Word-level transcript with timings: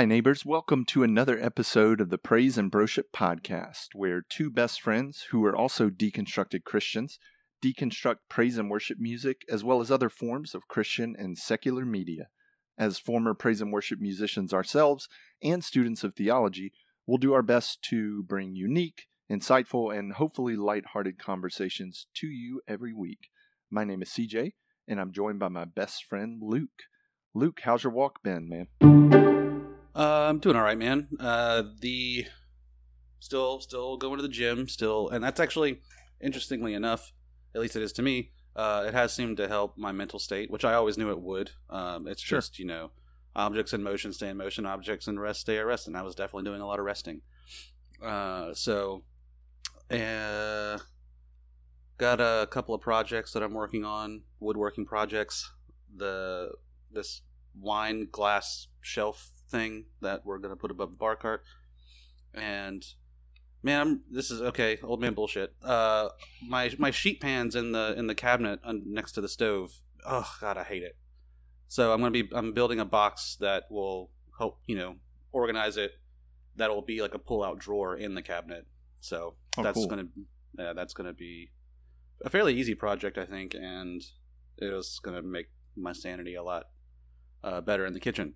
Hi, 0.00 0.06
neighbors. 0.06 0.46
Welcome 0.46 0.86
to 0.86 1.02
another 1.02 1.38
episode 1.38 2.00
of 2.00 2.08
the 2.08 2.16
Praise 2.16 2.56
and 2.56 2.72
Broship 2.72 3.12
podcast, 3.12 3.88
where 3.92 4.22
two 4.26 4.48
best 4.48 4.80
friends 4.80 5.26
who 5.30 5.44
are 5.44 5.54
also 5.54 5.90
deconstructed 5.90 6.64
Christians 6.64 7.18
deconstruct 7.62 8.20
praise 8.30 8.56
and 8.56 8.70
worship 8.70 8.96
music 8.98 9.42
as 9.50 9.62
well 9.62 9.82
as 9.82 9.90
other 9.90 10.08
forms 10.08 10.54
of 10.54 10.68
Christian 10.68 11.14
and 11.18 11.36
secular 11.36 11.84
media. 11.84 12.28
As 12.78 12.98
former 12.98 13.34
praise 13.34 13.60
and 13.60 13.74
worship 13.74 14.00
musicians 14.00 14.54
ourselves 14.54 15.06
and 15.42 15.62
students 15.62 16.02
of 16.02 16.14
theology, 16.14 16.72
we'll 17.06 17.18
do 17.18 17.34
our 17.34 17.42
best 17.42 17.82
to 17.90 18.22
bring 18.22 18.56
unique, 18.56 19.02
insightful, 19.30 19.94
and 19.94 20.14
hopefully 20.14 20.56
lighthearted 20.56 21.18
conversations 21.18 22.06
to 22.14 22.26
you 22.26 22.62
every 22.66 22.94
week. 22.94 23.28
My 23.70 23.84
name 23.84 24.00
is 24.00 24.08
CJ, 24.08 24.54
and 24.88 24.98
I'm 24.98 25.12
joined 25.12 25.40
by 25.40 25.48
my 25.48 25.66
best 25.66 26.06
friend 26.06 26.40
Luke. 26.40 26.84
Luke, 27.34 27.60
how's 27.64 27.84
your 27.84 27.92
walk 27.92 28.22
been, 28.22 28.48
man? 28.48 29.29
Uh, 30.00 30.28
I'm 30.30 30.38
doing 30.38 30.56
all 30.56 30.62
right, 30.62 30.78
man. 30.78 31.08
Uh, 31.20 31.62
the 31.80 32.24
still 33.18 33.60
still 33.60 33.98
going 33.98 34.16
to 34.16 34.22
the 34.22 34.30
gym, 34.30 34.66
still, 34.66 35.10
and 35.10 35.22
that's 35.22 35.38
actually 35.38 35.82
interestingly 36.22 36.72
enough, 36.72 37.12
at 37.54 37.60
least 37.60 37.76
it 37.76 37.82
is 37.82 37.92
to 37.92 38.02
me. 38.02 38.30
Uh, 38.56 38.84
it 38.88 38.94
has 38.94 39.12
seemed 39.12 39.36
to 39.36 39.46
help 39.46 39.76
my 39.76 39.92
mental 39.92 40.18
state, 40.18 40.50
which 40.50 40.64
I 40.64 40.72
always 40.72 40.96
knew 40.96 41.10
it 41.10 41.20
would. 41.20 41.50
Um, 41.68 42.08
it's 42.08 42.22
Sure. 42.22 42.38
just 42.38 42.58
you 42.58 42.64
know, 42.64 42.92
objects 43.36 43.74
in 43.74 43.82
motion 43.82 44.14
stay 44.14 44.30
in 44.30 44.38
motion, 44.38 44.64
objects 44.64 45.06
in 45.06 45.18
rest 45.18 45.42
stay 45.42 45.58
at 45.58 45.66
rest, 45.66 45.86
and 45.86 45.94
I 45.94 46.00
was 46.00 46.14
definitely 46.14 46.48
doing 46.48 46.62
a 46.62 46.66
lot 46.66 46.78
of 46.78 46.86
resting. 46.86 47.20
Uh, 48.02 48.54
so, 48.54 49.04
uh, 49.90 50.78
got 51.98 52.22
a 52.22 52.48
couple 52.50 52.74
of 52.74 52.80
projects 52.80 53.34
that 53.34 53.42
I'm 53.42 53.52
working 53.52 53.84
on, 53.84 54.22
woodworking 54.40 54.86
projects. 54.86 55.52
The 55.94 56.52
this 56.90 57.20
wine 57.54 58.08
glass 58.10 58.68
shelf 58.80 59.32
thing 59.50 59.86
that 60.00 60.24
we're 60.24 60.38
gonna 60.38 60.56
put 60.56 60.70
above 60.70 60.90
the 60.92 60.96
bar 60.96 61.16
cart. 61.16 61.42
And 62.34 62.84
man, 63.62 63.80
I'm, 63.80 64.00
this 64.10 64.30
is 64.30 64.40
okay, 64.40 64.78
old 64.82 65.00
man 65.00 65.14
bullshit. 65.14 65.54
Uh, 65.62 66.10
my 66.46 66.72
my 66.78 66.90
sheet 66.90 67.20
pans 67.20 67.54
in 67.56 67.72
the 67.72 67.94
in 67.96 68.06
the 68.06 68.14
cabinet 68.14 68.60
un- 68.64 68.82
next 68.86 69.12
to 69.12 69.20
the 69.20 69.28
stove. 69.28 69.80
Oh 70.06 70.30
god, 70.40 70.56
I 70.56 70.64
hate 70.64 70.82
it. 70.82 70.96
So 71.68 71.92
I'm 71.92 72.00
gonna 72.00 72.10
be 72.10 72.28
I'm 72.32 72.52
building 72.52 72.80
a 72.80 72.84
box 72.84 73.36
that 73.40 73.64
will 73.70 74.10
help 74.38 74.60
you 74.66 74.76
know 74.76 74.96
organize 75.32 75.76
it. 75.76 75.92
That 76.56 76.70
will 76.70 76.82
be 76.82 77.00
like 77.02 77.14
a 77.14 77.18
pull 77.18 77.42
out 77.42 77.58
drawer 77.58 77.96
in 77.96 78.14
the 78.14 78.22
cabinet. 78.22 78.66
So 79.00 79.34
Oh, 79.58 79.62
that's 79.62 79.74
cool. 79.74 79.86
gonna 79.88 80.06
yeah, 80.58 80.72
that's 80.72 80.94
gonna 80.94 81.12
be 81.12 81.50
a 82.24 82.30
fairly 82.30 82.54
easy 82.54 82.74
project, 82.74 83.18
I 83.18 83.24
think, 83.24 83.54
and 83.54 84.02
it 84.58 84.72
was 84.72 85.00
gonna 85.02 85.22
make 85.22 85.46
my 85.76 85.92
sanity 85.92 86.34
a 86.34 86.42
lot 86.42 86.64
uh, 87.42 87.60
better 87.60 87.86
in 87.86 87.94
the 87.94 88.00
kitchen. 88.00 88.34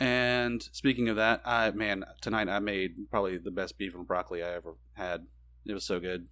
And 0.00 0.62
speaking 0.72 1.08
of 1.08 1.16
that, 1.16 1.42
I 1.44 1.70
man, 1.72 2.04
tonight 2.20 2.48
I 2.48 2.60
made 2.60 3.10
probably 3.10 3.38
the 3.38 3.50
best 3.50 3.78
beef 3.78 3.94
and 3.94 4.06
broccoli 4.06 4.42
I 4.42 4.54
ever 4.54 4.76
had. 4.94 5.26
It 5.66 5.74
was 5.74 5.84
so 5.84 5.98
good. 5.98 6.28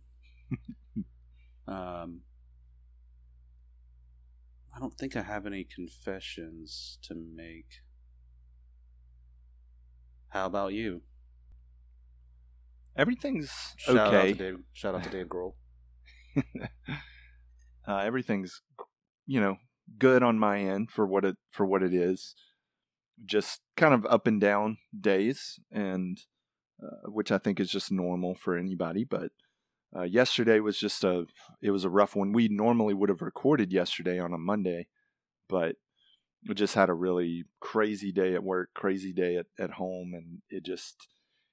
um, 1.68 2.20
I 4.74 4.78
don't 4.78 4.94
think 4.94 5.16
I 5.16 5.22
have 5.22 5.46
any 5.46 5.64
confessions 5.64 6.98
to 7.02 7.14
make. 7.14 7.82
How 10.28 10.46
about 10.46 10.72
you? 10.72 11.02
Everything's 12.96 13.74
Shout 13.78 13.96
out 13.96 14.10
to 14.10 14.18
okay. 14.18 14.32
Dave. 14.32 14.58
Shout 14.72 14.94
out 14.94 15.02
to 15.04 15.10
Dave 15.10 15.26
Grohl. 15.26 15.54
uh, 17.88 17.96
everything's 17.96 18.62
you 19.26 19.40
know 19.40 19.56
good 19.98 20.22
on 20.22 20.38
my 20.38 20.60
end 20.60 20.90
for 20.90 21.06
what 21.06 21.24
it 21.24 21.36
for 21.50 21.66
what 21.66 21.82
it 21.82 21.92
is. 21.92 22.34
Just 23.24 23.60
kind 23.76 23.94
of 23.94 24.04
up 24.06 24.26
and 24.26 24.40
down 24.40 24.78
days, 24.98 25.58
and 25.72 26.18
uh, 26.82 27.10
which 27.10 27.32
I 27.32 27.38
think 27.38 27.58
is 27.58 27.70
just 27.70 27.90
normal 27.90 28.34
for 28.34 28.56
anybody. 28.56 29.04
But 29.04 29.32
uh, 29.96 30.02
yesterday 30.02 30.60
was 30.60 30.78
just 30.78 31.04
a 31.04 31.26
it 31.62 31.70
was 31.70 31.84
a 31.84 31.90
rough 31.90 32.14
one. 32.14 32.32
We 32.32 32.48
normally 32.48 32.94
would 32.94 33.08
have 33.08 33.22
recorded 33.22 33.72
yesterday 33.72 34.18
on 34.18 34.32
a 34.32 34.38
Monday, 34.38 34.88
but 35.48 35.76
we 36.46 36.54
just 36.54 36.74
had 36.74 36.88
a 36.88 36.94
really 36.94 37.44
crazy 37.60 38.12
day 38.12 38.34
at 38.34 38.44
work, 38.44 38.70
crazy 38.74 39.12
day 39.12 39.36
at, 39.36 39.46
at 39.58 39.72
home, 39.72 40.12
and 40.14 40.42
it 40.50 40.64
just 40.64 41.08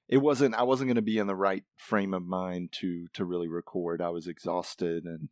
it 0.08 0.18
wasn't 0.18 0.54
I 0.54 0.62
wasn't 0.62 0.88
going 0.88 0.96
to 0.96 1.02
be 1.02 1.18
in 1.18 1.26
the 1.26 1.34
right 1.34 1.64
frame 1.76 2.12
of 2.14 2.24
mind 2.24 2.72
to 2.80 3.06
to 3.14 3.24
really 3.24 3.48
record. 3.48 4.02
I 4.02 4.10
was 4.10 4.26
exhausted 4.26 5.04
and 5.04 5.28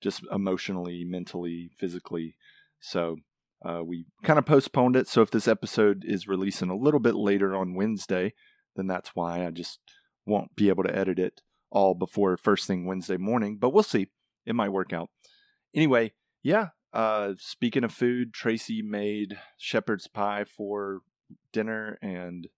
just 0.00 0.22
emotionally, 0.32 1.04
mentally, 1.04 1.70
physically. 1.78 2.36
So 2.80 3.18
uh, 3.64 3.82
we 3.84 4.06
kind 4.22 4.38
of 4.38 4.46
postponed 4.46 4.96
it. 4.96 5.08
So 5.08 5.22
if 5.22 5.30
this 5.30 5.48
episode 5.48 6.04
is 6.06 6.28
releasing 6.28 6.70
a 6.70 6.76
little 6.76 7.00
bit 7.00 7.14
later 7.14 7.56
on 7.56 7.74
Wednesday, 7.74 8.34
then 8.76 8.86
that's 8.86 9.10
why 9.14 9.46
I 9.46 9.50
just 9.50 9.80
won't 10.26 10.54
be 10.56 10.68
able 10.68 10.84
to 10.84 10.96
edit 10.96 11.18
it 11.18 11.40
all 11.70 11.94
before 11.94 12.36
first 12.36 12.66
thing 12.66 12.86
Wednesday 12.86 13.16
morning. 13.16 13.56
But 13.58 13.70
we'll 13.70 13.82
see. 13.82 14.08
It 14.44 14.54
might 14.54 14.70
work 14.70 14.92
out. 14.92 15.10
Anyway, 15.74 16.12
yeah. 16.42 16.68
Uh, 16.92 17.34
speaking 17.38 17.84
of 17.84 17.92
food, 17.92 18.32
Tracy 18.32 18.80
made 18.80 19.38
shepherd's 19.58 20.06
pie 20.06 20.44
for 20.44 21.00
dinner, 21.52 21.98
and 22.00 22.48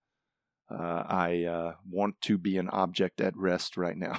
uh, 0.71 1.05
I 1.09 1.45
uh, 1.45 1.73
want 1.89 2.21
to 2.23 2.37
be 2.39 2.59
an 2.59 2.69
object 2.69 3.21
at 3.21 3.37
rest 3.37 3.77
right 3.77 3.97
now. 3.97 4.19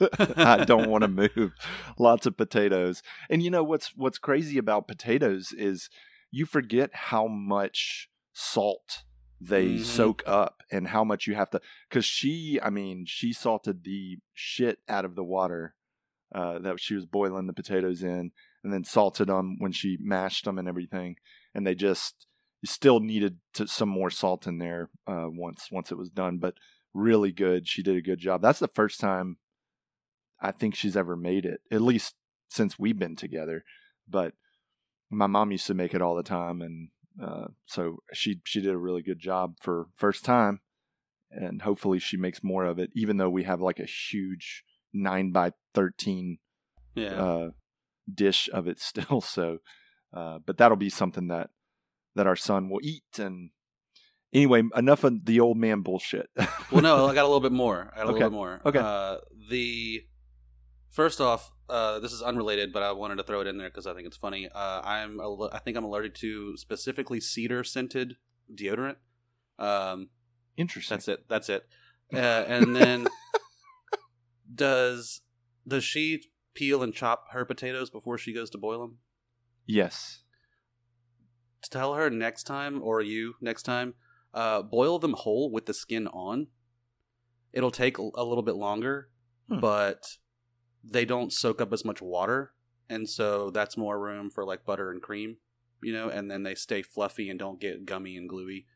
I 0.36 0.64
don't 0.64 0.88
want 0.90 1.02
to 1.02 1.08
move. 1.08 1.52
Lots 1.98 2.26
of 2.26 2.36
potatoes, 2.36 3.02
and 3.30 3.42
you 3.42 3.50
know 3.50 3.62
what's 3.62 3.94
what's 3.96 4.18
crazy 4.18 4.58
about 4.58 4.88
potatoes 4.88 5.52
is 5.56 5.88
you 6.30 6.44
forget 6.46 6.90
how 6.92 7.26
much 7.28 8.08
salt 8.32 9.04
they 9.40 9.74
Mhm. 9.74 9.84
soak 9.84 10.22
up 10.26 10.62
and 10.72 10.88
how 10.88 11.04
much 11.04 11.26
you 11.26 11.34
have 11.34 11.50
to. 11.50 11.60
Because 11.88 12.04
she, 12.04 12.58
I 12.62 12.70
mean, 12.70 13.04
she 13.06 13.32
salted 13.32 13.84
the 13.84 14.18
shit 14.34 14.78
out 14.88 15.04
of 15.04 15.14
the 15.14 15.24
water 15.24 15.74
uh, 16.34 16.58
that 16.58 16.80
she 16.80 16.94
was 16.94 17.06
boiling 17.06 17.46
the 17.46 17.52
potatoes 17.52 18.02
in, 18.02 18.32
and 18.64 18.72
then 18.72 18.82
salted 18.82 19.28
them 19.28 19.56
when 19.60 19.72
she 19.72 19.96
mashed 20.00 20.44
them 20.46 20.58
and 20.58 20.66
everything, 20.68 21.16
and 21.54 21.66
they 21.66 21.74
just 21.74 22.25
you 22.62 22.66
still 22.66 23.00
needed 23.00 23.38
to, 23.54 23.66
some 23.66 23.88
more 23.88 24.10
salt 24.10 24.46
in 24.46 24.58
there 24.58 24.90
uh, 25.06 25.26
once 25.28 25.68
once 25.70 25.90
it 25.92 25.98
was 25.98 26.10
done, 26.10 26.38
but 26.38 26.54
really 26.94 27.32
good. 27.32 27.68
She 27.68 27.82
did 27.82 27.96
a 27.96 28.02
good 28.02 28.18
job. 28.18 28.42
That's 28.42 28.58
the 28.58 28.68
first 28.68 29.00
time 29.00 29.36
I 30.40 30.50
think 30.52 30.74
she's 30.74 30.96
ever 30.96 31.16
made 31.16 31.44
it, 31.44 31.60
at 31.70 31.80
least 31.82 32.14
since 32.48 32.78
we've 32.78 32.98
been 32.98 33.16
together. 33.16 33.64
But 34.08 34.34
my 35.10 35.26
mom 35.26 35.52
used 35.52 35.66
to 35.66 35.74
make 35.74 35.94
it 35.94 36.02
all 36.02 36.14
the 36.16 36.22
time, 36.22 36.62
and 36.62 36.88
uh, 37.22 37.48
so 37.66 37.98
she 38.12 38.40
she 38.44 38.60
did 38.60 38.72
a 38.72 38.78
really 38.78 39.02
good 39.02 39.18
job 39.18 39.54
for 39.60 39.86
first 39.94 40.24
time, 40.24 40.60
and 41.30 41.62
hopefully 41.62 41.98
she 41.98 42.16
makes 42.16 42.42
more 42.42 42.64
of 42.64 42.78
it. 42.78 42.90
Even 42.94 43.16
though 43.16 43.30
we 43.30 43.44
have 43.44 43.60
like 43.60 43.78
a 43.78 43.84
huge 43.86 44.64
nine 44.92 45.30
by 45.32 45.52
thirteen 45.74 46.38
Yeah. 46.94 47.22
uh, 47.22 47.50
dish 48.12 48.48
of 48.52 48.66
it 48.66 48.78
still. 48.90 49.20
So, 49.20 49.58
uh, 50.14 50.38
but 50.44 50.56
that'll 50.58 50.76
be 50.76 50.90
something 50.90 51.28
that 51.28 51.50
that 52.16 52.26
our 52.26 52.34
son 52.36 52.68
will 52.68 52.80
eat. 52.82 53.04
And 53.18 53.50
anyway, 54.32 54.62
enough 54.74 55.04
of 55.04 55.24
the 55.26 55.38
old 55.38 55.56
man 55.56 55.82
bullshit. 55.82 56.28
well, 56.72 56.82
no, 56.82 57.06
I 57.06 57.14
got 57.14 57.22
a 57.22 57.28
little 57.28 57.40
bit 57.40 57.52
more. 57.52 57.92
I 57.94 57.98
got 57.98 58.06
a 58.06 58.08
Okay. 58.10 58.12
little 58.14 58.30
bit 58.30 58.34
more. 58.34 58.60
Okay. 58.66 58.78
Uh, 58.80 59.18
the 59.48 60.02
first 60.90 61.20
off, 61.20 61.52
uh, 61.68 61.98
this 62.00 62.12
is 62.12 62.22
unrelated, 62.22 62.72
but 62.72 62.82
I 62.82 62.92
wanted 62.92 63.16
to 63.16 63.22
throw 63.22 63.40
it 63.40 63.46
in 63.46 63.58
there 63.58 63.68
because 63.68 63.86
I 63.86 63.94
think 63.94 64.06
it's 64.06 64.16
funny. 64.16 64.48
Uh, 64.52 64.80
I'm 64.82 65.20
al- 65.20 65.50
I 65.52 65.58
think 65.60 65.76
I'm 65.76 65.84
allergic 65.84 66.14
to 66.16 66.56
specifically 66.56 67.20
cedar 67.20 67.62
scented 67.64 68.16
deodorant. 68.52 68.96
Um, 69.58 70.08
Interesting. 70.56 70.94
that's 70.96 71.08
it. 71.08 71.24
That's 71.28 71.48
it. 71.48 71.64
Uh, 72.12 72.18
and 72.18 72.74
then 72.76 73.08
does 74.54 75.20
does 75.66 75.84
she 75.84 76.22
peel 76.54 76.82
and 76.82 76.94
chop 76.94 77.24
her 77.32 77.44
potatoes 77.44 77.90
before 77.90 78.16
she 78.18 78.32
goes 78.32 78.48
to 78.50 78.58
boil 78.58 78.80
them? 78.80 78.98
Yes. 79.66 80.22
Tell 81.70 81.94
her 81.94 82.08
next 82.10 82.44
time 82.44 82.80
or 82.82 83.00
you 83.00 83.34
next 83.40 83.62
time 83.64 83.94
uh, 84.34 84.62
boil 84.62 84.98
them 84.98 85.14
whole 85.14 85.50
with 85.50 85.66
the 85.66 85.74
skin 85.74 86.06
on 86.08 86.46
it'll 87.52 87.70
take 87.70 87.98
a 87.98 88.02
little 88.02 88.42
bit 88.42 88.56
longer 88.56 89.08
Hmm. 89.48 89.60
but 89.60 90.02
they 90.82 91.04
don't 91.04 91.32
soak 91.32 91.60
up 91.60 91.72
as 91.72 91.84
much 91.84 92.02
water 92.02 92.52
and 92.88 93.08
so 93.08 93.50
that's 93.50 93.76
more 93.76 93.98
room 93.98 94.28
for 94.30 94.44
like 94.44 94.64
butter 94.64 94.90
and 94.90 95.00
cream 95.00 95.36
you 95.82 95.92
know 95.92 96.08
and 96.08 96.28
then 96.30 96.42
they 96.42 96.54
stay 96.56 96.82
fluffy 96.82 97.30
and 97.30 97.38
don't 97.38 97.60
get 97.60 97.84
gummy 97.86 98.16
and 98.16 98.28
gluey 98.28 98.66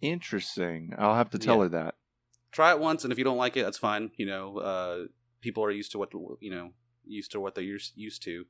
Interesting. 0.00 0.92
I'll 0.98 1.14
have 1.14 1.30
to 1.30 1.38
tell 1.38 1.56
Yeah. 1.56 1.62
her 1.62 1.68
that. 1.70 1.94
try 2.50 2.70
it 2.72 2.80
once 2.80 3.04
and 3.04 3.12
if 3.12 3.18
you 3.18 3.24
don't 3.24 3.36
like 3.38 3.56
it 3.56 3.62
that's 3.62 3.78
fine 3.78 4.10
you 4.16 4.26
know 4.26 4.58
uh, 4.58 5.04
people 5.40 5.64
are 5.64 5.70
used 5.70 5.92
to 5.92 5.98
what 5.98 6.10
you 6.40 6.50
know 6.50 6.72
used 7.06 7.30
to 7.32 7.40
what 7.40 7.54
they're 7.54 7.64
used 7.64 7.92
used 7.96 8.22
to 8.24 8.44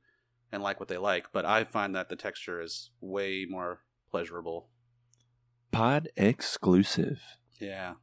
and 0.53 0.63
like 0.63 0.79
what 0.79 0.87
they 0.87 0.97
like 0.97 1.27
but 1.33 1.43
i 1.45 1.65
find 1.65 1.93
that 1.93 2.07
the 2.07 2.15
texture 2.15 2.61
is 2.61 2.91
way 3.01 3.45
more 3.49 3.81
pleasurable 4.09 4.69
Pod 5.73 6.09
exclusive. 6.15 7.19
Yeah. 7.59 7.95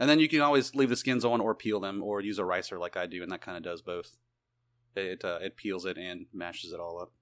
And 0.00 0.08
then 0.08 0.18
you 0.18 0.28
can 0.28 0.40
always 0.40 0.74
leave 0.74 0.88
the 0.88 0.96
skins 0.96 1.22
on 1.22 1.38
or 1.38 1.54
peel 1.54 1.80
them 1.80 2.02
or 2.02 2.22
use 2.22 2.38
a 2.38 2.46
ricer 2.46 2.78
like 2.78 2.96
I 2.96 3.04
do, 3.04 3.22
and 3.22 3.30
that 3.30 3.42
kind 3.42 3.58
of 3.58 3.62
does 3.62 3.82
both. 3.82 4.16
It 4.96 5.22
uh, 5.22 5.38
it 5.42 5.56
peels 5.56 5.84
it 5.84 5.98
and 5.98 6.26
mashes 6.32 6.72
it 6.72 6.80
all 6.80 6.98
up. 6.98 7.12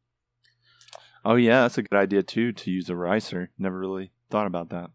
Oh 1.24 1.34
yeah, 1.34 1.62
that's 1.62 1.78
a 1.78 1.82
good 1.82 1.98
idea 1.98 2.22
too 2.22 2.52
to 2.52 2.70
use 2.70 2.88
a 2.88 2.94
ricer. 2.94 3.50
Never 3.58 3.76
really 3.76 4.12
thought 4.30 4.46
about 4.46 4.70
that. 4.70 4.90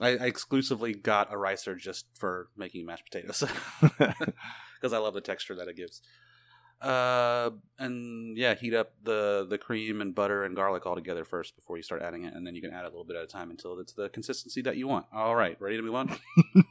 I, 0.00 0.08
I 0.16 0.26
exclusively 0.26 0.94
got 0.94 1.32
a 1.32 1.36
ricer 1.36 1.74
just 1.74 2.06
for 2.14 2.48
making 2.56 2.86
mashed 2.86 3.04
potatoes 3.04 3.44
because 3.80 4.92
I 4.92 4.98
love 4.98 5.12
the 5.12 5.20
texture 5.20 5.54
that 5.56 5.68
it 5.68 5.76
gives. 5.76 6.00
Uh, 6.84 7.50
and 7.78 8.36
yeah, 8.36 8.54
heat 8.54 8.74
up 8.74 8.92
the 9.02 9.46
the 9.48 9.56
cream 9.56 10.02
and 10.02 10.14
butter 10.14 10.44
and 10.44 10.54
garlic 10.54 10.84
all 10.84 10.94
together 10.94 11.24
first 11.24 11.56
before 11.56 11.78
you 11.78 11.82
start 11.82 12.02
adding 12.02 12.24
it, 12.24 12.34
and 12.34 12.46
then 12.46 12.54
you 12.54 12.60
can 12.60 12.74
add 12.74 12.82
a 12.82 12.88
little 12.88 13.04
bit 13.04 13.16
at 13.16 13.24
a 13.24 13.26
time 13.26 13.50
until 13.50 13.78
it's 13.80 13.94
the 13.94 14.10
consistency 14.10 14.60
that 14.60 14.76
you 14.76 14.86
want. 14.86 15.06
All 15.10 15.34
right, 15.34 15.58
ready 15.60 15.78
to 15.78 15.82
move 15.82 15.94
on? 15.94 16.14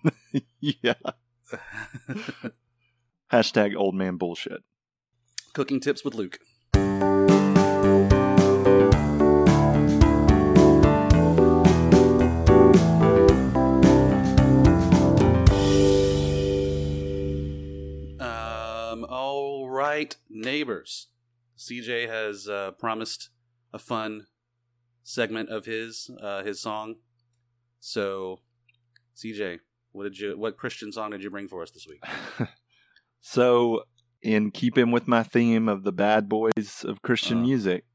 yeah. 0.59 0.93
Hashtag 3.31 3.75
old 3.75 3.95
man 3.95 4.17
bullshit. 4.17 4.63
Cooking 5.53 5.79
tips 5.79 6.05
with 6.05 6.13
Luke. 6.13 6.37
All 19.93 19.99
right, 19.99 20.15
neighbors. 20.27 21.07
CJ 21.57 22.09
has 22.09 22.47
uh, 22.49 22.71
promised 22.71 23.29
a 23.71 23.77
fun 23.79 24.25
segment 25.03 25.49
of 25.49 25.65
his 25.65 26.09
uh, 26.19 26.43
his 26.43 26.59
song. 26.59 26.95
So, 27.79 28.39
CJ, 29.15 29.59
what 29.91 30.05
did 30.05 30.17
you 30.17 30.35
what 30.37 30.57
Christian 30.57 30.91
song 30.91 31.11
did 31.11 31.21
you 31.23 31.29
bring 31.29 31.47
for 31.47 31.61
us 31.61 31.69
this 31.69 31.85
week? 31.87 32.03
so, 33.21 33.83
in 34.23 34.49
keeping 34.49 34.91
with 34.91 35.07
my 35.07 35.21
theme 35.21 35.69
of 35.69 35.83
the 35.83 35.91
bad 35.91 36.27
boys 36.27 36.83
of 36.83 37.03
Christian 37.03 37.39
Uh. 37.39 37.41
music, 37.41 37.85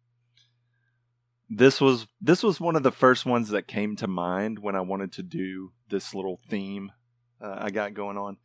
this 1.50 1.80
was 1.80 2.06
this 2.20 2.44
was 2.44 2.60
one 2.60 2.76
of 2.76 2.84
the 2.84 2.92
first 2.92 3.26
ones 3.26 3.48
that 3.48 3.66
came 3.66 3.96
to 3.96 4.06
mind 4.06 4.60
when 4.60 4.76
I 4.76 4.82
wanted 4.82 5.10
to 5.14 5.22
do 5.24 5.72
this 5.88 6.14
little 6.14 6.38
theme 6.48 6.92
uh, 7.40 7.56
I 7.58 7.70
got 7.70 7.92
going 7.94 8.16
on. 8.16 8.36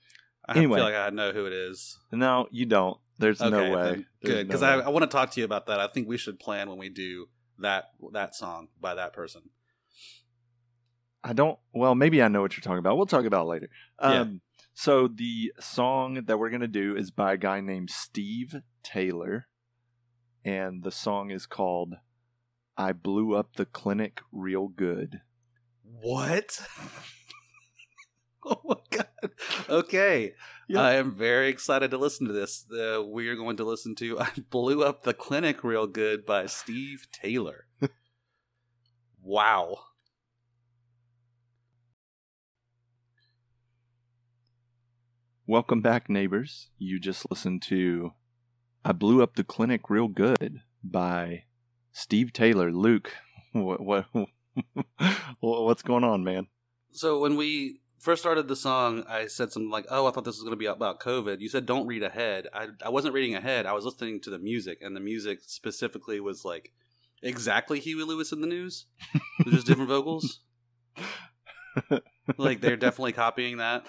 I 0.48 0.58
Anyway. 0.58 0.78
feel 0.78 0.86
like 0.86 0.96
I 0.96 1.10
know 1.12 1.32
who 1.32 1.46
it 1.46 1.54
is. 1.54 2.00
No, 2.12 2.48
you 2.52 2.66
don't. 2.66 2.98
There's 3.20 3.42
Okay, 3.42 3.50
no 3.50 3.76
way. 3.76 3.84
There's 3.84 4.06
good 4.36 4.48
because 4.48 4.62
no 4.62 4.68
I. 4.68 4.80
I 4.80 4.90
want 4.90 5.04
to 5.04 5.08
talk 5.16 5.32
to 5.32 5.40
you 5.40 5.46
about 5.46 5.68
that. 5.68 5.80
I 5.80 5.88
think 5.88 6.08
we 6.08 6.18
should 6.18 6.40
plan 6.40 6.70
when 6.70 6.78
we 6.78 6.90
do 6.90 7.28
that 7.60 7.92
that 8.12 8.36
song 8.36 8.70
by 8.80 8.96
that 8.96 9.14
person. 9.14 9.44
I 11.24 11.34
don't. 11.34 11.58
Well, 11.74 11.96
maybe 11.96 12.22
I 12.22 12.28
know 12.28 12.42
what 12.42 12.58
you're 12.58 12.64
talking 12.64 12.80
about. 12.80 12.98
We'll 12.98 13.06
talk 13.06 13.26
about 13.26 13.44
it 13.44 13.50
later. 13.50 13.70
Yeah. 14.02 14.22
Um, 14.22 14.42
So 14.74 15.08
the 15.08 15.54
song 15.60 16.24
that 16.26 16.40
we're 16.40 16.50
gonna 16.50 16.68
do 16.68 16.96
is 16.96 17.12
by 17.12 17.34
a 17.34 17.38
guy 17.38 17.62
named 17.62 17.92
Steve 17.92 18.56
Taylor, 18.84 19.48
and 20.44 20.84
the 20.84 20.92
song 20.92 21.30
is 21.30 21.46
called 21.46 21.96
"I 22.76 22.92
Blew 22.92 23.36
Up 23.36 23.56
the 23.56 23.66
Clinic 23.66 24.22
Real 24.32 24.68
Good." 24.68 25.22
What? 25.84 26.60
oh 28.46 28.62
my 28.66 28.76
god! 28.92 29.08
Okay, 29.70 30.34
Yeah. 30.68 30.82
I 30.82 30.94
am 30.94 31.14
very 31.14 31.50
excited 31.50 31.92
to 31.92 31.98
listen 31.98 32.28
to 32.28 32.34
this. 32.34 32.66
Uh, 32.70 33.04
we 33.04 33.28
are 33.30 33.36
going 33.36 33.58
to 33.58 33.64
listen 33.64 33.96
to 33.96 34.20
"I 34.22 34.30
Blew 34.50 34.84
Up 34.84 35.04
the 35.04 35.14
Clinic 35.14 35.64
Real 35.64 35.88
Good" 35.88 36.26
by 36.26 36.46
Steve 36.48 37.08
Taylor. 37.12 37.68
wow. 39.22 39.78
Welcome 45.46 45.82
back, 45.82 46.10
neighbors. 46.10 46.70
You 46.78 47.00
just 47.00 47.30
listened 47.30 47.62
to 47.64 48.14
"I 48.84 48.92
Blew 48.92 49.22
Up 49.24 49.36
the 49.36 49.44
Clinic 49.44 49.90
Real 49.90 50.08
Good" 50.08 50.62
by 50.84 51.44
Steve 51.92 52.34
Taylor. 52.34 52.72
Luke, 52.72 53.14
what, 53.54 53.82
what 53.82 54.08
what's 55.40 55.82
going 55.82 56.04
on, 56.04 56.24
man? 56.24 56.48
So 56.92 57.20
when 57.20 57.36
we 57.36 57.82
first 58.04 58.22
started 58.22 58.48
the 58.50 58.56
song, 58.56 59.06
I 59.08 59.28
said 59.28 59.52
something 59.52 59.72
like, 59.72 59.86
"Oh, 59.90 60.06
I 60.06 60.12
thought 60.12 60.26
this 60.26 60.36
was 60.36 60.44
going 60.44 60.52
to 60.52 60.58
be 60.58 60.66
about 60.66 61.00
COVID." 61.00 61.40
You 61.40 61.50
said, 61.50 61.66
"Don't 61.66 61.88
read 61.88 62.04
ahead." 62.04 62.48
I 62.54 62.68
I 62.84 62.90
wasn't 62.90 63.14
reading 63.14 63.36
ahead. 63.36 63.66
I 63.66 63.74
was 63.74 63.86
listening 63.86 64.20
to 64.22 64.30
the 64.30 64.40
music, 64.40 64.80
and 64.82 64.96
the 64.96 65.00
music 65.00 65.40
specifically 65.44 66.20
was 66.20 66.44
like 66.44 66.74
exactly 67.22 67.80
Huey 67.80 68.04
Lewis 68.04 68.32
and 68.32 68.44
the 68.44 68.48
News, 68.48 68.86
just 69.48 69.66
different 69.66 69.90
vocals. 69.90 70.42
like 72.38 72.62
they're 72.62 72.78
definitely 72.78 73.14
copying 73.14 73.58
that. 73.58 73.86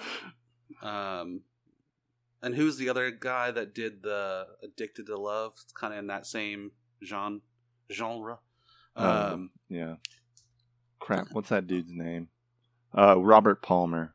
Um, 0.81 1.43
and 2.43 2.55
who's 2.55 2.77
the 2.77 2.89
other 2.89 3.11
guy 3.11 3.51
that 3.51 3.75
did 3.75 4.03
the 4.03 4.47
"Addicted 4.63 5.07
to 5.07 5.17
Love"? 5.19 5.55
It's 5.63 5.73
kind 5.73 5.93
of 5.93 5.99
in 5.99 6.07
that 6.07 6.27
same 6.27 6.71
genre. 7.05 7.41
Genre. 7.93 8.39
Um, 8.97 9.07
Um, 9.07 9.51
Yeah. 9.69 9.97
Crap. 11.01 11.29
What's 11.33 11.51
that 11.51 11.67
dude's 11.67 11.93
name? 11.93 12.29
Uh, 12.97 13.19
Robert 13.21 13.63
Palmer. 13.63 14.15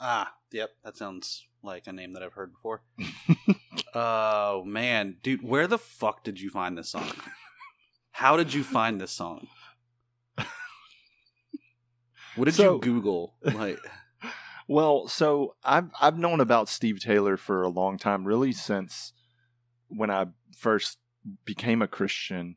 Ah, 0.00 0.32
yep, 0.52 0.70
that 0.84 0.96
sounds 0.96 1.46
like 1.62 1.86
a 1.86 1.92
name 1.92 2.12
that 2.14 2.22
I've 2.22 2.34
heard 2.34 2.52
before. 2.52 2.82
Oh 3.98 4.62
man, 4.66 5.16
dude, 5.22 5.42
where 5.42 5.66
the 5.66 5.78
fuck 5.78 6.22
did 6.22 6.38
you 6.38 6.50
find 6.50 6.76
this 6.76 6.90
song? 6.90 7.12
How 8.10 8.36
did 8.36 8.52
you 8.52 8.62
find 8.62 9.00
this 9.00 9.10
song? 9.12 9.46
What 12.34 12.44
did 12.44 12.54
So- 12.54 12.74
you 12.74 12.80
Google? 12.80 13.34
Like, 13.42 13.78
Well, 14.68 15.06
so 15.08 15.54
I've 15.64 15.90
I've 16.00 16.18
known 16.18 16.40
about 16.40 16.68
Steve 16.68 17.00
Taylor 17.00 17.36
for 17.38 17.62
a 17.62 17.68
long 17.68 17.96
time, 17.98 18.24
really 18.26 18.52
since 18.52 19.12
when 19.88 20.10
I 20.10 20.26
first 20.58 20.98
became 21.46 21.80
a 21.80 21.88
Christian. 21.88 22.56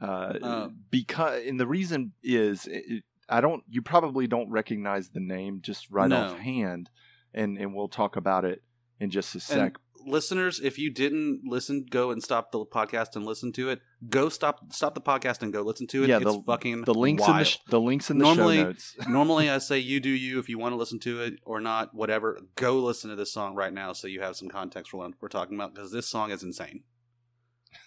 Uh, 0.00 0.34
Oh. 0.42 0.72
because 0.90 1.46
and 1.46 1.58
the 1.58 1.66
reason 1.66 2.12
is 2.22 2.66
it, 2.66 2.84
it- 2.86 3.04
I 3.28 3.40
don't. 3.40 3.62
You 3.68 3.82
probably 3.82 4.26
don't 4.26 4.50
recognize 4.50 5.10
the 5.10 5.20
name 5.20 5.60
just 5.62 5.90
right 5.90 6.08
No. 6.08 6.34
offhand, 6.34 6.90
and 7.34 7.58
and 7.58 7.74
we'll 7.74 7.88
talk 7.88 8.16
about 8.16 8.44
it 8.44 8.62
in 9.00 9.10
just 9.10 9.34
a 9.34 9.40
sec. 9.40 9.58
and 9.58 9.76
listeners, 10.06 10.60
if 10.60 10.78
you 10.78 10.88
didn't 10.90 11.40
listen, 11.44 11.84
go 11.90 12.12
and 12.12 12.22
stop 12.22 12.52
the 12.52 12.64
podcast 12.64 13.16
and 13.16 13.26
listen 13.26 13.50
to 13.52 13.68
it. 13.70 13.80
Go 14.08 14.28
stop 14.28 14.72
stop 14.72 14.94
the 14.94 15.00
podcast 15.00 15.42
and 15.42 15.52
go 15.52 15.62
listen 15.62 15.86
to 15.88 16.04
it. 16.04 16.08
Yeah, 16.08 16.16
it's 16.18 16.24
the- 16.24 16.42
fucking 16.46 16.82
the 16.82 16.94
links 16.94 17.26
in 17.26 17.36
the 17.38 17.44
sh- 17.44 17.58
the 17.68 17.80
links 17.80 18.10
in 18.10 18.18
the 18.18 18.24
Normally- 18.24 18.56
show 18.58 18.64
notes. 18.64 18.94
Normally, 19.08 19.50
I 19.50 19.58
say 19.58 19.78
you 19.80 19.98
do 19.98 20.08
you 20.10 20.38
if 20.38 20.48
you 20.48 20.58
want 20.58 20.72
to 20.72 20.76
listen 20.76 21.00
to 21.00 21.22
it 21.22 21.34
or 21.44 21.60
not, 21.60 21.92
whatever. 21.94 22.38
Go 22.54 22.78
listen 22.78 23.10
to 23.10 23.16
this 23.16 23.32
song 23.32 23.54
right 23.56 23.72
now 23.72 23.92
so 23.92 24.06
you 24.06 24.20
have 24.20 24.36
some 24.36 24.48
context 24.48 24.92
for 24.92 24.98
what 24.98 25.12
we're 25.20 25.28
talking 25.28 25.56
about 25.56 25.74
because 25.74 25.90
this 25.90 26.08
song 26.08 26.30
is 26.30 26.42
insane. 26.44 26.84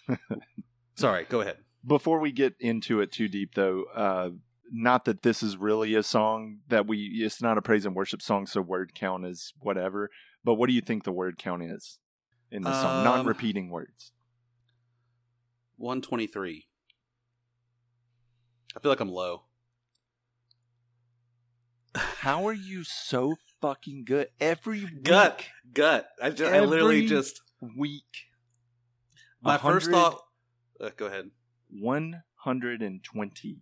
Sorry, 0.95 1.25
go 1.29 1.41
ahead. 1.41 1.57
Before 1.85 2.19
we 2.19 2.31
get 2.33 2.55
into 2.59 2.99
it 2.99 3.11
too 3.11 3.29
deep, 3.29 3.55
though, 3.55 3.85
uh, 3.95 4.29
not 4.71 5.05
that 5.05 5.21
this 5.23 5.41
is 5.43 5.57
really 5.57 5.95
a 5.95 6.03
song 6.03 6.59
that 6.69 6.87
we. 6.87 6.99
It's 7.23 7.41
not 7.41 7.57
a 7.57 7.61
praise 7.61 7.85
and 7.85 7.95
worship 7.95 8.21
song, 8.21 8.45
so 8.45 8.61
word 8.61 8.93
count 8.95 9.25
is 9.25 9.53
whatever. 9.59 10.09
But 10.43 10.55
what 10.55 10.67
do 10.67 10.73
you 10.73 10.81
think 10.81 11.03
the 11.03 11.11
word 11.11 11.37
count 11.37 11.63
is 11.63 11.99
in 12.51 12.63
the 12.63 12.73
song? 12.73 12.99
Um, 12.99 13.03
Non-repeating 13.03 13.69
words. 13.69 14.11
123. 15.77 16.67
I 18.75 18.79
feel 18.79 18.91
like 18.91 18.99
I'm 18.99 19.09
low. 19.11 19.43
How 21.95 22.47
are 22.47 22.53
you 22.53 22.83
so 22.83 23.35
fucking 23.61 24.05
good 24.05 24.27
every 24.39 24.85
Gut. 25.03 25.37
week? 25.39 25.73
Gut. 25.73 26.07
I, 26.21 26.29
ju- 26.29 26.45
I 26.45 26.59
literally 26.61 27.07
just. 27.07 27.41
Week. 27.77 28.03
My 29.41 29.57
first 29.57 29.89
thought. 29.89 30.21
Uh, 30.79 30.91
go 30.95 31.07
ahead. 31.07 31.31
One 31.69 32.23
hundred 32.35 32.81
and 32.81 33.03
twenty. 33.03 33.57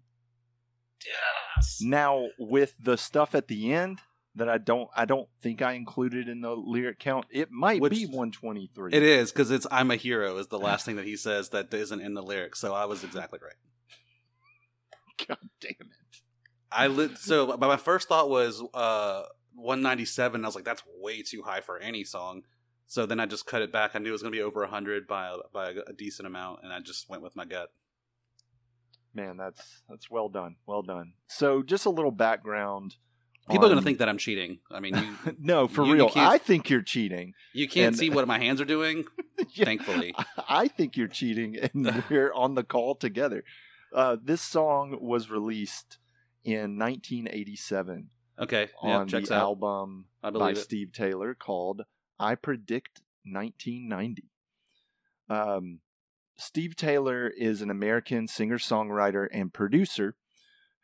Yes. 1.06 1.80
Now 1.82 2.28
with 2.40 2.74
the 2.80 2.98
stuff 2.98 3.36
at 3.36 3.48
the 3.48 3.74
end 3.74 4.00
that 4.36 4.50
I 4.50 4.58
don't, 4.58 4.90
I 4.96 5.06
don't 5.06 5.28
think 5.42 5.62
I 5.62 5.74
included 5.74 6.28
in 6.28 6.42
the 6.42 6.54
lyric 6.54 7.00
count. 7.00 7.26
It 7.32 7.50
might 7.52 7.82
Which- 7.82 7.94
be 7.94 8.06
one 8.06 8.32
twenty 8.32 8.70
three. 8.76 8.94
It 8.94 9.04
is 9.04 9.32
because 9.32 9.52
it's 9.52 9.66
"I'm 9.72 9.92
a 9.92 9.96
hero" 9.96 10.38
is 10.38 10.48
the 10.48 10.60
last 10.60 10.86
thing 10.86 10.96
that 10.98 11.06
he 11.06 11.16
says 11.18 11.50
that 11.50 11.74
isn't 11.74 12.02
in 12.02 12.14
the 12.14 12.22
lyrics. 12.24 12.60
So 12.60 12.74
I 12.74 12.86
was 12.86 13.04
exactly 13.04 13.40
right. 13.42 13.56
God 15.28 15.38
damn 15.60 15.72
it. 15.80 16.22
I 16.72 16.88
lit 16.88 17.18
so, 17.18 17.48
but 17.58 17.68
my 17.68 17.78
first 17.78 18.08
thought 18.08 18.30
was 18.30 18.62
uh 18.74 19.24
197. 19.56 20.44
I 20.44 20.48
was 20.48 20.56
like, 20.56 20.66
that's 20.66 20.84
way 21.00 21.24
too 21.24 21.42
high 21.44 21.62
for 21.62 21.80
any 21.80 22.04
song. 22.04 22.44
So 22.86 23.06
then 23.06 23.20
I 23.20 23.26
just 23.26 23.46
cut 23.48 23.62
it 23.62 23.72
back. 23.72 23.92
I 23.96 24.00
knew 24.00 24.10
it 24.10 24.12
was 24.14 24.22
going 24.22 24.32
to 24.32 24.38
be 24.38 24.42
over 24.44 24.62
100 24.62 25.08
by 25.08 25.30
a, 25.30 25.36
by 25.52 25.72
a 25.72 25.94
decent 25.94 26.26
amount, 26.28 26.60
and 26.64 26.72
I 26.72 26.80
just 26.80 27.10
went 27.10 27.22
with 27.24 27.36
my 27.36 27.44
gut. 27.44 27.70
Man, 29.18 29.36
that's 29.38 29.82
that's 29.90 30.10
well 30.12 30.30
done. 30.30 30.56
Well 30.68 30.84
done. 30.84 31.14
So 31.28 31.64
just 31.64 31.86
a 31.86 31.90
little 31.90 32.12
background. 32.12 32.96
People 33.50 33.66
are 33.66 33.70
going 33.70 33.80
to 33.80 33.84
think 33.84 34.00
that 34.00 34.10
I'm 34.10 34.18
cheating. 34.18 34.60
I 34.70 34.80
mean, 34.82 34.94
you 34.96 35.36
no, 35.40 35.68
for 35.68 35.82
you- 35.84 35.88
you 35.88 35.94
real. 35.96 36.10
can't- 36.10 36.30
I 36.32 36.38
think 36.38 36.70
you're 36.70 36.82
cheating. 36.84 37.34
you 37.54 37.68
can't 37.68 37.88
And- 37.88 37.98
see 37.98 38.10
what 38.10 38.28
my 38.28 38.38
hands 38.40 38.62
are 38.62 38.66
doing. 38.66 39.06
Yeah, 39.54 39.66
Thankfully, 39.66 40.14
I 40.50 40.68
think 40.68 40.98
you're 40.98 41.08
cheating, 41.08 41.56
and 41.74 42.04
we're 42.10 42.34
on 42.34 42.56
the 42.56 42.64
call 42.64 42.96
together. 42.96 43.44
Uh, 43.94 44.18
this 44.22 44.42
song 44.42 44.98
was 45.00 45.30
released 45.30 46.00
in 46.44 46.78
1987 46.78 48.10
okay. 48.40 48.70
Yeah, 48.84 48.98
on 48.98 49.08
checks 49.08 49.30
the 49.30 49.36
out. 49.36 49.42
album 49.42 50.06
I 50.24 50.32
by 50.32 50.52
it. 50.52 50.58
Steve 50.58 50.92
Taylor 50.92 51.34
called 51.36 51.84
"I 52.20 52.34
Predict 52.36 53.02
1990." 53.26 54.24
Um, 55.30 55.80
Steve 56.38 56.76
Taylor 56.76 57.28
is 57.28 57.62
an 57.62 57.70
American 57.70 58.28
singer-songwriter 58.28 59.28
and 59.32 59.54
producer 59.54 60.16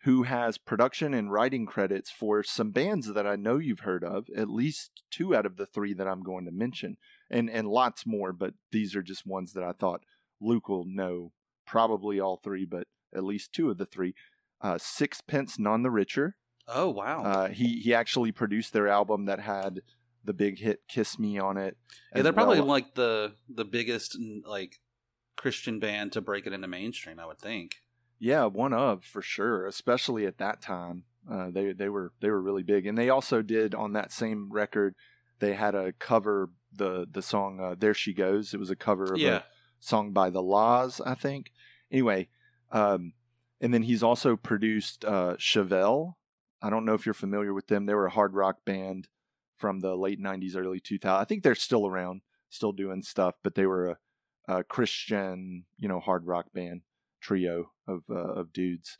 who 0.04 0.24
has 0.24 0.58
production 0.58 1.14
and 1.14 1.32
writing 1.32 1.66
credits 1.66 2.12
for 2.12 2.44
some 2.44 2.72
bands 2.72 3.14
that 3.14 3.26
I 3.26 3.36
know 3.36 3.58
you've 3.58 3.82
heard 3.82 4.04
of, 4.04 4.28
at 4.36 4.50
least 4.50 5.04
two 5.10 5.34
out 5.36 5.46
of 5.46 5.56
the 5.56 5.66
three 5.66 5.94
that 5.94 6.08
I'm 6.08 6.24
going 6.24 6.46
to 6.46 6.52
mention, 6.52 6.98
and 7.30 7.50
and 7.50 7.68
lots 7.68 8.06
more, 8.06 8.34
but 8.34 8.54
these 8.72 8.96
are 8.96 9.02
just 9.02 9.26
ones 9.26 9.54
that 9.54 9.64
I 9.64 9.72
thought 9.72 10.04
Luke 10.42 10.68
will 10.68 10.86
know 10.86 11.32
probably 11.66 12.20
all 12.20 12.36
three, 12.36 12.66
but 12.66 12.88
at 13.16 13.24
least 13.24 13.54
two 13.54 13.70
of 13.70 13.78
the 13.78 13.86
three. 13.86 14.14
Uh, 14.60 14.78
Sixpence 14.78 15.58
None 15.58 15.84
the 15.84 15.92
Richer. 15.92 16.36
Oh 16.68 16.90
wow! 16.90 17.24
Uh, 17.24 17.48
he 17.50 17.80
he 17.80 17.94
actually 17.94 18.32
produced 18.34 18.74
their 18.74 18.88
album 18.90 19.26
that 19.26 19.40
had 19.40 19.82
the 20.24 20.34
big 20.34 20.60
hit 20.60 20.82
"Kiss 20.90 21.18
Me" 21.18 21.40
on 21.40 21.58
it. 21.58 21.78
Yeah, 22.14 22.24
they're 22.24 22.34
probably 22.34 22.60
like 22.60 22.96
the 22.96 23.36
the 23.48 23.66
biggest 23.66 24.18
like 24.46 24.80
Christian 25.44 25.78
band 25.78 26.14
to 26.14 26.22
break 26.22 26.48
it 26.48 26.54
into 26.54 26.70
mainstream. 26.70 27.20
I 27.20 27.26
would 27.26 27.38
think. 27.40 27.76
Yeah, 28.18 28.46
one 28.46 28.72
of 28.72 29.04
for 29.04 29.22
sure, 29.22 29.68
especially 29.68 30.26
at 30.26 30.38
that 30.38 30.62
time. 30.62 31.04
Uh, 31.30 31.52
they 31.52 31.74
they 31.74 31.90
were 31.90 32.14
they 32.22 32.30
were 32.30 32.42
really 32.42 32.64
big, 32.64 32.88
and 32.88 32.98
they 32.98 33.10
also 33.10 33.42
did 33.42 33.76
on 33.76 33.92
that 33.92 34.14
same 34.14 34.50
record. 34.54 34.96
They 35.40 35.54
had 35.54 35.76
a 35.76 35.92
cover 35.92 36.50
the 36.72 37.06
the 37.12 37.22
song 37.22 37.60
uh, 37.60 37.76
"There 37.78 37.94
She 37.94 38.14
Goes." 38.14 38.54
It 38.54 38.60
was 38.62 38.70
a 38.70 38.76
cover 38.78 39.14
of 39.14 39.20
Yeah. 39.20 39.36
a 39.40 39.44
song 39.82 40.14
by 40.14 40.30
the 40.30 40.42
La's, 40.42 41.02
I 41.06 41.14
think. 41.16 41.52
Anyway, 41.92 42.30
um, 42.72 43.12
and 43.60 43.74
then 43.74 43.84
he's 43.84 44.02
also 44.04 44.38
produced 44.38 45.04
uh, 45.04 45.36
Chevelle. 45.38 46.14
I 46.62 46.70
don't 46.70 46.86
know 46.86 46.94
if 46.94 47.06
you're 47.06 47.14
familiar 47.14 47.54
with 47.54 47.68
them. 47.68 47.86
They 47.86 47.94
were 47.94 48.06
a 48.08 48.12
hard 48.20 48.34
rock 48.34 48.64
band 48.64 49.10
from 49.58 49.82
the 49.82 49.96
late 49.98 50.22
'90s, 50.22 50.56
early 50.56 50.80
2000s. 50.80 51.06
I 51.20 51.26
think 51.26 51.44
they're 51.44 51.56
still 51.56 51.86
around, 51.86 52.22
still 52.50 52.72
doing 52.72 53.02
stuff, 53.02 53.36
but 53.44 53.56
they 53.56 53.66
were 53.66 53.88
a, 53.90 53.98
a 54.48 54.64
Christian, 54.64 55.66
you 55.78 55.88
know, 55.88 56.00
hard 56.00 56.26
rock 56.26 56.48
band 56.54 56.82
trio 57.22 57.72
of 57.88 58.04
uh, 58.10 58.16
of 58.16 58.52
dudes, 58.54 58.98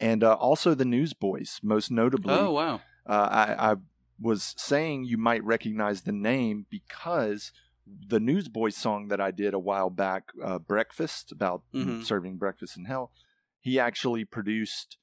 and 0.00 0.24
uh, 0.24 0.34
also 0.34 0.74
the 0.74 0.84
Newsboys, 0.84 1.60
most 1.62 1.90
notably. 1.90 2.34
Oh 2.34 2.52
wow! 2.52 2.80
Uh, 3.06 3.28
I, 3.30 3.72
I 3.72 3.76
was 4.20 4.54
saying 4.56 5.04
you 5.04 5.18
might 5.18 5.44
recognize 5.44 6.02
the 6.02 6.12
name 6.12 6.66
because 6.70 7.52
the 7.86 8.18
Newsboys 8.18 8.76
song 8.76 9.08
that 9.08 9.20
I 9.20 9.30
did 9.30 9.54
a 9.54 9.58
while 9.58 9.90
back, 9.90 10.30
uh, 10.42 10.58
"Breakfast," 10.58 11.32
about 11.32 11.62
Mhm. 11.74 12.02
serving 12.02 12.36
breakfast 12.38 12.76
in 12.76 12.86
hell. 12.86 13.12
He 13.60 13.78
actually 13.78 14.24
produced, 14.24 14.96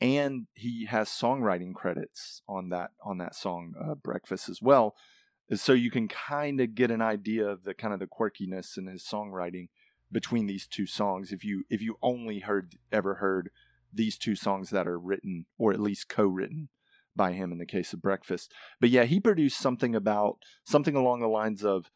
and 0.00 0.46
he 0.54 0.84
has 0.86 1.08
songwriting 1.08 1.74
credits 1.74 2.42
on 2.48 2.68
that 2.68 2.90
on 3.02 3.18
that 3.18 3.34
song, 3.34 3.74
uh, 3.80 3.94
"Breakfast" 3.94 4.48
as 4.48 4.60
well. 4.60 4.94
So 5.52 5.72
you 5.72 5.90
can 5.90 6.08
kind 6.08 6.60
of 6.60 6.74
get 6.74 6.90
an 6.90 7.02
idea 7.02 7.46
of 7.46 7.64
the 7.64 7.74
kind 7.74 7.92
of 7.92 8.00
the 8.00 8.06
quirkiness 8.06 8.78
in 8.78 8.86
his 8.86 9.04
songwriting 9.04 9.68
between 10.10 10.46
these 10.46 10.66
two 10.66 10.86
songs. 10.86 11.32
If 11.32 11.44
you 11.44 11.64
if 11.68 11.82
you 11.82 11.96
only 12.02 12.40
heard 12.40 12.76
ever 12.90 13.16
heard 13.16 13.50
these 13.92 14.16
two 14.16 14.34
songs 14.34 14.70
that 14.70 14.88
are 14.88 14.98
written 14.98 15.46
or 15.58 15.72
at 15.72 15.80
least 15.80 16.08
co-written 16.08 16.68
by 17.16 17.32
him 17.32 17.52
in 17.52 17.58
the 17.58 17.66
case 17.66 17.92
of 17.92 18.02
Breakfast. 18.02 18.52
But 18.80 18.90
yeah, 18.90 19.04
he 19.04 19.20
produced 19.20 19.58
something 19.58 19.94
about 19.94 20.38
something 20.64 20.96
along 20.96 21.20
the 21.20 21.28
lines 21.28 21.64
of 21.64 21.90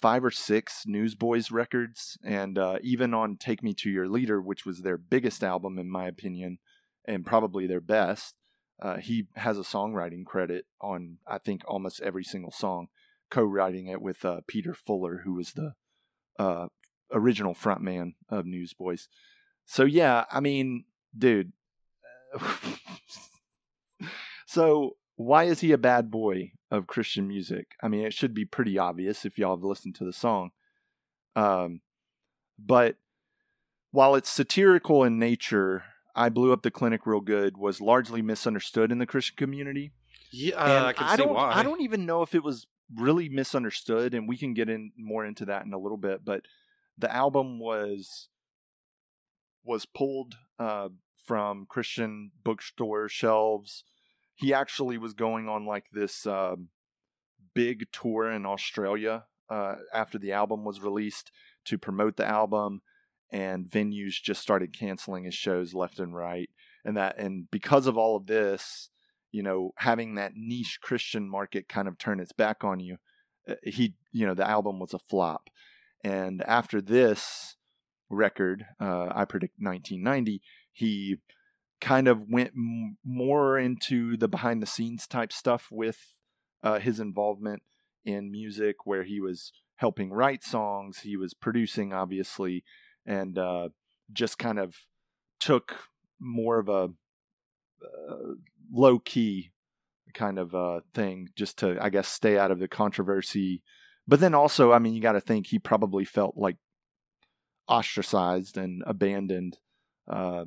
five 0.00 0.24
or 0.24 0.30
six 0.30 0.84
Newsboys 0.86 1.50
records, 1.50 2.18
and 2.24 2.58
uh, 2.58 2.78
even 2.82 3.14
on 3.14 3.36
"Take 3.36 3.62
Me 3.62 3.74
to 3.74 3.90
Your 3.90 4.08
Leader," 4.08 4.40
which 4.40 4.64
was 4.66 4.82
their 4.82 4.98
biggest 4.98 5.42
album 5.42 5.78
in 5.78 5.90
my 5.90 6.06
opinion, 6.06 6.58
and 7.04 7.26
probably 7.26 7.66
their 7.66 7.80
best. 7.80 8.34
Uh, 8.80 8.98
he 8.98 9.26
has 9.34 9.58
a 9.58 9.62
songwriting 9.62 10.24
credit 10.24 10.66
on 10.80 11.18
I 11.26 11.38
think 11.38 11.62
almost 11.66 12.00
every 12.00 12.24
single 12.24 12.52
song, 12.52 12.88
co-writing 13.30 13.86
it 13.86 14.00
with 14.00 14.24
uh, 14.24 14.40
Peter 14.46 14.74
Furler, 14.74 15.24
who 15.24 15.34
was 15.34 15.52
the 15.52 15.74
uh, 16.38 16.68
original 17.12 17.54
frontman 17.54 18.14
of 18.28 18.46
Newsboys. 18.46 19.08
So 19.66 19.84
yeah, 19.84 20.24
I 20.30 20.40
mean, 20.40 20.84
dude. 21.16 21.52
so 24.46 24.96
why 25.16 25.44
is 25.44 25.60
he 25.60 25.72
a 25.72 25.78
bad 25.78 26.10
boy 26.10 26.52
of 26.70 26.86
Christian 26.86 27.26
music? 27.26 27.72
I 27.82 27.88
mean, 27.88 28.04
it 28.06 28.14
should 28.14 28.34
be 28.34 28.44
pretty 28.44 28.78
obvious 28.78 29.24
if 29.24 29.36
y'all 29.36 29.56
have 29.56 29.64
listened 29.64 29.96
to 29.96 30.04
the 30.04 30.12
song. 30.12 30.50
Um, 31.34 31.80
but 32.58 32.96
while 33.90 34.14
it's 34.14 34.30
satirical 34.30 35.02
in 35.02 35.18
nature, 35.18 35.82
I 36.18 36.30
blew 36.30 36.52
up 36.52 36.62
the 36.62 36.70
clinic 36.72 37.06
real 37.06 37.20
good 37.20 37.56
was 37.56 37.80
largely 37.80 38.22
misunderstood 38.22 38.90
in 38.90 38.98
the 38.98 39.06
Christian 39.06 39.36
community. 39.36 39.92
Yeah, 40.32 40.56
uh, 40.56 40.86
I 40.86 40.92
can 40.92 41.08
see 41.10 41.16
don't, 41.22 41.32
why. 41.32 41.52
I 41.52 41.62
don't 41.62 41.80
even 41.80 42.06
know 42.06 42.22
if 42.22 42.34
it 42.34 42.42
was 42.42 42.66
really 42.92 43.28
misunderstood, 43.28 44.14
and 44.14 44.28
we 44.28 44.36
can 44.36 44.52
get 44.52 44.68
in 44.68 44.90
more 44.98 45.24
into 45.24 45.44
that 45.44 45.64
in 45.64 45.72
a 45.72 45.78
little 45.78 45.96
bit. 45.96 46.24
But 46.24 46.42
the 46.98 47.14
album 47.14 47.60
was 47.60 48.28
was 49.62 49.86
pulled 49.86 50.34
uh, 50.58 50.88
from 51.24 51.66
Christian 51.68 52.32
bookstore 52.42 53.08
shelves. 53.08 53.84
He 54.34 54.52
actually 54.52 54.98
was 54.98 55.14
going 55.14 55.48
on 55.48 55.66
like 55.66 55.84
this 55.92 56.26
um, 56.26 56.68
big 57.54 57.86
tour 57.92 58.28
in 58.28 58.44
Australia 58.44 59.26
uh, 59.48 59.76
after 59.94 60.18
the 60.18 60.32
album 60.32 60.64
was 60.64 60.80
released 60.80 61.30
to 61.66 61.78
promote 61.78 62.16
the 62.16 62.26
album, 62.26 62.82
and 63.30 63.66
venues 63.66 64.22
just 64.22 64.40
started 64.40 64.76
canceling 64.76 65.24
his 65.24 65.34
shows 65.34 65.74
left 65.74 65.98
and 65.98 66.14
right. 66.14 66.50
And 66.84 66.96
that, 66.96 67.18
and 67.18 67.50
because 67.50 67.86
of 67.86 67.98
all 67.98 68.16
of 68.16 68.26
this, 68.26 68.88
you 69.30 69.42
know, 69.42 69.72
having 69.76 70.14
that 70.14 70.32
niche 70.34 70.78
Christian 70.82 71.28
market 71.28 71.68
kind 71.68 71.88
of 71.88 71.98
turn 71.98 72.20
its 72.20 72.32
back 72.32 72.64
on 72.64 72.80
you, 72.80 72.96
uh, 73.48 73.54
he, 73.62 73.94
you 74.12 74.26
know, 74.26 74.34
the 74.34 74.48
album 74.48 74.78
was 74.78 74.94
a 74.94 74.98
flop. 74.98 75.50
And 76.02 76.42
after 76.42 76.80
this 76.80 77.56
record, 78.08 78.66
uh, 78.80 79.08
I 79.10 79.24
predict 79.24 79.54
1990, 79.58 80.40
he 80.72 81.16
kind 81.80 82.08
of 82.08 82.28
went 82.28 82.52
m- 82.56 82.96
more 83.04 83.58
into 83.58 84.16
the 84.16 84.28
behind 84.28 84.62
the 84.62 84.66
scenes 84.66 85.06
type 85.06 85.32
stuff 85.32 85.68
with 85.70 85.98
uh, 86.62 86.78
his 86.78 87.00
involvement 87.00 87.62
in 88.04 88.30
music, 88.30 88.76
where 88.84 89.04
he 89.04 89.20
was 89.20 89.52
helping 89.76 90.10
write 90.10 90.42
songs, 90.42 91.00
he 91.00 91.16
was 91.16 91.34
producing, 91.34 91.92
obviously, 91.92 92.64
and 93.08 93.38
uh, 93.38 93.70
just 94.12 94.38
kind 94.38 94.58
of 94.58 94.76
took 95.40 95.76
more 96.20 96.58
of 96.58 96.68
a 96.68 96.90
uh, 97.82 98.34
low 98.70 98.98
key 98.98 99.50
kind 100.12 100.38
of 100.38 100.54
uh, 100.54 100.80
thing 100.94 101.30
just 101.34 101.58
to, 101.58 101.78
I 101.80 101.88
guess, 101.88 102.06
stay 102.06 102.38
out 102.38 102.50
of 102.50 102.58
the 102.58 102.68
controversy. 102.68 103.62
But 104.06 104.20
then 104.20 104.34
also, 104.34 104.72
I 104.72 104.78
mean, 104.78 104.94
you 104.94 105.00
got 105.00 105.12
to 105.12 105.20
think 105.20 105.46
he 105.46 105.58
probably 105.58 106.04
felt 106.04 106.36
like 106.36 106.56
ostracized 107.66 108.58
and 108.58 108.82
abandoned 108.86 109.58
uh, 110.06 110.44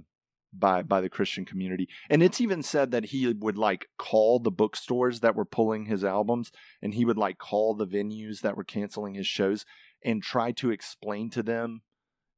by 0.53 0.83
by 0.83 1.01
the 1.01 1.09
Christian 1.09 1.45
community. 1.45 1.87
And 2.09 2.21
it's 2.21 2.41
even 2.41 2.61
said 2.61 2.91
that 2.91 3.05
he 3.05 3.27
would 3.27 3.57
like 3.57 3.87
call 3.97 4.39
the 4.39 4.51
bookstores 4.51 5.21
that 5.21 5.35
were 5.35 5.45
pulling 5.45 5.85
his 5.85 6.03
albums, 6.03 6.51
and 6.81 6.93
he 6.93 7.05
would 7.05 7.17
like 7.17 7.39
call 7.39 7.73
the 7.73 7.87
venues 7.87 8.41
that 8.41 8.55
were 8.55 8.63
canceling 8.63 9.15
his 9.15 9.27
shows 9.27 9.65
and 10.03 10.21
try 10.21 10.51
to 10.51 10.71
explain 10.71 11.29
to 11.31 11.41
them 11.41 11.81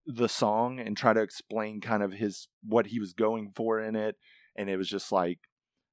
the 0.06 0.28
song 0.28 0.80
and 0.80 0.98
try 0.98 1.14
to 1.14 1.22
explain 1.22 1.82
kind 1.82 2.04
of 2.04 2.14
his 2.14 2.48
what 2.68 2.88
he 2.88 3.00
was 3.00 3.14
going 3.14 3.52
for 3.56 3.80
in 3.80 3.96
it. 3.96 4.16
And 4.56 4.70
it 4.70 4.78
was 4.78 4.90
just 4.90 5.12
like 5.12 5.40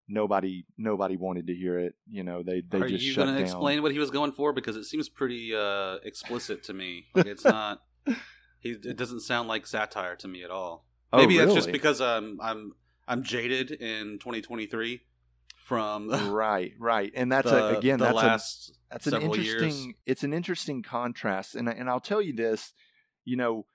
nobody 0.09 0.65
nobody 0.77 1.17
wanted 1.17 1.47
to 1.47 1.55
hear 1.55 1.79
it. 1.79 1.95
You 2.09 2.25
know, 2.25 2.43
they 2.43 2.63
they 2.69 2.79
Are 2.79 2.89
just 2.89 3.05
you 3.05 3.13
shut 3.13 3.25
going 3.25 3.37
to 3.37 3.41
down. 3.41 3.45
explain 3.45 3.83
what 3.83 3.93
he 3.93 3.99
was 3.99 4.11
going 4.11 4.33
for? 4.33 4.53
Because 4.53 4.77
it 4.77 4.85
seems 4.85 5.09
pretty 5.09 5.55
uh, 5.55 5.97
explicit 6.05 6.63
to 6.65 6.75
me. 6.75 7.07
Like 7.15 7.27
it's 7.27 7.45
not. 7.45 7.83
He, 8.59 8.71
it 8.73 8.97
doesn't 8.97 9.21
sound 9.21 9.49
like 9.49 9.67
satire 9.67 10.17
to 10.17 10.29
me 10.29 10.43
at 10.43 10.51
all. 10.51 10.85
Oh, 11.13 11.19
Maybe 11.19 11.39
that's 11.39 11.55
just 11.55 11.73
because 11.73 12.01
I'm 12.01 12.39
I'm 12.41 12.75
I'm 13.09 13.23
jaded 13.23 13.71
in 13.71 14.19
2023 14.19 15.01
from 15.57 16.11
right, 16.33 16.73
right, 16.79 17.13
and 17.15 17.31
that's 17.33 17.51
the, 17.51 17.75
a, 17.75 17.79
again 17.79 17.99
the 17.99 18.07
that's 18.07 18.13
a 18.13 18.17
last 18.17 18.79
that's 18.91 19.07
an 19.07 19.23
interesting 19.23 19.85
years. 19.85 19.95
it's 20.05 20.23
an 20.25 20.33
interesting 20.33 20.83
contrast 20.83 21.55
and 21.55 21.69
and 21.69 21.89
I'll 21.89 22.01
tell 22.01 22.21
you 22.21 22.35
this 22.35 22.73
you 23.25 23.37
know 23.37 23.67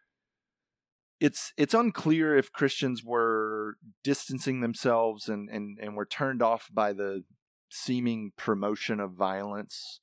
it's 1.20 1.54
it's 1.58 1.74
unclear 1.74 2.38
if 2.38 2.52
Christians 2.52 3.04
were 3.04 3.78
distancing 4.04 4.62
themselves 4.62 5.30
and 5.30 5.50
and 5.50 5.78
and 5.82 5.96
were 5.96 6.06
turned 6.06 6.42
off 6.42 6.70
by 6.74 6.94
the 6.94 7.24
seeming 7.70 8.32
promotion 8.38 9.00
of 9.00 9.12
violence 9.14 10.00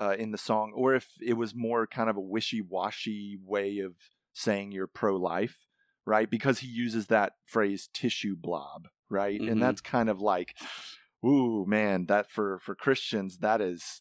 uh, 0.00 0.14
in 0.18 0.30
the 0.32 0.38
song 0.38 0.72
or 0.74 0.94
if 0.94 1.08
it 1.20 1.34
was 1.34 1.54
more 1.54 1.86
kind 1.86 2.08
of 2.08 2.16
a 2.16 2.20
wishy-washy 2.20 3.36
way 3.44 3.78
of 3.78 3.94
saying 4.32 4.72
you're 4.72 4.86
pro-life 4.86 5.66
right? 6.06 6.30
Because 6.30 6.60
he 6.60 6.66
uses 6.66 7.06
that 7.06 7.34
phrase 7.46 7.88
tissue 7.92 8.34
blob 8.36 8.88
right? 9.08 9.40
Mhm. 9.40 9.50
and 9.52 9.62
that's 9.62 9.80
kind 9.80 10.08
of 10.08 10.20
like 10.20 10.56
ooh 11.24 11.64
man 11.66 12.06
that 12.06 12.30
for 12.30 12.58
for 12.60 12.74
Christians 12.74 13.38
that 13.38 13.60
is 13.60 14.00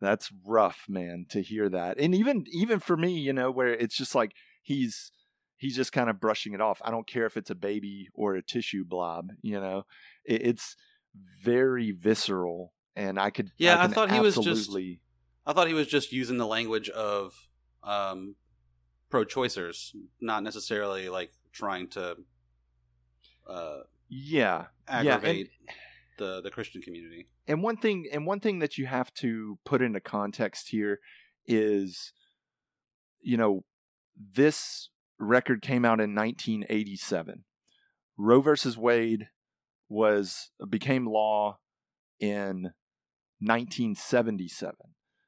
that's 0.00 0.30
rough 0.46 0.84
man 0.88 1.26
to 1.30 1.42
hear 1.42 1.68
that. 1.68 1.98
And 1.98 2.14
even 2.14 2.44
even 2.50 2.78
for 2.80 2.96
me 2.96 3.18
you 3.18 3.32
know 3.32 3.50
where 3.50 3.68
it's 3.74 3.96
just 3.96 4.14
like 4.14 4.32
he's 4.62 5.10
he's 5.58 5.76
just 5.76 5.92
kind 5.92 6.08
of 6.08 6.20
brushing 6.20 6.54
it 6.54 6.60
off 6.60 6.80
i 6.84 6.90
don't 6.90 7.06
care 7.06 7.26
if 7.26 7.36
it's 7.36 7.50
a 7.50 7.54
baby 7.54 8.08
or 8.14 8.34
a 8.34 8.42
tissue 8.42 8.84
blob 8.84 9.30
you 9.42 9.60
know 9.60 9.84
it, 10.24 10.42
it's 10.46 10.76
very 11.42 11.90
visceral 11.92 12.72
and 12.96 13.18
i 13.18 13.30
could 13.30 13.50
Yeah, 13.58 13.78
I 13.78 13.82
can 13.86 13.92
thought 13.92 14.10
he 14.10 14.20
was 14.20 14.36
just- 14.36 14.70
I 15.46 15.52
thought 15.54 15.66
he 15.66 15.74
was 15.74 15.86
just 15.86 16.12
using 16.12 16.36
the 16.36 16.46
language 16.46 16.90
of 16.90 17.32
um, 17.82 18.36
pro-choicers, 19.08 19.96
not 20.20 20.42
necessarily 20.42 21.08
like 21.08 21.30
trying 21.52 21.88
to 21.88 22.16
uh, 23.48 23.78
yeah, 24.10 24.66
aggravate 24.86 25.50
yeah, 25.66 25.72
the 26.18 26.42
the 26.42 26.50
Christian 26.50 26.82
community. 26.82 27.28
And 27.46 27.62
one 27.62 27.78
thing, 27.78 28.06
and 28.12 28.26
one 28.26 28.40
thing 28.40 28.58
that 28.58 28.76
you 28.76 28.84
have 28.86 29.12
to 29.14 29.58
put 29.64 29.80
into 29.80 30.00
context 30.00 30.68
here 30.68 31.00
is, 31.46 32.12
you 33.22 33.38
know, 33.38 33.64
this 34.16 34.90
record 35.18 35.62
came 35.62 35.84
out 35.84 36.00
in 36.00 36.14
1987. 36.14 37.44
Roe 38.16 38.40
versus 38.40 38.76
Wade 38.76 39.28
was 39.88 40.50
became 40.68 41.06
law 41.06 41.58
in 42.20 42.72
1977. 43.40 44.74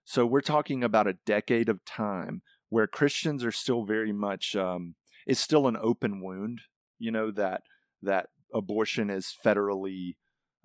So 0.04 0.26
we're 0.26 0.40
talking 0.40 0.82
about 0.82 1.06
a 1.06 1.18
decade 1.24 1.68
of 1.68 1.84
time 1.84 2.42
where 2.68 2.86
Christians 2.86 3.44
are 3.44 3.52
still 3.52 3.84
very 3.84 4.12
much 4.12 4.56
um, 4.56 4.96
it's 5.26 5.40
still 5.40 5.68
an 5.68 5.76
open 5.80 6.20
wound. 6.20 6.62
You 6.98 7.10
know 7.12 7.30
that 7.30 7.62
that 8.02 8.26
abortion 8.52 9.10
is 9.10 9.34
federally 9.44 10.16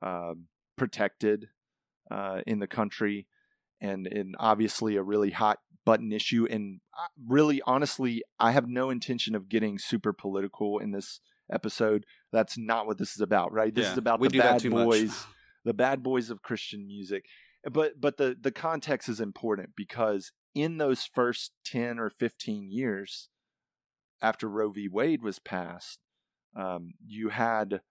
um, 0.01 0.47
protected 0.77 1.47
uh, 2.09 2.41
in 2.47 2.59
the 2.59 2.67
country, 2.67 3.27
and 3.79 4.07
and 4.07 4.35
obviously 4.39 4.95
a 4.95 5.03
really 5.03 5.31
hot 5.31 5.59
button 5.85 6.11
issue. 6.11 6.47
And 6.49 6.81
really, 7.27 7.61
honestly, 7.65 8.23
I 8.39 8.51
have 8.51 8.67
no 8.67 8.89
intention 8.89 9.35
of 9.35 9.49
getting 9.49 9.77
super 9.77 10.11
political 10.13 10.79
in 10.79 10.91
this 10.91 11.21
episode. 11.51 12.05
That's 12.31 12.57
not 12.57 12.87
what 12.87 12.97
this 12.97 13.11
is 13.13 13.21
about, 13.21 13.53
right? 13.53 13.73
This 13.73 13.85
Yeah, 13.85 13.91
is 13.93 13.97
about 13.97 14.21
the 14.21 14.29
bad 14.29 14.63
much. 14.65 14.85
boys, 14.85 15.25
the 15.65 15.73
bad 15.73 16.03
boys 16.03 16.29
of 16.29 16.41
Christian 16.41 16.85
music. 16.87 17.25
But 17.71 17.99
but 17.99 18.17
the 18.17 18.35
the 18.39 18.51
context 18.51 19.09
is 19.09 19.19
important 19.19 19.69
because 19.75 20.31
in 20.53 20.77
those 20.77 21.05
first 21.05 21.51
ten 21.63 21.99
or 21.99 22.09
fifteen 22.09 22.69
years 22.71 23.29
after 24.21 24.47
Roe 24.47 24.71
v. 24.71 24.87
Wade 24.87 25.21
was 25.21 25.39
passed, 25.39 25.99
um, 26.55 26.93
you 27.05 27.29
had 27.29 27.81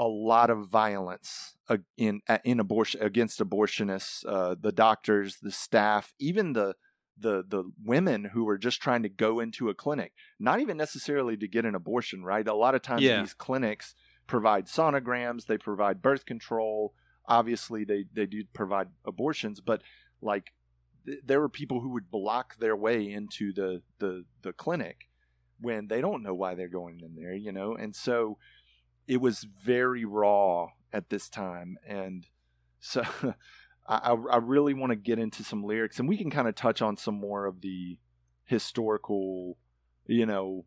a 0.00 0.08
lot 0.08 0.48
of 0.48 0.66
violence 0.66 1.56
in 1.98 2.22
in 2.42 2.58
abortion 2.58 3.02
against 3.02 3.38
abortionists, 3.38 4.24
uh, 4.26 4.54
the 4.58 4.72
doctors, 4.72 5.36
the 5.42 5.50
staff, 5.52 6.14
even 6.18 6.54
the 6.54 6.74
the 7.18 7.44
the 7.46 7.64
women 7.84 8.24
who 8.32 8.44
were 8.44 8.56
just 8.56 8.80
trying 8.80 9.02
to 9.02 9.10
go 9.10 9.40
into 9.40 9.68
a 9.68 9.74
clinic, 9.74 10.12
not 10.38 10.58
even 10.60 10.76
necessarily 10.78 11.36
to 11.36 11.46
get 11.46 11.66
an 11.66 11.74
abortion. 11.74 12.24
Right, 12.24 12.48
a 12.48 12.54
lot 12.54 12.74
of 12.74 12.82
times 12.82 13.02
Yeah. 13.02 13.20
these 13.20 13.34
clinics 13.34 13.94
provide 14.26 14.66
sonograms, 14.66 15.44
they 15.46 15.58
provide 15.58 16.00
birth 16.00 16.24
control. 16.24 16.94
Obviously, 17.26 17.84
they 17.84 18.06
they 18.12 18.26
do 18.26 18.44
provide 18.54 18.88
abortions, 19.04 19.60
but 19.60 19.82
like 20.22 20.46
th- 21.04 21.20
there 21.24 21.40
were 21.40 21.50
people 21.50 21.80
who 21.82 21.90
would 21.90 22.10
block 22.10 22.56
their 22.58 22.76
way 22.86 22.98
into 23.18 23.52
the 23.52 23.82
the 23.98 24.24
the 24.40 24.54
clinic 24.54 25.08
when 25.60 25.88
they 25.88 26.00
don't 26.00 26.22
know 26.22 26.34
why 26.34 26.54
they're 26.54 26.68
going 26.80 27.00
in 27.00 27.16
there, 27.16 27.34
you 27.34 27.52
know, 27.52 27.74
and 27.76 27.94
so 27.94 28.38
it 29.10 29.20
was 29.20 29.42
very 29.42 30.04
raw 30.04 30.68
at 30.92 31.10
this 31.10 31.28
time, 31.28 31.76
and 31.84 32.28
so 32.78 33.02
I, 33.88 34.12
I 34.12 34.36
really 34.36 34.72
want 34.72 34.90
to 34.90 34.96
get 34.96 35.18
into 35.18 35.42
some 35.42 35.64
lyrics, 35.64 35.98
and 35.98 36.08
we 36.08 36.16
can 36.16 36.30
kind 36.30 36.46
of 36.46 36.54
touch 36.54 36.80
on 36.80 36.96
some 36.96 37.16
more 37.16 37.44
of 37.44 37.60
the 37.60 37.98
historical, 38.44 39.58
you 40.06 40.26
know, 40.26 40.64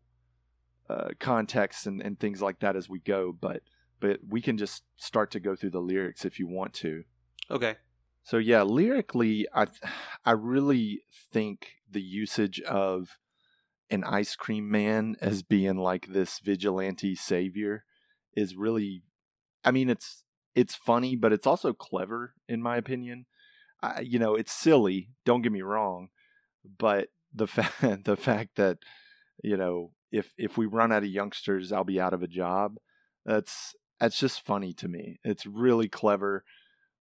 uh, 0.90 1.08
context 1.18 1.86
and, 1.86 2.02
and 2.02 2.20
things 2.20 2.42
like 2.42 2.60
that 2.60 2.76
as 2.76 2.86
we 2.86 2.98
go, 2.98 3.32
but 3.32 3.62
but 3.98 4.20
we 4.28 4.42
can 4.42 4.58
just 4.58 4.82
start 4.98 5.30
to 5.30 5.40
go 5.40 5.56
through 5.56 5.70
the 5.70 5.80
lyrics 5.80 6.26
if 6.26 6.38
you 6.38 6.46
want 6.46 6.74
to. 6.74 7.04
Okay. 7.50 7.76
So 8.24 8.36
yeah, 8.36 8.60
lyrically, 8.60 9.46
I 9.54 9.68
I 10.26 10.32
really 10.32 11.00
think 11.32 11.76
the 11.90 12.02
usage 12.02 12.60
of 12.60 13.16
an 13.88 14.04
ice 14.04 14.36
cream 14.36 14.70
man 14.70 15.16
as 15.22 15.42
being 15.42 15.78
like 15.78 16.08
this 16.08 16.40
vigilante 16.40 17.14
savior 17.14 17.84
is 18.36 18.56
really, 18.56 19.02
I 19.64 19.70
mean, 19.70 19.88
it's 19.88 20.24
it's 20.54 20.74
funny, 20.74 21.16
but 21.16 21.32
it's 21.32 21.46
also 21.46 21.72
clever 21.72 22.34
in 22.48 22.62
my 22.62 22.76
opinion. 22.76 23.26
I, 23.82 24.00
you 24.00 24.18
know, 24.18 24.34
it's 24.34 24.52
silly. 24.52 25.10
Don't 25.24 25.42
get 25.42 25.52
me 25.52 25.62
wrong, 25.62 26.08
but 26.78 27.08
the 27.34 27.46
fact 27.48 28.04
the 28.04 28.16
fact 28.16 28.56
that 28.56 28.78
you 29.42 29.56
know 29.56 29.92
if 30.12 30.32
if 30.38 30.56
we 30.56 30.66
run 30.66 30.92
out 30.92 31.02
of 31.02 31.08
youngsters, 31.08 31.72
I'll 31.72 31.84
be 31.84 32.00
out 32.00 32.14
of 32.14 32.22
a 32.22 32.28
job. 32.28 32.76
That's 33.24 33.74
that's 34.00 34.18
just 34.18 34.44
funny 34.44 34.72
to 34.74 34.88
me. 34.88 35.18
It's 35.24 35.46
really 35.46 35.88
clever. 35.88 36.44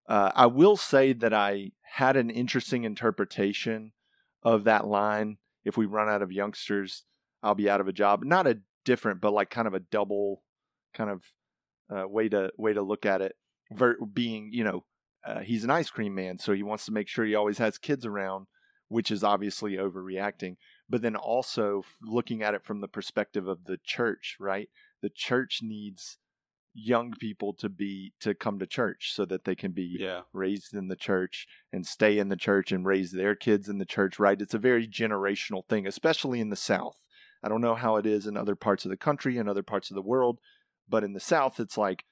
Uh, 0.07 0.31
I 0.35 0.47
will 0.47 0.75
say 0.75 1.13
that 1.13 1.33
I 1.33 1.71
had 1.81 2.17
an 2.17 2.29
interesting 2.29 2.83
interpretation 2.83 3.93
of 4.41 4.65
that 4.65 4.85
line. 4.85 5.37
If 5.63 5.77
we 5.77 5.85
run 5.85 6.09
out 6.09 6.21
of 6.21 6.31
youngsters, 6.31 7.05
I'll 7.41 7.55
be 7.55 7.69
out 7.69 7.79
of 7.81 7.87
a 7.87 7.93
job. 7.93 8.23
Not 8.23 8.47
a 8.47 8.59
different, 8.83 9.21
but 9.21 9.33
like 9.33 9.49
kind 9.49 9.67
of 9.67 9.73
a 9.73 9.79
double 9.79 10.43
kind 10.93 11.09
of 11.09 11.23
uh, 11.95 12.07
way 12.07 12.29
to 12.29 12.51
way 12.57 12.73
to 12.73 12.81
look 12.81 13.05
at 13.05 13.21
it. 13.21 13.35
Ver- 13.71 13.97
being, 14.05 14.49
you 14.51 14.63
know, 14.63 14.85
uh, 15.25 15.39
he's 15.39 15.63
an 15.63 15.69
ice 15.69 15.89
cream 15.89 16.13
man, 16.15 16.37
so 16.37 16.53
he 16.53 16.63
wants 16.63 16.85
to 16.85 16.91
make 16.91 17.07
sure 17.07 17.25
he 17.25 17.35
always 17.35 17.57
has 17.57 17.77
kids 17.77 18.05
around, 18.05 18.47
which 18.87 19.09
is 19.11 19.23
obviously 19.23 19.73
overreacting. 19.77 20.55
But 20.89 21.01
then 21.01 21.15
also 21.15 21.83
looking 22.01 22.43
at 22.43 22.53
it 22.53 22.63
from 22.63 22.81
the 22.81 22.87
perspective 22.87 23.47
of 23.47 23.65
the 23.65 23.77
church, 23.83 24.35
right? 24.39 24.69
The 25.01 25.09
church 25.09 25.59
needs 25.63 26.17
young 26.75 27.13
people 27.19 27.53
to 27.53 27.69
be 27.69 28.13
to 28.19 28.33
come 28.33 28.57
to 28.59 28.65
church 28.65 29.13
so 29.13 29.25
that 29.25 29.45
they 29.45 29.55
can 29.55 29.71
be 29.71 29.97
Yeah. 29.99 30.21
raised 30.33 30.73
in 30.73 30.87
the 30.87 30.95
church 30.95 31.47
and 31.71 31.85
stay 31.85 32.17
in 32.17 32.29
the 32.29 32.35
church 32.35 32.71
and 32.71 32.85
raise 32.85 33.11
their 33.11 33.35
kids 33.35 33.69
in 33.69 33.77
the 33.77 33.85
church, 33.85 34.17
right? 34.17 34.41
It's 34.41 34.55
a 34.55 34.59
very 34.59 34.87
generational 34.87 35.65
thing, 35.67 35.85
especially 35.85 36.39
in 36.39 36.49
the 36.49 36.55
South. 36.55 36.97
I 37.43 37.49
don't 37.49 37.61
know 37.61 37.75
how 37.75 37.97
it 37.97 38.05
is 38.05 38.25
in 38.25 38.37
other 38.37 38.55
parts 38.55 38.85
of 38.85 38.89
the 38.89 38.97
country 38.97 39.37
and 39.37 39.47
other 39.47 39.61
parts 39.63 39.91
of 39.91 39.95
the 39.95 40.01
world, 40.01 40.39
but 40.87 41.03
in 41.03 41.13
the 41.13 41.19
South, 41.19 41.59
it's 41.59 41.77
like 41.77 42.05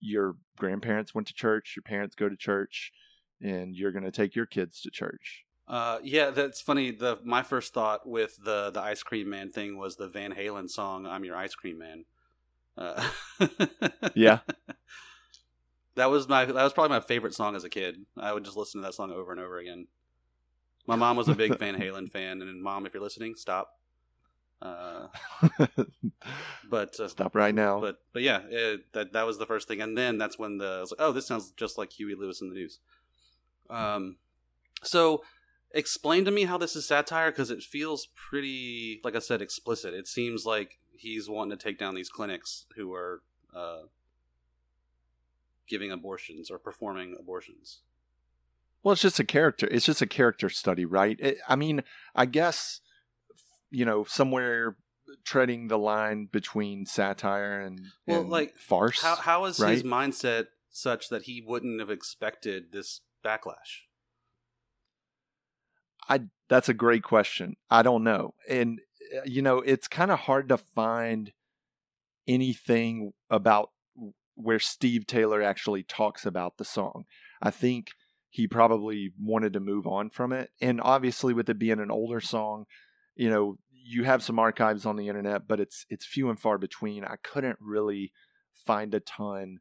your 0.00 0.36
grandparents 0.58 1.14
went 1.14 1.26
to 1.28 1.34
church, 1.34 1.74
your 1.76 1.82
parents 1.82 2.14
go 2.14 2.28
to 2.28 2.36
church, 2.36 2.92
and 3.40 3.74
you're 3.76 3.92
going 3.92 4.04
to 4.04 4.10
take 4.10 4.34
your 4.34 4.46
kids 4.46 4.80
to 4.82 4.90
church. 4.90 5.44
Uh, 5.68 5.98
yeah, 6.02 6.30
that's 6.30 6.60
funny. 6.60 6.90
The 6.90 7.18
my 7.22 7.42
first 7.42 7.72
thought 7.72 8.08
with 8.08 8.36
the 8.44 8.70
the 8.70 8.80
ice 8.80 9.02
cream 9.02 9.30
man 9.30 9.50
thing 9.50 9.78
was 9.78 9.96
the 9.96 10.08
Van 10.08 10.34
Halen 10.34 10.68
song 10.68 11.06
"I'm 11.06 11.24
Your 11.24 11.36
Ice 11.36 11.54
Cream 11.54 11.78
Man." 11.78 12.04
Uh, 12.76 13.08
Yeah. 14.14 14.40
that 15.94 16.10
was 16.10 16.28
my 16.28 16.44
that 16.44 16.54
was 16.54 16.72
probably 16.72 16.96
my 16.96 17.00
favorite 17.04 17.34
song 17.34 17.54
as 17.54 17.62
a 17.64 17.68
kid. 17.68 18.04
I 18.16 18.32
would 18.32 18.44
just 18.44 18.56
listen 18.56 18.80
to 18.80 18.86
that 18.86 18.94
song 18.94 19.12
over 19.12 19.30
and 19.32 19.40
over 19.40 19.58
again. 19.58 19.86
My 20.86 20.96
mom 20.96 21.16
was 21.16 21.28
a 21.28 21.34
big 21.34 21.56
Van 21.58 21.76
Halen 21.78 22.10
fan, 22.10 22.42
and 22.42 22.62
mom, 22.62 22.84
if 22.86 22.94
you're 22.94 23.02
listening, 23.02 23.34
stop. 23.36 23.78
Uh, 24.62 25.06
but 26.70 26.98
uh, 27.00 27.08
Stop 27.08 27.34
right 27.34 27.54
now. 27.54 27.80
but 27.80 27.96
but 28.12 28.22
yeah, 28.22 28.40
it, 28.50 28.92
that 28.92 29.12
that 29.12 29.26
was 29.26 29.38
the 29.38 29.46
first 29.46 29.68
thing, 29.68 29.80
and 29.80 29.96
then 29.96 30.18
that's 30.18 30.38
when 30.38 30.58
the 30.58 30.66
I 30.66 30.80
was 30.80 30.90
like, 30.90 31.00
oh, 31.00 31.12
this 31.12 31.26
sounds 31.26 31.52
just 31.56 31.78
like 31.78 31.92
Huey 31.92 32.14
Lewis 32.14 32.40
and 32.40 32.50
the 32.50 32.54
News. 32.56 32.78
Um, 33.70 34.16
so 34.82 35.22
explain 35.72 36.24
to 36.24 36.30
me 36.30 36.44
how 36.44 36.58
this 36.58 36.76
is 36.76 36.86
satire 36.86 37.30
because 37.30 37.50
it 37.50 37.62
feels 37.62 38.08
pretty, 38.14 39.00
like 39.04 39.16
I 39.16 39.20
said, 39.20 39.40
explicit. 39.40 39.94
It 39.94 40.06
seems 40.08 40.44
like 40.44 40.78
he's 40.96 41.28
wanting 41.28 41.56
to 41.56 41.62
take 41.62 41.78
down 41.78 41.94
these 41.94 42.10
clinics 42.10 42.66
who 42.76 42.92
are 42.92 43.22
uh, 43.54 43.82
giving 45.66 45.90
abortions 45.90 46.50
or 46.50 46.58
performing 46.58 47.16
abortions. 47.18 47.80
Well, 48.82 48.92
it's 48.92 49.02
just 49.02 49.20
a 49.20 49.24
character. 49.24 49.68
It's 49.70 49.86
just 49.86 50.02
a 50.02 50.06
character 50.06 50.48
study, 50.48 50.84
right? 50.84 51.16
It, 51.20 51.38
I 51.48 51.56
mean, 51.56 51.82
I 52.14 52.26
guess 52.26 52.80
you 53.70 53.84
know 53.84 54.04
somewhere 54.04 54.76
treading 55.24 55.68
the 55.68 55.78
line 55.78 56.28
between 56.30 56.86
satire 56.86 57.60
and, 57.60 57.80
Well, 58.06 58.20
and 58.20 58.30
like, 58.30 58.56
farce. 58.56 59.02
How 59.02 59.16
how 59.16 59.44
is 59.46 59.58
his 59.58 59.82
mindset 59.82 60.46
such 60.70 61.08
that 61.08 61.22
he 61.22 61.42
wouldn't 61.44 61.80
have 61.80 61.90
expected 61.90 62.72
this 62.72 63.00
backlash? 63.24 63.86
I 66.08 66.22
that's 66.48 66.68
a 66.68 66.74
great 66.74 67.02
question. 67.02 67.56
I 67.70 67.82
don't 67.82 68.04
know. 68.04 68.34
And 68.48 68.80
uh, 69.16 69.20
you 69.24 69.42
know, 69.42 69.58
it's 69.58 69.88
kind 69.88 70.10
of 70.10 70.20
hard 70.20 70.48
to 70.48 70.56
find 70.56 71.32
anything 72.26 73.12
about 73.28 73.70
where 74.34 74.58
Steve 74.58 75.06
Taylor 75.06 75.42
actually 75.42 75.82
talks 75.82 76.24
about 76.24 76.56
the 76.56 76.64
song. 76.64 77.04
I 77.42 77.50
think 77.50 77.90
he 78.30 78.46
probably 78.46 79.12
wanted 79.20 79.52
to 79.52 79.60
move 79.60 79.86
on 79.86 80.08
from 80.08 80.32
it. 80.32 80.50
And 80.60 80.80
obviously 80.80 81.34
with 81.34 81.48
it 81.50 81.58
being 81.58 81.80
an 81.80 81.90
older 81.90 82.20
song, 82.20 82.66
you 83.20 83.28
know, 83.28 83.58
you 83.70 84.04
have 84.04 84.22
some 84.22 84.38
archives 84.38 84.86
on 84.86 84.96
the 84.96 85.08
internet, 85.08 85.46
but 85.46 85.60
it's 85.60 85.84
it's 85.90 86.06
few 86.06 86.30
and 86.30 86.40
far 86.40 86.56
between. 86.56 87.04
I 87.04 87.16
couldn't 87.22 87.58
really 87.60 88.12
find 88.54 88.94
a 88.94 89.00
ton 89.00 89.58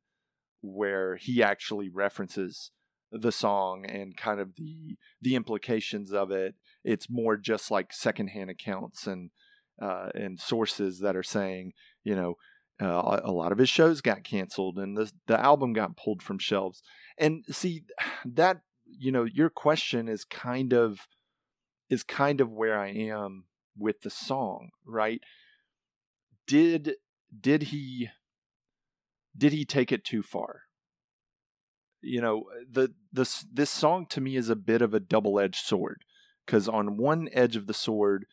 where 0.61 1.17
he 1.17 1.43
actually 1.43 1.89
references 1.89 2.71
the 3.11 3.33
song 3.33 3.85
and 3.85 4.15
kind 4.15 4.39
of 4.39 4.55
the 4.55 4.95
the 5.21 5.35
implications 5.35 6.13
of 6.13 6.31
it. 6.31 6.55
It's 6.85 7.09
more 7.09 7.35
just 7.35 7.69
like 7.69 7.91
secondhand 7.91 8.49
accounts 8.49 9.05
and 9.05 9.31
uh, 9.81 10.07
and 10.15 10.39
sources 10.39 10.99
that 10.99 11.17
are 11.17 11.23
saying, 11.23 11.73
you 12.05 12.15
know, 12.15 12.35
uh, 12.81 13.19
a 13.21 13.31
lot 13.31 13.51
of 13.51 13.57
his 13.57 13.67
shows 13.67 13.99
got 13.99 14.23
canceled 14.23 14.77
and 14.77 14.95
the 14.95 15.11
the 15.27 15.37
album 15.37 15.73
got 15.73 15.97
pulled 15.97 16.23
from 16.23 16.39
shelves. 16.39 16.81
And 17.17 17.43
see 17.51 17.83
that 18.25 18.61
you 18.85 19.11
know 19.11 19.25
your 19.25 19.49
question 19.49 20.07
is 20.07 20.23
kind 20.23 20.71
of 20.71 21.09
is 21.89 22.03
kind 22.03 22.39
of 22.39 22.53
where 22.53 22.79
I 22.79 22.91
am 22.91 23.43
with 23.79 24.01
the 24.01 24.09
song, 24.09 24.69
right? 24.85 25.21
Did 26.47 26.95
did 27.39 27.63
he 27.63 28.09
did 29.37 29.53
he 29.53 29.65
take 29.65 29.91
it 29.91 30.03
too 30.03 30.21
far? 30.21 30.63
You 32.01 32.21
know, 32.21 32.45
the 32.69 32.93
this 33.11 33.45
this 33.51 33.69
song 33.69 34.05
to 34.09 34.21
me 34.21 34.35
is 34.35 34.49
a 34.49 34.55
bit 34.55 34.81
of 34.81 34.93
a 34.93 34.99
double-edged 34.99 35.65
sword 35.65 36.03
because 36.45 36.67
on 36.67 36.97
one 36.97 37.29
edge 37.33 37.55
of 37.55 37.67
the 37.67 37.73
sword, 37.73 38.25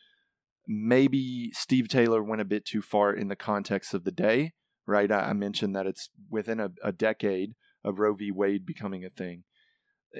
maybe 0.67 1.51
Steve 1.53 1.87
Taylor 1.87 2.23
went 2.23 2.41
a 2.41 2.45
bit 2.45 2.65
too 2.65 2.81
far 2.81 3.13
in 3.13 3.27
the 3.27 3.35
context 3.35 3.93
of 3.93 4.03
the 4.03 4.11
day, 4.11 4.53
right? 4.85 5.11
I, 5.11 5.29
I 5.29 5.33
mentioned 5.33 5.75
that 5.75 5.85
it's 5.85 6.09
within 6.29 6.59
a, 6.59 6.71
a 6.83 6.91
decade 6.91 7.55
of 7.83 7.99
Roe 7.99 8.13
v. 8.13 8.31
Wade 8.31 8.65
becoming 8.65 9.05
a 9.05 9.09
thing. 9.09 9.43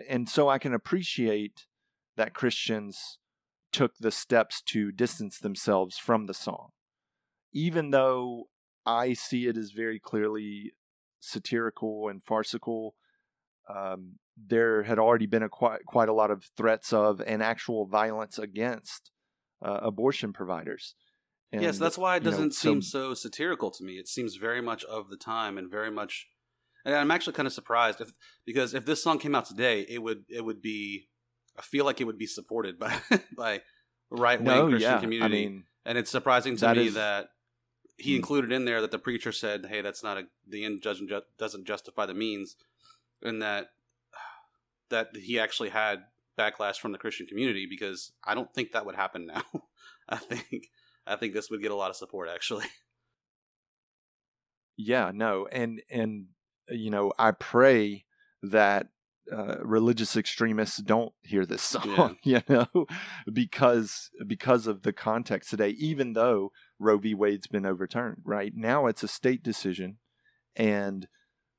And 0.10 0.30
so 0.30 0.50
I 0.50 0.60
can 0.60 0.74
appreciate 0.74 1.66
that 2.18 2.34
Christians 2.34 3.20
took 3.78 3.98
the 4.00 4.12
steps 4.12 4.62
to 4.62 4.92
distance 4.92 5.38
themselves 5.38 5.98
from 5.98 6.26
the 6.26 6.34
song. 6.34 6.70
Even 7.54 7.92
though 7.92 8.46
I 8.86 9.13
see 9.13 9.46
it 9.46 9.56
as 9.56 9.72
very 9.72 10.00
clearly 10.00 10.74
satirical 11.20 12.10
and 12.10 12.24
farcical, 12.24 12.96
um, 13.70 14.18
there 14.36 14.84
had 14.84 14.98
already 14.98 15.28
been 15.28 15.44
a 15.44 15.50
quite, 15.50 15.86
quite 15.86 16.10
a 16.10 16.13
lot 16.13 16.32
of 16.32 16.50
threats 16.58 16.92
of 16.92 17.22
and 17.22 17.44
actual 17.44 17.86
violence 17.86 18.40
against 18.40 19.12
uh, 19.63 19.80
abortion 19.84 20.34
providers. 20.34 20.96
And, 21.52 21.62
yes, 21.62 21.78
that's 21.78 22.00
why 22.00 22.16
it 22.16 22.24
doesn't 22.24 22.46
know, 22.46 22.50
seem 22.50 22.82
so 22.82 23.13
satirical 23.13 23.70
to 23.72 23.84
me. 23.84 23.94
It 23.94 24.08
seems 24.08 24.36
very 24.36 24.62
much 24.62 24.84
of 24.86 25.10
the 25.10 25.18
time 25.18 25.58
and 25.60 25.70
very 25.70 25.92
much. 25.92 26.28
And 26.84 26.96
I'm 26.96 27.12
actually 27.12 27.34
kind 27.34 27.48
of 27.48 27.54
surprised 27.54 28.02
if 28.02 28.12
because 28.44 28.74
if 28.74 28.86
this 28.86 29.04
song 29.04 29.20
came 29.20 29.36
out 29.36 29.46
today, 29.46 29.86
it 29.88 30.02
would 30.02 30.24
it 30.30 30.44
would 30.44 30.62
be. 30.63 31.10
I 31.58 31.62
feel 31.62 31.86
like 31.86 32.02
it 32.02 32.06
would 32.06 32.17
be 32.17 32.28
supported 32.28 32.80
by 32.80 33.00
by 33.36 33.62
right 34.10 34.39
wing 34.39 34.48
no, 34.48 34.67
Christian 34.70 34.91
yeah. 34.91 35.00
community, 35.00 35.46
I 35.46 35.50
mean, 35.50 35.63
and 35.86 35.98
it's 35.98 36.12
surprising 36.12 36.56
to 36.58 36.62
that 36.62 36.78
me 36.78 36.88
is- 36.88 36.93
that 36.93 37.30
he 37.98 38.12
Hmm. 38.12 38.17
included 38.17 38.52
in 38.52 38.65
there 38.65 38.82
that 38.82 38.91
the 38.91 39.00
preacher 39.00 39.32
said, 39.32 39.65
"Hey, 39.65 39.82
that's 39.82 40.04
not 40.04 40.17
a 40.17 40.28
the 40.48 40.63
end 40.65 40.82
doesn't 40.82 41.12
doesn't 41.38 41.65
justify 41.65 42.06
the 42.06 42.13
means," 42.13 42.56
and 43.24 43.41
that 43.41 43.72
that 44.89 45.15
he 45.15 45.39
actually 45.39 45.70
had 45.70 46.04
backlash 46.38 46.78
from 46.80 46.91
the 46.91 47.00
Christian 47.00 47.26
community 47.26 47.65
because 47.67 48.12
I 48.24 48.36
don't 48.36 48.54
think 48.54 48.72
that 48.72 48.86
would 48.86 48.96
happen 48.96 49.26
now. 49.26 49.41
I 50.10 50.17
think 50.17 50.67
I 51.08 51.15
think 51.15 51.34
this 51.34 51.50
would 51.50 51.62
get 51.62 51.72
a 51.72 51.76
lot 51.76 51.89
of 51.89 51.96
support 51.96 52.30
actually. 52.30 52.65
yeah, 54.78 55.12
no, 55.13 55.48
and 55.52 55.82
and 55.89 56.28
you 56.70 56.91
know, 56.91 57.12
I 57.17 57.32
pray 57.32 58.06
that 58.43 58.89
uh, 59.32 59.58
religious 59.62 60.16
extremists 60.16 60.78
don't 60.78 61.13
hear 61.22 61.46
this 61.46 61.62
song, 61.63 62.18
you 62.24 62.42
know, 62.48 62.68
because 63.32 64.10
because 64.26 64.68
of 64.68 64.84
the 64.84 64.94
context 64.94 65.50
today. 65.50 65.70
Even 65.70 66.13
though 66.13 66.52
Roe 66.80 66.98
v. 66.98 67.13
Wade's 67.13 67.48
been 67.48 67.66
overturned, 67.66 68.22
right 68.24 68.54
now 68.56 68.88
it's 68.88 69.04
a 69.04 69.08
state 69.08 69.44
decision, 69.44 69.98
and 70.56 71.08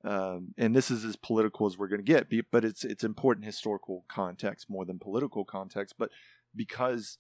um, 0.05 0.55
and 0.57 0.75
this 0.75 0.91
is 0.91 1.05
as 1.05 1.17
political 1.17 1.67
as 1.67 1.77
we're 1.77 1.89
going 1.89 2.05
to 2.05 2.13
get, 2.13 2.29
but 2.51 2.65
it's 2.65 2.85
it's 2.85 3.05
important 3.05 3.47
historical 3.47 4.05
context 4.09 4.71
more 4.71 4.85
than 4.85 4.99
political 4.99 5.45
context. 5.45 5.95
But 5.99 6.11
because 6.55 7.19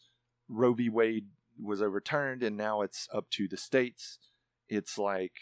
Roe 0.48 0.74
v. 0.74 0.88
Wade 0.88 1.26
was 1.60 1.82
overturned 1.82 2.42
and 2.42 2.56
now 2.56 2.82
it's 2.82 3.08
up 3.12 3.28
to 3.30 3.48
the 3.48 3.56
states, 3.56 4.18
it's 4.68 4.96
like, 4.96 5.32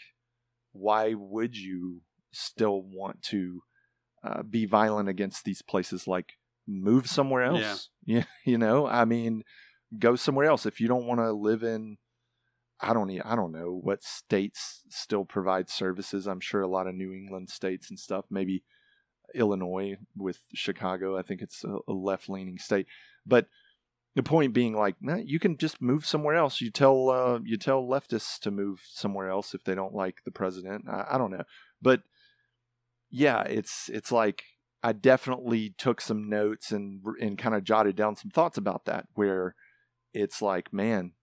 why 0.71 1.13
would 1.13 1.55
you 1.55 2.01
still 2.31 2.81
want 2.81 3.21
to 3.23 3.61
uh, 4.27 4.43
be 4.43 4.65
violent 4.65 5.09
against 5.09 5.45
these 5.45 5.61
places? 5.61 6.07
Like, 6.07 6.33
move 6.67 7.07
somewhere 7.07 7.43
else. 7.43 7.89
Yeah, 8.09 8.23
you 8.45 8.57
know, 8.57 8.87
I 8.87 9.03
mean, 9.03 9.43
go 9.99 10.15
somewhere 10.15 10.45
else 10.45 10.65
if 10.65 10.79
you 10.79 10.87
don't 10.87 11.07
want 11.07 11.19
to 11.19 11.33
live 11.33 11.61
in. 11.61 11.97
I 12.79 12.93
don't. 12.93 13.11
i 13.25 13.35
don't 13.35 13.51
know 13.51 13.77
what 13.83 14.01
states 14.01 14.83
still 14.87 15.25
provide 15.25 15.69
services. 15.69 16.25
I'm 16.25 16.39
sure 16.39 16.61
a 16.61 16.69
lot 16.69 16.87
of 16.87 16.95
New 16.95 17.11
England 17.11 17.49
states 17.49 17.89
and 17.89 17.99
stuff. 17.99 18.23
Maybe 18.29 18.63
Illinois 19.35 19.97
with 20.15 20.39
Chicago. 20.53 21.17
I 21.17 21.21
think 21.21 21.41
it's 21.41 21.65
a, 21.65 21.79
a 21.85 21.91
left 21.91 22.29
leaning 22.29 22.59
state. 22.59 22.87
But 23.25 23.47
the 24.15 24.23
point 24.23 24.53
being, 24.53 24.73
like, 24.73 24.95
nah, 25.01 25.17
you 25.17 25.37
can 25.37 25.57
just 25.57 25.81
move 25.81 26.05
somewhere 26.05 26.35
else. 26.35 26.61
You 26.61 26.71
tell 26.71 27.09
uh, 27.09 27.39
you 27.43 27.57
tell 27.57 27.83
leftists 27.83 28.39
to 28.39 28.51
move 28.51 28.83
somewhere 28.89 29.29
else 29.29 29.53
if 29.53 29.65
they 29.65 29.75
don't 29.75 29.93
like 29.93 30.23
the 30.23 30.31
president. 30.31 30.85
I, 30.89 31.07
I 31.11 31.17
don't 31.17 31.31
know, 31.31 31.43
but 31.81 32.03
yeah, 33.09 33.43
it's 33.43 33.89
it's 33.93 34.11
like 34.11 34.43
I 34.83 34.93
definitely 34.93 35.73
took 35.77 36.01
some 36.01 36.29
notes 36.29 36.71
and 36.71 37.01
and 37.19 37.37
kind 37.37 37.55
of 37.55 37.63
jotted 37.63 37.95
down 37.95 38.15
some 38.15 38.31
thoughts 38.31 38.57
about 38.57 38.85
that. 38.85 39.07
Where 39.13 39.55
it's 40.13 40.41
like, 40.41 40.73
man, 40.73 41.13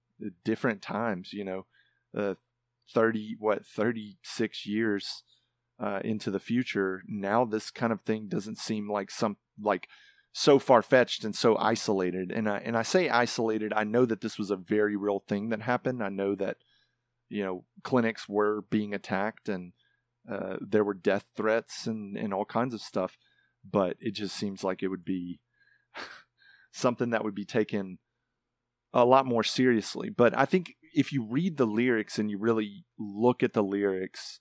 different 0.44 0.83
times. 0.83 1.33
You 1.33 1.44
know, 1.44 1.66
uh, 2.16 2.35
thirty 2.92 3.37
what 3.38 3.66
thirty 3.66 4.18
six 4.23 4.66
years 4.66 5.23
uh, 5.79 6.01
into 6.05 6.31
the 6.31 6.40
future. 6.40 7.03
Now 7.07 7.44
this 7.44 7.70
kind 7.70 7.92
of 7.92 8.01
thing 8.01 8.29
doesn't 8.29 8.59
seem 8.59 8.90
like 8.90 9.11
some 9.11 9.37
like 9.61 9.88
so 10.33 10.59
far 10.59 10.83
fetched 10.83 11.25
and 11.25 11.35
so 11.35 11.57
isolated. 11.59 12.33
And 12.33 12.49
I 12.49 12.59
and 12.59 12.77
I 12.77 12.83
say 12.83 13.09
isolated. 13.09 13.73
I 13.75 13.85
know 13.85 14.05
that 14.05 14.20
this 14.20 14.38
was 14.38 14.51
a 14.51 14.57
very 14.57 14.97
real 14.97 15.23
thing 15.29 15.51
that 15.51 15.62
happened. 15.62 16.03
I 16.03 16.09
know 16.09 16.35
that 16.35 16.57
you 17.29 17.44
know 17.44 17.64
clinics 17.83 18.29
were 18.29 18.62
being 18.70 18.94
attacked 18.94 19.49
and 19.49 19.73
uh, 20.30 20.56
there 20.60 20.84
were 20.84 20.94
death 20.94 21.26
threats 21.37 21.87
and 21.87 22.16
and 22.16 22.32
all 22.34 22.44
kinds 22.44 22.74
of 22.74 22.80
stuff. 22.80 23.16
But 23.68 23.96
it 24.00 24.12
just 24.14 24.37
seems 24.37 24.62
like 24.62 24.82
it 24.82 24.88
would 24.88 25.04
be 25.04 25.40
something 26.72 27.10
that 27.10 27.24
would 27.24 27.34
be 27.34 27.44
taken 27.44 27.98
a 28.92 29.04
lot 29.04 29.26
more 29.26 29.42
seriously. 29.42 30.10
But 30.10 30.37
I 30.37 30.44
think 30.44 30.74
if 30.94 31.12
you 31.12 31.24
read 31.24 31.56
the 31.56 31.66
lyrics 31.66 32.18
and 32.18 32.30
you 32.30 32.38
really 32.38 32.84
look 32.98 33.42
at 33.42 33.52
the 33.52 33.62
lyrics, 33.62 34.40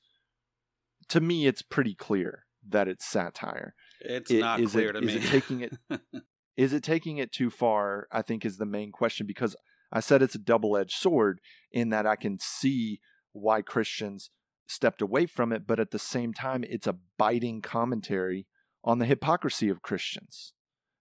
to 1.09 1.21
me, 1.21 1.47
it's 1.47 1.61
pretty 1.61 1.95
clear 1.95 2.45
that 2.67 2.87
it's 2.87 3.05
satire. 3.05 3.73
It's 4.01 4.29
It- 4.31 4.39
not 4.39 4.59
is 4.59 4.71
clear 4.71 4.89
it- 4.89 4.93
to 4.93 4.99
is 4.99 5.05
me. 5.07 5.15
it 5.15 5.23
taking 5.23 5.61
it- 5.61 5.77
Is 6.55 6.71
it 6.71 6.83
taking 6.83 7.17
it 7.17 7.31
too 7.31 7.49
far? 7.49 8.07
I 8.11 8.21
think 8.21 8.45
is 8.45 8.57
the 8.57 8.65
main 8.67 8.91
question 8.91 9.25
because 9.25 9.55
I 9.91 10.01
said 10.01 10.21
it's 10.21 10.35
a 10.35 10.39
double 10.39 10.77
edged 10.77 10.93
sword 10.95 11.41
in 11.71 11.89
that 11.89 12.05
I 12.05 12.15
can 12.15 12.37
see 12.39 12.99
why 13.31 13.63
Christians 13.63 14.29
stepped 14.67 15.01
away 15.01 15.25
from 15.25 15.51
it, 15.51 15.67
but 15.67 15.79
at 15.79 15.91
the 15.91 15.99
same 15.99 16.33
time, 16.33 16.63
it's 16.63 16.87
a 16.87 16.97
biting 17.17 17.61
commentary 17.61 18.47
on 18.83 18.99
the 18.99 19.05
hypocrisy 19.05 19.69
of 19.69 19.81
Christians. 19.81 20.53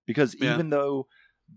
Because 0.07 0.35
Yeah. 0.35 0.55
even 0.55 0.71
though 0.71 1.07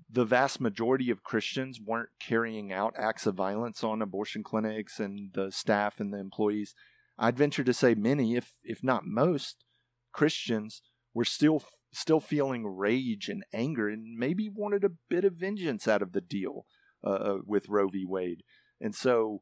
the 0.10 0.26
vast 0.26 0.60
majority 0.60 1.10
of 1.10 1.24
Christians 1.24 1.80
weren't 1.80 2.10
carrying 2.20 2.72
out 2.72 2.94
acts 2.98 3.26
of 3.26 3.36
violence 3.36 3.84
on 3.84 4.02
abortion 4.02 4.44
clinics 4.44 5.00
and 5.00 5.34
the 5.34 5.52
staff 5.52 6.00
and 6.00 6.14
the 6.14 6.20
employees, 6.20 6.76
I'd 7.18 7.38
venture 7.38 7.64
to 7.64 7.74
say 7.74 7.96
many, 7.96 8.36
if 8.36 8.58
if 8.64 8.84
not 8.84 9.06
most, 9.06 9.64
Christians 10.12 10.82
were 11.14 11.26
still 11.26 11.64
still 11.94 12.20
feeling 12.20 12.68
rage 12.68 13.30
and 13.30 13.46
anger 13.54 13.88
and 13.88 14.18
maybe 14.18 14.50
wanted 14.50 14.84
a 14.84 14.92
bit 15.10 15.24
of 15.24 15.34
vengeance 15.34 15.88
out 15.88 16.02
of 16.02 16.12
the 16.12 16.20
deal 16.22 16.66
uh, 17.04 17.10
uh, 17.10 17.38
with 17.46 17.70
Roe 17.70 17.88
v. 17.88 18.04
Wade. 18.06 18.44
And 18.82 18.94
so 18.94 19.42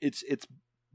it's 0.00 0.24
it's 0.28 0.46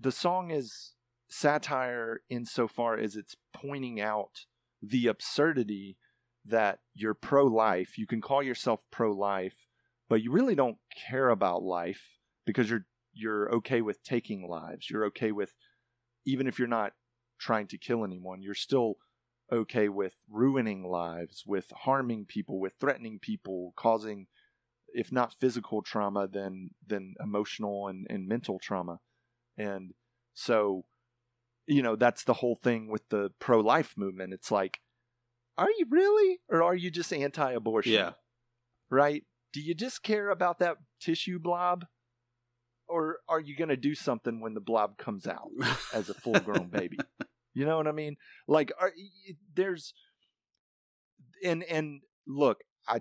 the 0.01 0.11
song 0.11 0.51
is 0.51 0.93
satire 1.29 2.21
insofar 2.29 2.97
as 2.97 3.15
it's 3.15 3.35
pointing 3.53 4.01
out 4.01 4.45
the 4.81 5.07
absurdity 5.07 5.97
that 6.45 6.79
you're 6.93 7.13
pro-life, 7.13 7.97
you 7.97 8.07
can 8.07 8.19
call 8.19 8.41
yourself 8.41 8.81
pro-life, 8.91 9.67
but 10.09 10.23
you 10.23 10.31
really 10.31 10.55
don't 10.55 10.77
care 11.07 11.29
about 11.29 11.63
life 11.63 12.17
because 12.45 12.69
you're 12.69 12.85
you're 13.13 13.53
okay 13.53 13.81
with 13.81 14.01
taking 14.03 14.47
lives. 14.47 14.89
You're 14.89 15.05
okay 15.07 15.31
with 15.31 15.53
even 16.25 16.47
if 16.47 16.57
you're 16.57 16.67
not 16.67 16.93
trying 17.39 17.67
to 17.67 17.77
kill 17.77 18.03
anyone, 18.05 18.41
you're 18.41 18.55
still 18.55 18.95
okay 19.51 19.89
with 19.89 20.13
ruining 20.29 20.89
lives, 20.89 21.43
with 21.45 21.65
harming 21.83 22.25
people, 22.25 22.59
with 22.59 22.73
threatening 22.79 23.19
people, 23.19 23.73
causing 23.75 24.27
if 24.93 25.11
not 25.11 25.33
physical 25.39 25.81
trauma 25.81 26.27
then 26.27 26.71
then 26.85 27.13
emotional 27.23 27.87
and, 27.87 28.07
and 28.09 28.27
mental 28.27 28.59
trauma. 28.59 28.99
And 29.61 29.93
so 30.33 30.85
you 31.67 31.81
know, 31.81 31.95
that's 31.95 32.23
the 32.23 32.33
whole 32.33 32.55
thing 32.55 32.89
with 32.89 33.07
the 33.09 33.31
pro 33.39 33.59
life 33.59 33.93
movement. 33.95 34.33
It's 34.33 34.51
like, 34.51 34.79
are 35.57 35.69
you 35.69 35.85
really? 35.89 36.39
Or 36.49 36.63
are 36.63 36.75
you 36.75 36.91
just 36.91 37.13
anti 37.13 37.51
abortion? 37.51 37.93
Yeah. 37.93 38.11
Right? 38.89 39.23
Do 39.53 39.61
you 39.61 39.73
just 39.73 40.03
care 40.03 40.29
about 40.29 40.59
that 40.59 40.77
tissue 40.99 41.39
blob? 41.39 41.85
Or 42.87 43.19
are 43.29 43.39
you 43.39 43.55
going 43.55 43.69
to 43.69 43.77
do 43.77 43.95
something 43.95 44.41
when 44.41 44.53
the 44.53 44.59
blob 44.59 44.97
comes 44.97 45.27
out 45.27 45.49
as 45.93 46.09
a 46.09 46.13
full 46.13 46.39
grown 46.39 46.67
baby? 46.67 46.97
You 47.53 47.65
know 47.65 47.77
what 47.77 47.87
I 47.87 47.93
mean? 47.93 48.17
Like, 48.47 48.71
are, 48.79 48.91
there's, 49.55 49.93
and, 51.43 51.63
and 51.63 52.01
look, 52.27 52.63
I, 52.87 52.99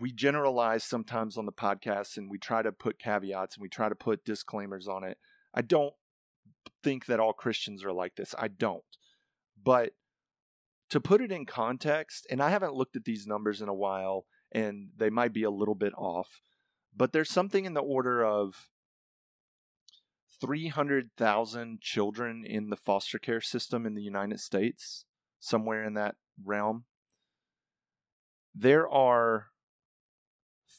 we 0.00 0.12
generalize 0.12 0.84
sometimes 0.84 1.36
on 1.36 1.44
the 1.44 1.52
podcast 1.52 2.16
and 2.16 2.30
we 2.30 2.38
try 2.38 2.62
to 2.62 2.72
put 2.72 2.98
caveats 2.98 3.56
and 3.56 3.62
we 3.62 3.68
try 3.68 3.90
to 3.90 3.94
put 3.94 4.24
disclaimers 4.24 4.88
on 4.88 5.04
it. 5.04 5.18
I 5.54 5.62
don't 5.62 5.94
think 6.82 7.06
that 7.06 7.20
all 7.20 7.32
Christians 7.32 7.84
are 7.84 7.92
like 7.92 8.16
this. 8.16 8.34
I 8.38 8.48
don't. 8.48 8.82
But 9.62 9.92
to 10.90 11.00
put 11.00 11.20
it 11.20 11.32
in 11.32 11.46
context, 11.46 12.26
and 12.30 12.42
I 12.42 12.50
haven't 12.50 12.74
looked 12.74 12.96
at 12.96 13.04
these 13.04 13.26
numbers 13.26 13.60
in 13.60 13.68
a 13.68 13.74
while, 13.74 14.26
and 14.52 14.90
they 14.96 15.10
might 15.10 15.32
be 15.32 15.42
a 15.42 15.50
little 15.50 15.74
bit 15.74 15.92
off, 15.96 16.42
but 16.96 17.12
there's 17.12 17.30
something 17.30 17.64
in 17.64 17.74
the 17.74 17.80
order 17.80 18.24
of 18.24 18.68
300,000 20.40 21.80
children 21.80 22.44
in 22.46 22.70
the 22.70 22.76
foster 22.76 23.18
care 23.18 23.40
system 23.40 23.84
in 23.84 23.94
the 23.94 24.02
United 24.02 24.40
States, 24.40 25.04
somewhere 25.40 25.84
in 25.84 25.94
that 25.94 26.14
realm. 26.42 26.84
There 28.54 28.88
are 28.88 29.48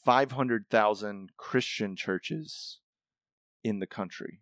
500,000 0.06 1.32
Christian 1.38 1.96
churches 1.96 2.80
in 3.64 3.80
the 3.80 3.88
country. 3.88 4.42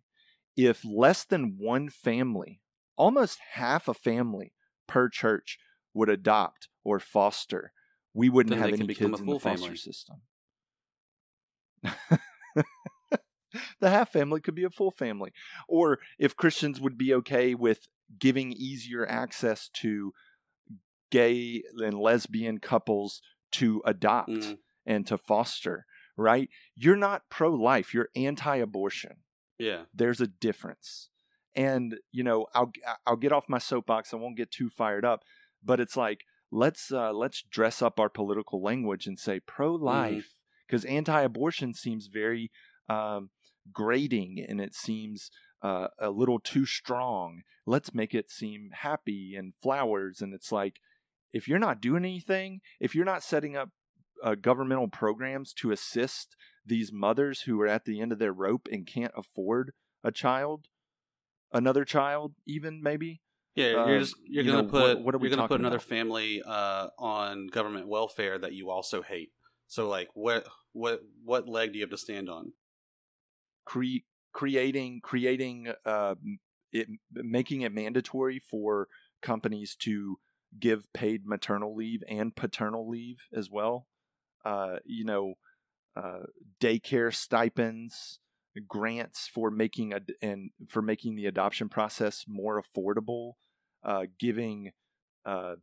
If 0.58 0.84
less 0.84 1.24
than 1.24 1.56
one 1.58 1.88
family, 1.88 2.60
almost 2.96 3.40
half 3.52 3.88
a 3.88 3.94
family 3.94 4.52
per 4.88 5.08
church, 5.08 5.58
would 5.94 6.10
adopt 6.10 6.68
or 6.84 7.00
foster, 7.00 7.72
we 8.14 8.28
wouldn't 8.28 8.56
Then 8.56 8.58
have 8.58 8.72
any 8.74 8.88
kids 8.88 9.20
a 9.20 9.22
in 9.22 9.30
the 9.30 9.34
full 9.34 9.40
foster 9.40 9.74
family. 9.74 9.76
system. 9.76 10.22
the 13.80 13.90
half 13.90 14.12
family 14.12 14.40
could 14.40 14.54
be 14.54 14.64
a 14.64 14.70
full 14.70 14.90
family. 14.90 15.32
Or 15.68 15.98
if 16.18 16.36
Christians 16.36 16.80
would 16.80 16.98
be 16.98 17.14
okay 17.14 17.54
with 17.54 17.88
giving 18.18 18.52
easier 18.52 19.06
access 19.08 19.68
to 19.74 20.12
gay 21.10 21.62
and 21.78 21.98
lesbian 21.98 22.58
couples 22.58 23.22
to 23.52 23.82
adopt 23.84 24.30
Mm, 24.30 24.58
and 24.86 25.06
to 25.06 25.18
foster, 25.18 25.86
right? 26.16 26.50
You're 26.74 26.96
not 26.96 27.30
pro 27.30 27.50
life, 27.54 27.94
you're 27.94 28.10
anti 28.16 28.56
abortion. 28.56 29.18
Yeah. 29.58 29.82
There's 29.94 30.20
a 30.20 30.26
difference. 30.26 31.10
And, 31.54 31.96
you 32.12 32.22
know, 32.22 32.46
I'll 32.54 32.70
I'll 33.06 33.16
get 33.16 33.32
off 33.32 33.48
my 33.48 33.58
soapbox. 33.58 34.12
I 34.12 34.16
won't 34.16 34.36
get 34.36 34.50
too 34.50 34.70
fired 34.70 35.04
up, 35.04 35.24
but 35.64 35.80
it's 35.80 35.96
like 35.96 36.24
let's 36.50 36.92
uh, 36.92 37.12
let's 37.12 37.42
dress 37.42 37.82
up 37.82 37.98
our 37.98 38.08
political 38.08 38.62
language 38.62 39.06
and 39.06 39.18
say 39.18 39.40
pro 39.40 39.74
life 39.74 40.34
because 40.66 40.84
anti-abortion 40.84 41.74
seems 41.74 42.06
very 42.06 42.50
um, 42.88 43.30
grating 43.72 44.44
and 44.46 44.60
it 44.60 44.74
seems 44.74 45.30
uh, 45.62 45.88
a 45.98 46.10
little 46.10 46.38
too 46.38 46.66
strong. 46.66 47.42
Let's 47.66 47.94
make 47.94 48.14
it 48.14 48.30
seem 48.30 48.70
happy 48.72 49.34
and 49.36 49.52
flowers. 49.60 50.20
And 50.20 50.32
it's 50.32 50.52
like 50.52 50.80
if 51.32 51.48
you're 51.48 51.58
not 51.58 51.80
doing 51.80 52.04
anything, 52.04 52.60
if 52.80 52.94
you're 52.94 53.04
not 53.04 53.22
setting 53.22 53.56
up 53.56 53.70
uh, 54.22 54.34
governmental 54.34 54.88
programs 54.88 55.52
to 55.54 55.70
assist 55.70 56.36
these 56.68 56.92
mothers 56.92 57.42
who 57.42 57.60
are 57.60 57.66
at 57.66 57.84
the 57.84 58.00
end 58.00 58.12
of 58.12 58.18
their 58.18 58.32
rope 58.32 58.68
and 58.70 58.86
can't 58.86 59.12
afford 59.16 59.72
a 60.04 60.12
child, 60.12 60.66
another 61.52 61.84
child, 61.84 62.34
even 62.46 62.82
maybe. 62.82 63.20
Yeah, 63.54 63.82
Um, 63.82 63.88
you're 63.90 63.98
just 64.00 64.14
you're 64.24 64.44
you 64.44 64.50
gonna 64.52 64.62
know, 64.64 64.68
put 64.68 64.96
what- 64.96 65.04
what 65.04 65.14
are 65.14 65.18
we 65.18 65.28
you're 65.28 65.36
gonna 65.36 65.48
put 65.48 65.60
another 65.60 65.76
about? 65.76 65.88
family 65.88 66.42
uh, 66.42 66.88
on 66.98 67.48
government 67.48 67.88
welfare 67.88 68.38
that 68.38 68.52
you 68.52 68.70
also 68.70 69.02
hate. 69.02 69.32
So 69.66 69.88
like, 69.88 70.08
what 70.14 70.46
what 70.72 71.00
what 71.24 71.48
leg 71.48 71.72
do 71.72 71.78
you 71.78 71.84
have 71.84 71.90
to 71.90 71.98
stand 71.98 72.28
on? 72.30 72.52
cre- 73.64 74.04
creating 74.32 75.00
creating 75.02 75.72
uh, 75.84 76.14
it 76.72 76.88
making 77.12 77.62
it 77.62 77.72
mandatory 77.72 78.38
for 78.38 78.88
companies 79.22 79.74
to 79.76 80.18
give 80.58 80.90
paid 80.92 81.26
maternal 81.26 81.74
leave 81.74 82.02
and 82.08 82.34
paternal 82.36 82.88
leave 82.88 83.18
as 83.32 83.50
well. 83.50 83.86
Uh, 84.44 84.76
you 84.84 85.04
know, 85.04 85.34
uh, 85.98 86.26
daycare 86.60 87.12
stipends, 87.14 88.20
grants 88.66 89.28
for 89.32 89.50
making 89.50 89.92
a 89.92 90.00
and 90.22 90.50
for 90.68 90.82
making 90.82 91.16
the 91.16 91.26
adoption 91.26 91.68
process 91.68 92.24
more 92.28 92.62
affordable, 92.62 93.32
uh, 93.82 94.04
giving 94.18 94.72
uh, 95.24 95.54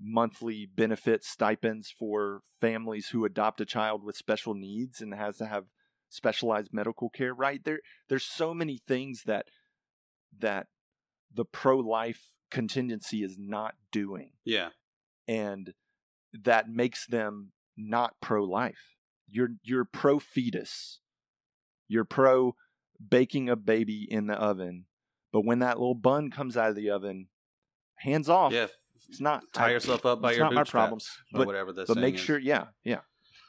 monthly 0.00 0.66
benefit 0.66 1.24
stipends 1.24 1.92
for 1.96 2.40
families 2.60 3.08
who 3.08 3.24
adopt 3.24 3.60
a 3.60 3.66
child 3.66 4.04
with 4.04 4.16
special 4.16 4.54
needs 4.54 5.00
and 5.00 5.14
has 5.14 5.38
to 5.38 5.46
have 5.46 5.64
specialized 6.08 6.70
medical 6.72 7.08
care 7.08 7.34
right? 7.34 7.64
There 7.64 7.80
there's 8.08 8.24
so 8.24 8.54
many 8.54 8.78
things 8.78 9.24
that 9.26 9.46
that 10.38 10.68
the 11.34 11.44
pro-life 11.44 12.28
contingency 12.50 13.24
is 13.24 13.36
not 13.38 13.74
doing. 13.90 14.32
Yeah, 14.44 14.68
and 15.26 15.74
that 16.32 16.68
makes 16.68 17.06
them 17.06 17.52
not 17.76 18.14
pro-life 18.20 18.99
you're 19.30 19.50
you're 19.62 19.84
pro 19.84 20.18
fetus 20.18 21.00
you're 21.88 22.04
pro 22.04 22.54
baking 23.08 23.48
a 23.48 23.56
baby 23.56 24.06
in 24.10 24.26
the 24.26 24.34
oven 24.34 24.84
but 25.32 25.44
when 25.44 25.58
that 25.60 25.78
little 25.78 25.94
bun 25.94 26.30
comes 26.30 26.56
out 26.56 26.70
of 26.70 26.76
the 26.76 26.90
oven 26.90 27.28
hands 27.96 28.28
off 28.28 28.52
yeah. 28.52 28.66
it's 29.08 29.20
not 29.20 29.42
Tie 29.52 29.68
I- 29.68 29.70
yourself 29.72 30.04
up 30.06 30.20
by 30.20 30.30
it's 30.30 30.38
your 30.38 30.46
not 30.46 30.54
my 30.54 30.64
problem 30.64 31.00
but 31.32 31.46
whatever 31.46 31.72
the 31.72 31.84
but 31.86 31.96
make 31.96 32.14
is. 32.16 32.20
sure 32.20 32.38
yeah 32.38 32.66
yeah 32.84 33.00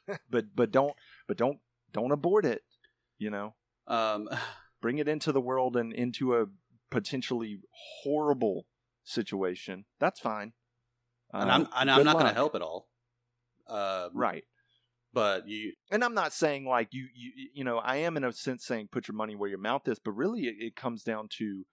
but 0.29 0.45
but 0.55 0.71
don't 0.71 0.93
but 1.27 1.37
don't 1.37 1.59
don't 1.91 2.11
abort 2.11 2.45
it 2.45 2.61
you 3.17 3.29
know 3.29 3.55
Um, 3.87 4.29
bring 4.81 4.97
it 4.99 5.07
into 5.07 5.31
the 5.31 5.41
world 5.41 5.75
and 5.75 5.91
into 5.93 6.35
a 6.35 6.45
potentially 6.89 7.59
horrible 8.03 8.65
situation 9.03 9.85
that's 9.99 10.19
fine 10.19 10.53
and 11.33 11.49
I'm 11.51 11.61
Um, 11.61 11.69
and 11.75 11.91
I'm 11.91 12.03
not 12.03 12.13
going 12.13 12.25
to 12.27 12.33
help 12.33 12.55
at 12.55 12.61
all. 12.61 12.89
Um, 13.67 14.09
right 14.13 14.43
but 15.13 15.47
you 15.47 15.73
and 15.91 16.03
i'm 16.03 16.13
not 16.13 16.33
saying 16.33 16.65
like 16.65 16.89
you 16.91 17.07
you 17.15 17.31
you 17.53 17.63
know 17.63 17.77
i 17.79 17.97
am 17.97 18.15
in 18.17 18.23
a 18.23 18.31
sense 18.31 18.65
saying 18.65 18.87
put 18.91 19.07
your 19.07 19.15
money 19.15 19.35
where 19.35 19.49
your 19.49 19.59
mouth 19.59 19.87
is 19.87 19.99
but 19.99 20.11
really 20.11 20.41
it, 20.43 20.55
it 20.59 20.75
comes 20.75 21.03
down 21.03 21.27
to 21.29 21.65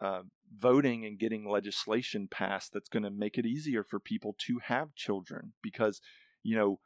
uh, 0.00 0.22
voting 0.58 1.04
and 1.04 1.18
getting 1.18 1.48
legislation 1.48 2.28
passed 2.30 2.72
that's 2.72 2.88
going 2.88 3.02
to 3.04 3.10
make 3.10 3.38
it 3.38 3.46
easier 3.46 3.82
for 3.84 3.98
people 4.00 4.34
to 4.38 4.58
have 4.64 4.94
children 4.94 5.52
because 5.62 6.00
you 6.42 6.56
know 6.56 6.78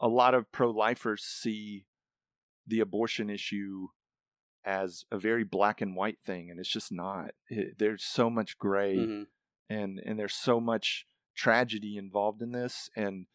a 0.00 0.08
lot 0.08 0.34
of 0.34 0.50
pro-lifers 0.52 1.22
see 1.22 1.86
the 2.66 2.80
abortion 2.80 3.28
issue 3.28 3.88
as 4.64 5.04
a 5.10 5.18
very 5.18 5.44
black 5.44 5.80
and 5.80 5.96
white 5.96 6.18
thing 6.24 6.50
and 6.50 6.60
it's 6.60 6.68
just 6.68 6.92
not 6.92 7.30
It- 7.48 7.78
there's 7.78 8.04
so 8.04 8.28
much 8.30 8.58
gray 8.58 8.96
mhm. 8.96 9.26
and 9.68 9.98
and 10.04 10.18
there's 10.18 10.34
so 10.34 10.60
much 10.60 11.06
tragedy 11.34 11.96
involved 11.96 12.42
in 12.42 12.52
this 12.52 12.90
and 12.94 13.26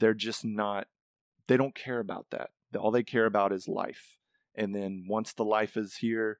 they're 0.00 0.14
just 0.14 0.44
not 0.44 0.86
they 1.46 1.56
don't 1.56 1.74
care 1.74 1.98
about 1.98 2.26
that. 2.30 2.50
All 2.76 2.90
they 2.90 3.02
care 3.02 3.26
about 3.26 3.52
is 3.52 3.66
life. 3.66 4.16
And 4.54 4.74
then 4.74 5.04
once 5.08 5.32
the 5.32 5.44
life 5.44 5.76
is 5.76 5.96
here 5.96 6.38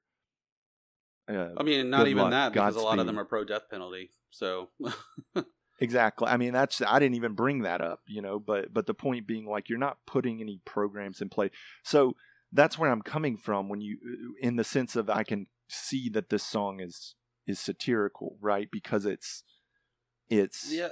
uh, 1.29 1.49
I 1.55 1.63
mean, 1.63 1.89
not 1.89 2.07
even 2.07 2.23
luck. 2.23 2.31
that 2.31 2.51
because 2.51 2.75
a 2.75 2.81
lot 2.81 2.99
of 2.99 3.05
them 3.05 3.17
are 3.17 3.23
pro 3.23 3.45
death 3.45 3.69
penalty. 3.69 4.11
So. 4.31 4.69
Exactly. 5.79 6.27
I 6.27 6.37
mean 6.37 6.53
that's 6.53 6.79
i 6.83 6.99
didn't 6.99 7.15
even 7.15 7.33
bring 7.33 7.63
that 7.63 7.81
up 7.81 8.01
you 8.05 8.21
know 8.21 8.37
but 8.37 8.71
but 8.71 8.85
the 8.85 8.93
point 8.93 9.25
being 9.25 9.47
like 9.47 9.67
you're 9.67 9.79
not 9.79 9.97
putting 10.05 10.39
any 10.39 10.61
programs 10.63 11.21
in 11.21 11.29
play. 11.29 11.49
So 11.83 12.15
that's 12.53 12.77
where 12.77 12.91
i'm 12.91 13.01
coming 13.01 13.35
from 13.35 13.67
when 13.67 13.81
you 13.81 13.97
in 14.39 14.57
the 14.57 14.63
sense 14.63 14.95
of 14.95 15.09
i 15.09 15.23
can 15.23 15.47
see 15.67 16.07
that 16.09 16.29
this 16.29 16.43
song 16.43 16.79
is 16.79 17.15
is 17.47 17.59
satirical 17.59 18.37
right? 18.41 18.69
Because 18.71 19.05
it's 19.05 19.43
it's 20.29 20.71
yeah, 20.71 20.89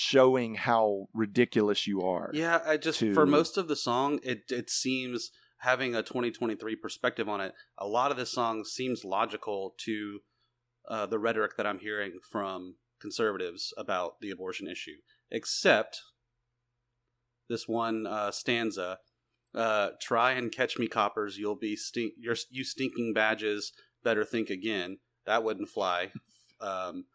showing 0.00 0.54
how 0.54 1.08
ridiculous 1.12 1.88
you 1.88 2.02
are 2.02 2.30
yeah. 2.32 2.60
I 2.64 2.76
just 2.76 3.00
to- 3.00 3.12
for 3.14 3.26
most 3.26 3.58
of 3.58 3.66
the 3.66 3.74
song, 3.74 4.20
it 4.22 4.44
it 4.48 4.70
seems 4.70 5.32
having 5.62 5.92
a 5.96 6.04
2023 6.04 6.76
perspective 6.76 7.28
on 7.28 7.40
it. 7.40 7.52
A 7.76 7.88
lot 7.88 8.12
of 8.12 8.16
this 8.16 8.30
song 8.30 8.64
seems 8.64 9.04
logical 9.04 9.74
to 9.78 10.20
uh, 10.88 11.06
the 11.06 11.18
rhetoric 11.18 11.56
that 11.56 11.66
I'm 11.66 11.80
hearing 11.80 12.20
from 12.30 12.76
conservatives 13.00 13.74
about 13.76 14.20
the 14.20 14.30
abortion 14.30 14.68
issue, 14.68 14.98
except 15.32 16.00
this 17.48 17.66
one 17.66 18.06
uh, 18.06 18.30
stanza. 18.30 18.98
Uh, 19.52 19.90
try 20.00 20.30
and 20.30 20.52
catch 20.52 20.78
me, 20.78 20.86
coppers. 20.86 21.38
You'll 21.38 21.56
be 21.56 21.74
stink. 21.74 22.12
You're, 22.20 22.36
you 22.50 22.62
stinking 22.62 23.14
badges. 23.14 23.72
Better 24.04 24.24
think 24.24 24.48
again. 24.48 24.98
That 25.26 25.42
wouldn't 25.42 25.70
fly 25.70 26.12
um, 26.60 27.06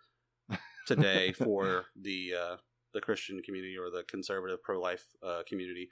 today 0.86 1.32
for 1.32 1.86
the 1.96 2.34
uh, 2.38 2.56
the 2.94 3.02
Christian 3.02 3.42
community 3.42 3.78
or 3.78 3.90
the 3.90 4.04
conservative 4.04 4.64
pro 4.64 4.80
life 4.80 5.06
uh, 5.26 5.42
community. 5.48 5.90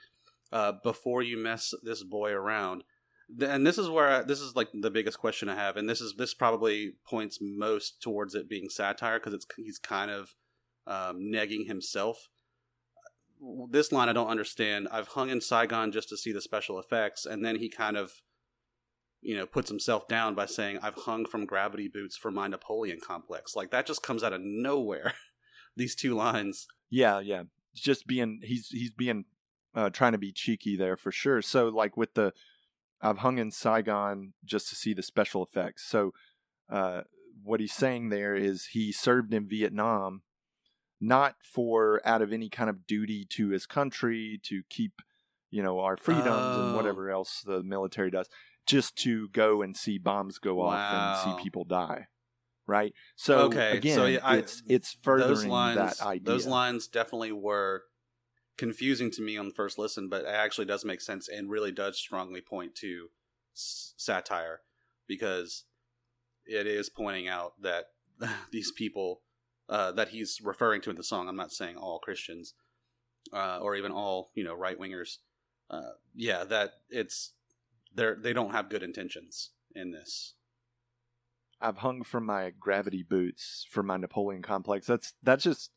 Uh, 0.51 0.73
before 0.83 1.21
you 1.21 1.37
mess 1.37 1.73
this 1.83 2.03
boy 2.03 2.31
around, 2.31 2.83
and 3.39 3.65
this 3.65 3.77
is 3.77 3.89
where 3.89 4.09
I, 4.09 4.23
this 4.23 4.41
is 4.41 4.55
like 4.55 4.69
the 4.73 4.91
biggest 4.91 5.19
question 5.19 5.49
I 5.49 5.55
have, 5.55 5.77
and 5.77 5.89
this 5.89 6.01
is 6.01 6.15
this 6.17 6.33
probably 6.33 6.93
points 7.07 7.39
most 7.41 8.01
towards 8.01 8.35
it 8.35 8.49
being 8.49 8.69
satire 8.69 9.19
because 9.19 9.33
it's 9.33 9.45
he's 9.57 9.79
kind 9.79 10.11
of 10.11 10.35
um, 10.87 11.19
negging 11.21 11.67
himself. 11.67 12.27
This 13.69 13.91
line 13.91 14.09
I 14.09 14.13
don't 14.13 14.27
understand. 14.27 14.87
I've 14.91 15.09
hung 15.09 15.29
in 15.29 15.41
Saigon 15.41 15.91
just 15.91 16.09
to 16.09 16.17
see 16.17 16.31
the 16.31 16.41
special 16.41 16.79
effects, 16.79 17.25
and 17.25 17.43
then 17.43 17.55
he 17.55 17.69
kind 17.69 17.97
of, 17.97 18.11
you 19.21 19.35
know, 19.35 19.45
puts 19.45 19.69
himself 19.69 20.07
down 20.07 20.35
by 20.35 20.45
saying, 20.45 20.79
"I've 20.81 20.95
hung 20.95 21.25
from 21.25 21.45
gravity 21.45 21.87
boots 21.87 22.17
for 22.17 22.31
my 22.31 22.47
Napoleon 22.47 22.99
complex." 23.01 23.55
Like 23.55 23.71
that 23.71 23.85
just 23.85 24.03
comes 24.03 24.23
out 24.23 24.33
of 24.33 24.41
nowhere. 24.41 25.13
These 25.75 25.95
two 25.95 26.13
lines. 26.15 26.67
Yeah, 26.89 27.19
yeah. 27.19 27.43
Just 27.73 28.05
being 28.07 28.41
he's 28.43 28.67
he's 28.69 28.91
being 28.91 29.25
uh 29.73 29.89
trying 29.89 30.11
to 30.11 30.17
be 30.17 30.31
cheeky 30.31 30.75
there 30.75 30.97
for 30.97 31.11
sure. 31.11 31.41
So 31.41 31.67
like 31.69 31.95
with 31.95 32.13
the 32.15 32.33
I've 33.01 33.19
hung 33.19 33.37
in 33.39 33.51
Saigon 33.51 34.33
just 34.45 34.69
to 34.69 34.75
see 34.75 34.93
the 34.93 35.01
special 35.03 35.43
effects. 35.43 35.85
So 35.85 36.13
uh 36.69 37.01
what 37.43 37.59
he's 37.59 37.73
saying 37.73 38.09
there 38.09 38.35
is 38.35 38.67
he 38.73 38.91
served 38.91 39.33
in 39.33 39.47
Vietnam 39.47 40.21
not 40.99 41.35
for 41.41 41.99
out 42.05 42.21
of 42.21 42.31
any 42.31 42.49
kind 42.49 42.69
of 42.69 42.85
duty 42.85 43.25
to 43.25 43.49
his 43.49 43.65
country 43.65 44.39
to 44.43 44.61
keep 44.69 45.01
you 45.49 45.63
know 45.63 45.79
our 45.79 45.97
freedoms 45.97 46.27
Oh. 46.29 46.67
and 46.67 46.75
whatever 46.75 47.09
else 47.09 47.41
the 47.41 47.63
military 47.63 48.11
does. 48.11 48.27
just 48.67 48.95
to 48.97 49.27
go 49.29 49.61
and 49.63 49.75
see 49.75 49.97
bombs 49.97 50.37
go 50.37 50.61
off 50.61 50.77
and 51.25 51.37
see 51.37 51.43
people 51.43 51.63
die. 51.63 52.07
Right. 52.71 52.93
So 53.17 53.47
Okay, 53.47 53.77
again, 53.77 53.95
so, 53.97 54.05
yeah, 54.05 54.19
I- 54.23 54.37
it's 54.37 54.63
it's 54.65 54.93
furthering 54.93 55.27
those 55.27 55.45
lines, 55.45 55.75
that 55.75 56.01
idea. 56.01 56.23
those 56.23 56.47
lines 56.47 56.87
definitely 56.87 57.33
were 57.33 57.83
confusing 58.57 59.11
to 59.11 59.21
me 59.21 59.35
on 59.35 59.49
the 59.49 59.53
first 59.53 59.77
listen, 59.77 60.07
but 60.07 60.21
it 60.21 60.27
actually 60.29 60.65
does 60.67 60.85
make 60.85 61.01
sense 61.01 61.27
and 61.27 61.49
really 61.49 61.73
does 61.73 61.97
strongly 61.97 62.39
point 62.39 62.73
to 62.75 63.09
s- 63.53 63.93
satire 63.97 64.61
because 65.05 65.65
it 66.45 66.65
is 66.65 66.89
pointing 66.89 67.27
out 67.27 67.61
that 67.61 67.87
these 68.53 68.71
people 68.71 69.21
uh, 69.67 69.91
that 69.91 70.09
he's 70.09 70.39
referring 70.41 70.79
to 70.81 70.89
in 70.89 70.95
the 70.95 71.03
song. 71.03 71.27
I'm 71.27 71.35
not 71.35 71.51
saying 71.51 71.75
all 71.75 71.99
Christians 71.99 72.53
uh, 73.33 73.59
or 73.61 73.75
even 73.75 73.91
all 73.91 74.31
you 74.33 74.45
know 74.45 74.53
right 74.55 74.79
wingers. 74.79 75.17
Uh, 75.69 75.91
yeah, 76.15 76.45
that 76.45 76.71
it's 76.89 77.33
they're 77.93 78.15
they 78.15 78.31
don't 78.31 78.51
have 78.51 78.69
good 78.69 78.83
intentions 78.83 79.49
in 79.75 79.91
this. 79.91 80.35
I've 81.61 81.77
hung 81.77 82.03
from 82.03 82.25
my 82.25 82.51
gravity 82.59 83.03
boots 83.03 83.65
for 83.69 83.83
my 83.83 83.97
Napoleon 83.97 84.41
complex. 84.41 84.87
That's 84.87 85.13
that's 85.23 85.43
just. 85.43 85.71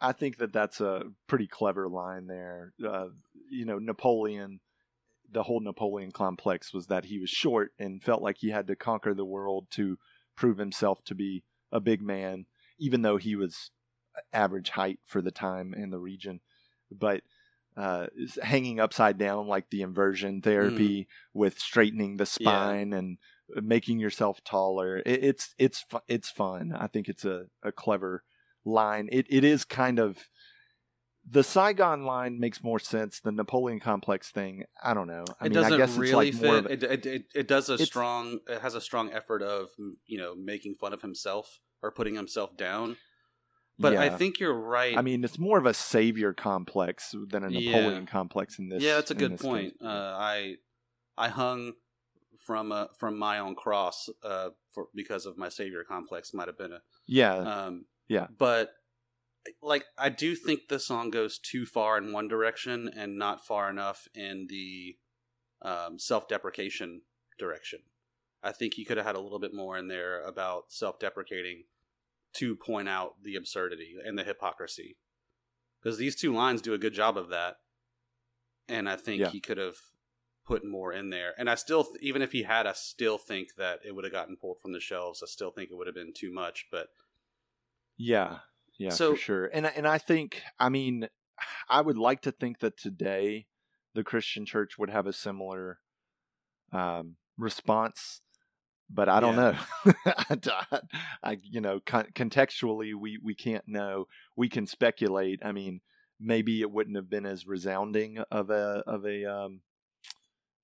I 0.00 0.12
think 0.12 0.38
that 0.38 0.52
that's 0.52 0.80
a 0.80 1.06
pretty 1.26 1.48
clever 1.48 1.88
line 1.88 2.28
there. 2.28 2.72
Uh, 2.86 3.08
you 3.50 3.64
know, 3.64 3.80
Napoleon, 3.80 4.60
the 5.28 5.42
whole 5.42 5.58
Napoleon 5.58 6.12
complex 6.12 6.72
was 6.72 6.86
that 6.86 7.06
he 7.06 7.18
was 7.18 7.30
short 7.30 7.72
and 7.80 8.00
felt 8.00 8.22
like 8.22 8.36
he 8.38 8.50
had 8.50 8.68
to 8.68 8.76
conquer 8.76 9.12
the 9.12 9.24
world 9.24 9.66
to 9.72 9.98
prove 10.36 10.58
himself 10.58 11.02
to 11.06 11.16
be 11.16 11.42
a 11.72 11.80
big 11.80 12.00
man, 12.00 12.46
even 12.78 13.02
though 13.02 13.16
he 13.16 13.34
was 13.34 13.72
average 14.32 14.70
height 14.70 15.00
for 15.04 15.20
the 15.20 15.32
time 15.32 15.74
in 15.74 15.90
the 15.90 15.98
region. 15.98 16.40
But 16.92 17.22
uh, 17.76 18.06
hanging 18.42 18.80
upside 18.80 19.18
down, 19.18 19.48
like 19.48 19.70
the 19.70 19.82
inversion 19.82 20.42
therapy 20.42 21.06
with 21.34 21.58
straightening 21.58 22.16
the 22.16 22.26
spine 22.26 22.92
and 22.92 23.18
making 23.62 23.98
yourself 23.98 24.42
taller. 24.44 24.98
It, 24.98 25.24
it's 25.24 25.54
it's 25.58 25.84
it's 26.06 26.30
fun. 26.30 26.72
I 26.78 26.86
think 26.86 27.08
it's 27.08 27.24
a, 27.24 27.44
a 27.62 27.72
clever 27.72 28.24
line. 28.64 29.08
It 29.12 29.26
it 29.30 29.44
is 29.44 29.64
kind 29.64 29.98
of 29.98 30.18
the 31.30 31.44
Saigon 31.44 32.04
line 32.04 32.40
makes 32.40 32.62
more 32.62 32.78
sense. 32.78 33.20
The 33.20 33.32
Napoleon 33.32 33.80
complex 33.80 34.30
thing, 34.30 34.64
I 34.82 34.94
don't 34.94 35.06
know. 35.06 35.24
I 35.40 35.46
it 35.46 35.48
mean, 35.48 35.52
doesn't 35.52 35.74
I 35.74 35.76
guess 35.76 35.96
really 35.96 36.28
it's 36.30 36.40
like 36.40 36.64
fit. 36.64 36.66
a, 36.66 36.72
it, 36.72 36.82
it, 36.82 37.06
it, 37.06 37.22
it 37.34 37.48
does 37.48 37.68
a 37.68 37.78
strong. 37.78 38.38
It 38.48 38.60
has 38.62 38.74
a 38.74 38.80
strong 38.80 39.12
effort 39.12 39.42
of 39.42 39.68
you 40.06 40.18
know 40.18 40.34
making 40.34 40.74
fun 40.74 40.92
of 40.92 41.02
himself 41.02 41.60
or 41.82 41.90
putting 41.90 42.14
himself 42.14 42.56
down. 42.56 42.96
But 43.80 43.96
I 43.96 44.08
think 44.10 44.40
you're 44.40 44.58
right. 44.58 44.96
I 44.98 45.02
mean, 45.02 45.22
it's 45.22 45.38
more 45.38 45.56
of 45.56 45.64
a 45.64 45.72
savior 45.72 46.32
complex 46.32 47.14
than 47.28 47.44
a 47.44 47.48
Yeah. 47.50 47.70
Napoleon 47.76 48.06
complex 48.06 48.58
in 48.58 48.68
this. 48.70 48.82
yeah, 48.82 48.96
that's 48.96 49.12
a 49.12 49.14
good 49.14 49.38
point. 49.38 49.74
Uh, 49.80 49.86
I 49.86 50.56
I 51.16 51.28
hung 51.28 51.74
from 52.48 52.72
uh, 52.72 52.86
from 52.98 53.18
my 53.18 53.38
own 53.38 53.54
cross 53.54 54.08
uh, 54.24 54.48
for 54.72 54.86
because 54.94 55.26
of 55.26 55.36
my 55.36 55.50
savior 55.50 55.84
complex. 55.84 56.32
Might 56.32 56.48
have 56.48 56.56
been 56.56 56.72
a 56.72 56.80
yeah, 57.06 57.34
um, 57.36 57.84
Yeah. 58.08 58.28
But 58.38 58.70
like, 59.62 59.84
I 59.98 60.08
do 60.08 60.34
think 60.34 60.68
the 60.68 60.78
song 60.80 61.10
goes 61.10 61.38
too 61.38 61.66
far 61.66 61.98
in 61.98 62.10
one 62.10 62.26
direction 62.26 62.90
and 62.96 63.18
not 63.18 63.46
far 63.46 63.68
enough 63.68 64.08
in 64.14 64.46
the 64.48 64.96
um, 65.60 65.98
self-deprecation 65.98 67.02
direction. 67.38 67.80
I 68.42 68.52
think 68.52 68.74
he 68.74 68.84
could 68.86 68.96
have 68.96 69.06
had 69.06 69.16
a 69.16 69.20
little 69.20 69.38
bit 69.38 69.52
more 69.52 69.76
in 69.76 69.88
there 69.88 70.22
about 70.22 70.64
self-deprecating 70.68 71.64
to 72.36 72.56
point 72.56 72.88
out 72.88 73.22
the 73.22 73.36
absurdity 73.36 73.96
and 74.02 74.18
the 74.18 74.24
hypocrisy, 74.24 74.96
because 75.82 75.98
these 75.98 76.16
two 76.16 76.32
lines 76.32 76.62
do 76.62 76.72
a 76.72 76.78
good 76.78 76.94
job 76.94 77.18
of 77.18 77.28
that. 77.28 77.56
And 78.68 78.88
I 78.88 78.96
think 78.96 79.20
Yeah. 79.20 79.30
he 79.30 79.40
could 79.40 79.58
have 79.58 79.76
put 80.48 80.64
more 80.64 80.92
in 80.94 81.10
there. 81.10 81.34
And 81.38 81.48
I 81.50 81.54
still, 81.56 81.84
th- 81.84 81.98
even 82.00 82.22
if 82.22 82.32
he 82.32 82.42
had, 82.44 82.66
I 82.66 82.72
still 82.72 83.18
think 83.18 83.56
that 83.58 83.80
it 83.84 83.94
would 83.94 84.04
have 84.04 84.12
gotten 84.12 84.36
pulled 84.36 84.60
from 84.60 84.72
the 84.72 84.80
shelves. 84.80 85.22
I 85.22 85.26
still 85.26 85.50
think 85.50 85.70
it 85.70 85.76
would 85.76 85.86
have 85.86 85.94
been 85.94 86.14
too 86.14 86.32
much. 86.32 86.66
But 86.72 86.88
yeah, 87.98 88.38
yeah, 88.78 88.90
So- 88.90 89.12
for 89.14 89.20
sure. 89.20 89.46
And 89.46 89.66
I- 89.66 89.70
and 89.76 89.86
I 89.86 89.98
think, 89.98 90.42
I 90.58 90.68
mean, 90.70 91.08
I 91.68 91.82
would 91.82 91.98
like 91.98 92.22
to 92.22 92.32
think 92.32 92.60
that 92.60 92.78
today 92.78 93.46
the 93.94 94.02
Christian 94.02 94.46
church 94.46 94.78
would 94.78 94.90
have 94.90 95.06
a 95.06 95.12
similar 95.12 95.80
um, 96.72 97.16
response, 97.36 98.20
but 98.90 99.08
I 99.08 99.20
don't 99.20 99.36
Yeah. 99.36 99.58
know. 99.84 99.92
I, 100.06 100.80
I- 101.22 101.38
you 101.42 101.60
know, 101.60 101.80
con- 101.84 102.08
contextually, 102.14 102.94
we 102.94 103.18
we 103.22 103.34
can't 103.34 103.66
know. 103.68 104.06
We 104.36 104.48
can 104.48 104.66
speculate. 104.66 105.40
I 105.44 105.52
mean, 105.52 105.80
maybe 106.18 106.60
it 106.60 106.70
wouldn't 106.70 106.96
have 106.96 107.08
been 107.10 107.26
as 107.26 107.46
resounding 107.46 108.18
of 108.30 108.50
a 108.50 108.82
of 108.86 109.04
a 109.06 109.24
um, 109.24 109.60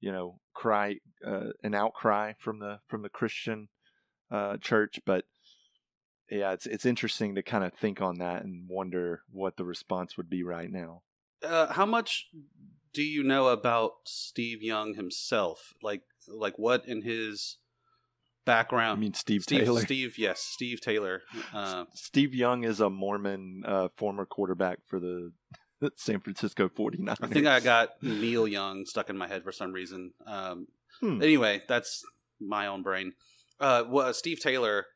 you 0.05 0.13
know 0.13 0.39
cry 0.53 0.97
uh, 1.27 1.49
an 1.63 1.75
outcry 1.75 2.35
from 2.39 2.59
the 2.59 2.79
from 2.87 3.01
the 3.01 3.09
Christian 3.09 3.69
uh, 4.31 4.59
church, 4.59 5.01
but 5.07 5.25
yeah, 6.31 6.53
it's 6.53 6.67
it's 6.67 6.85
interesting 6.85 7.35
to 7.35 7.43
kind 7.43 7.65
of 7.65 7.73
think 7.73 8.03
on 8.03 8.19
that 8.19 8.43
and 8.45 8.69
wonder 8.69 9.23
what 9.31 9.57
the 9.57 9.65
response 9.65 10.19
would 10.19 10.29
be 10.29 10.43
right 10.43 10.71
now. 10.71 11.03
uh, 11.43 11.73
how 11.73 11.87
much 11.87 12.29
do 12.93 13.03
you 13.03 13.23
know 13.23 13.49
about 13.49 13.93
Steve 14.05 14.63
Young 14.63 14.95
himself? 14.95 15.73
Like, 15.83 16.03
like 16.29 16.59
what 16.59 16.87
in 16.87 17.01
his 17.03 17.57
background? 18.45 18.99
I 18.99 19.01
mean, 19.01 19.15
Steve, 19.15 19.43
Steve, 19.43 19.65
Taylor. 19.65 19.81
Steve, 19.81 20.19
yes, 20.19 20.41
Steve 20.41 20.81
Taylor. 20.83 21.23
Uh, 21.53 21.85
Steve 21.95 22.35
Young 22.35 22.63
is 22.65 22.81
a 22.81 22.91
Mormon 22.91 23.63
uh, 23.67 23.89
former 23.97 24.27
quarterback 24.27 24.81
for 24.87 25.01
the 25.01 25.33
San 25.97 26.21
Francisco 26.21 26.69
49ers. 26.69 27.17
I 27.21 27.27
think 27.27 27.47
I 27.47 27.61
got 27.61 28.03
Neil 28.03 28.47
Young 28.49 28.87
stuck 28.87 29.11
in 29.11 29.19
my 29.19 29.29
head 29.29 29.43
for 29.45 29.53
some 29.53 29.73
reason. 29.73 30.13
Um, 30.27 30.67
Hmm. 31.01 31.23
Anyway, 31.23 31.63
that's 31.69 32.05
my 32.41 32.67
own 32.67 32.83
brain. 32.83 33.13
Uh, 33.61 33.85
well, 33.89 34.13
Steve 34.15 34.41
Taylor. 34.41 34.87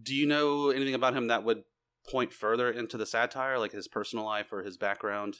Do 0.00 0.14
you 0.14 0.26
know 0.26 0.70
anything 0.70 0.94
about 0.94 1.14
him 1.14 1.26
that 1.28 1.44
would 1.44 1.64
point 2.08 2.32
further 2.32 2.70
into 2.70 2.96
the 2.96 3.06
satire, 3.06 3.58
like 3.58 3.72
his 3.72 3.88
personal 3.88 4.24
life 4.24 4.52
or 4.52 4.62
his 4.62 4.76
background? 4.76 5.38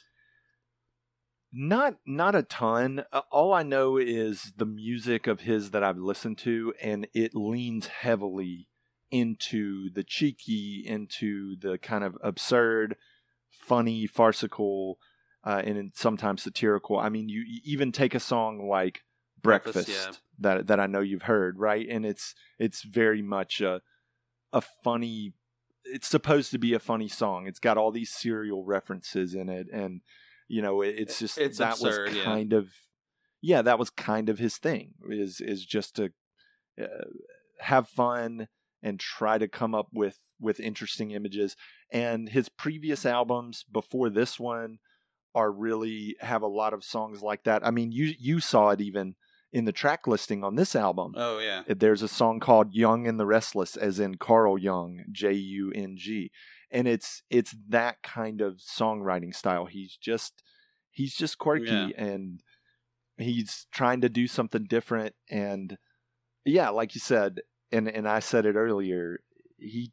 Not 1.51 1.95
not 2.05 2.35
a 2.35 2.43
ton. 2.43 3.03
Uh, 3.11 3.21
all 3.31 3.53
I 3.53 3.63
know 3.63 3.97
is 3.97 4.53
the 4.57 4.65
music 4.65 5.27
of 5.27 5.41
his 5.41 5.71
that 5.71 5.83
I've 5.83 5.97
listened 5.97 6.37
to, 6.39 6.73
and 6.81 7.07
it 7.13 7.33
leans 7.33 7.87
heavily 7.87 8.67
into 9.11 9.89
the 9.91 10.03
cheeky, 10.03 10.83
into 10.85 11.55
the 11.59 11.77
kind 11.79 12.03
of 12.03 12.17
absurd, 12.23 12.95
funny, 13.69 14.07
farcical, 14.07 14.97
uh, 15.45 15.61
and 15.63 15.91
sometimes 15.95 16.43
satirical. 16.43 16.97
I 16.97 17.09
mean, 17.09 17.29
you, 17.29 17.43
you 17.47 17.61
even 17.63 17.91
take 17.91 18.15
a 18.15 18.19
song 18.19 18.67
like 18.67 19.03
Breakfast, 19.41 19.87
Breakfast, 19.87 20.07
yeah. 20.11 20.17
that 20.39 20.67
that 20.67 20.79
I 20.79 20.87
know 20.87 20.99
you've 20.99 21.21
heard, 21.21 21.57
right? 21.57 21.87
And 21.87 22.05
it's 22.05 22.35
it's 22.57 22.81
very 22.81 23.21
much 23.21 23.61
a 23.61 23.81
a 24.51 24.61
funny. 24.83 25.33
It's 25.85 26.09
supposed 26.09 26.51
to 26.51 26.57
be 26.57 26.73
a 26.73 26.79
funny 26.79 27.07
song. 27.07 27.47
It's 27.47 27.59
got 27.59 27.77
all 27.77 27.91
these 27.91 28.11
cereal 28.11 28.65
references 28.65 29.33
in 29.33 29.47
it, 29.47 29.67
and 29.71 30.01
you 30.49 30.61
know, 30.61 30.81
it, 30.81 30.95
it's 30.97 31.19
just 31.19 31.37
It's 31.37 31.59
that 31.59 31.73
absurd, 31.73 32.09
was 32.09 32.17
yeah. 32.17 32.23
kind 32.23 32.51
of 32.51 32.69
yeah, 33.41 33.61
that 33.61 33.79
was 33.79 33.89
kind 33.89 34.27
of 34.27 34.39
his 34.39 34.57
thing. 34.57 34.95
Is 35.09 35.39
is 35.39 35.65
just 35.65 35.95
to 35.95 36.11
uh, 36.81 37.05
have 37.59 37.87
fun 37.87 38.49
and 38.81 38.99
try 38.99 39.37
to 39.37 39.47
come 39.47 39.73
up 39.75 39.87
with 39.93 40.17
with 40.39 40.59
interesting 40.59 41.11
images. 41.11 41.55
And 41.91 42.29
his 42.29 42.49
previous 42.49 43.05
albums 43.05 43.65
before 43.71 44.09
this 44.09 44.39
one 44.39 44.79
are 45.35 45.51
really 45.51 46.15
have 46.21 46.41
a 46.41 46.47
lot 46.47 46.73
of 46.73 46.83
songs 46.83 47.21
like 47.21 47.43
that. 47.43 47.65
I 47.65 47.71
mean, 47.71 47.91
you 47.91 48.13
you 48.17 48.39
saw 48.39 48.69
it 48.69 48.81
even 48.81 49.15
in 49.51 49.65
the 49.65 49.71
track 49.71 50.05
listing 50.07 50.43
on 50.43 50.55
this 50.55 50.75
album. 50.75 51.13
Oh 51.17 51.39
yeah, 51.39 51.63
uh, 51.69 51.73
There's 51.77 52.01
a 52.03 52.07
song 52.07 52.39
called 52.39 52.73
"Jung 52.73 53.07
and 53.07 53.19
the 53.19 53.25
Restless," 53.25 53.75
as 53.75 53.99
in 53.99 54.15
Carl 54.15 54.57
Jung, 54.57 55.03
J 55.11 55.33
U 55.33 55.71
N 55.73 55.95
G, 55.97 56.31
and 56.71 56.87
it's 56.87 57.23
it's 57.29 57.55
that 57.67 58.01
kind 58.03 58.41
of 58.41 58.57
songwriting 58.57 59.35
style. 59.35 59.65
He's 59.65 59.97
just 59.97 60.43
he's 60.91 61.15
just 61.15 61.37
quirky 61.37 61.65
Yeah. 61.65 61.89
and 61.97 62.41
he's 63.17 63.67
trying 63.71 64.01
to 64.01 64.09
do 64.09 64.27
something 64.27 64.65
different. 64.65 65.15
And 65.29 65.77
yeah, 66.45 66.69
like 66.69 66.95
you 66.95 67.01
said, 67.01 67.41
and 67.71 67.87
and 67.87 68.07
I 68.07 68.19
said 68.19 68.45
it 68.45 68.55
earlier, 68.55 69.19
he 69.57 69.91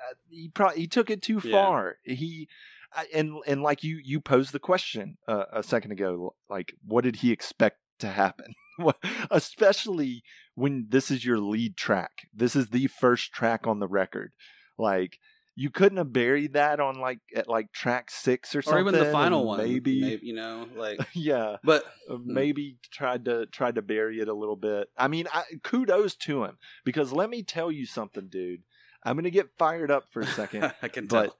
uh, 0.00 0.14
he 0.28 0.48
probably 0.48 0.80
he 0.82 0.86
took 0.86 1.10
it 1.10 1.22
too 1.22 1.40
Yeah. 1.42 1.50
far. 1.52 1.96
He 2.04 2.48
I- 2.94 3.08
and 3.14 3.34
and 3.46 3.62
like 3.62 3.82
you 3.82 4.00
you 4.02 4.20
posed 4.20 4.52
the 4.52 4.58
question 4.58 5.16
uh, 5.28 5.44
a 5.52 5.62
second 5.62 5.92
ago, 5.92 6.34
like 6.48 6.74
what 6.86 7.04
did 7.04 7.16
he 7.16 7.30
expect 7.32 7.78
to 8.00 8.08
happen? 8.08 8.54
Especially 9.30 10.22
when 10.54 10.86
this 10.90 11.10
is 11.10 11.24
your 11.24 11.38
lead 11.38 11.76
track. 11.76 12.28
This 12.32 12.54
is 12.56 12.70
the 12.70 12.86
first 12.86 13.32
track 13.32 13.66
on 13.66 13.78
the 13.80 13.88
record. 13.88 14.32
Like 14.78 15.18
you 15.56 15.70
couldn't 15.70 15.98
have 15.98 16.12
buried 16.12 16.54
that 16.54 16.80
on 16.80 16.98
like 16.98 17.20
at 17.34 17.48
like 17.48 17.72
track 17.72 18.10
six 18.10 18.56
or 18.56 18.62
something, 18.62 18.86
or 18.86 18.88
even 18.88 19.04
the 19.04 19.12
final 19.12 19.44
one, 19.44 19.58
Maybe, 19.58 20.18
you 20.22 20.34
know, 20.34 20.66
like. 20.76 20.98
yeah. 21.12 21.56
But 21.62 21.84
uh, 22.10 22.16
Maybe 22.24 22.78
tried 22.90 23.26
to 23.26 23.46
tried 23.46 23.76
to 23.76 23.82
bury 23.82 24.18
it 24.20 24.28
a 24.28 24.34
little 24.34 24.56
bit. 24.56 24.88
I 24.96 25.08
mean, 25.08 25.26
I, 25.32 25.44
kudos 25.62 26.16
to 26.16 26.44
him 26.44 26.58
because 26.84 27.12
let 27.12 27.30
me 27.30 27.42
tell 27.42 27.70
you 27.70 27.86
something, 27.86 28.28
dude. 28.28 28.62
I'm 29.04 29.16
gonna 29.16 29.30
get 29.30 29.50
fired 29.56 29.90
up 29.90 30.06
for 30.10 30.20
a 30.20 30.26
second. 30.26 30.72
I 30.82 30.88
can 30.88 31.06
but 31.06 31.24
tell. 31.26 31.36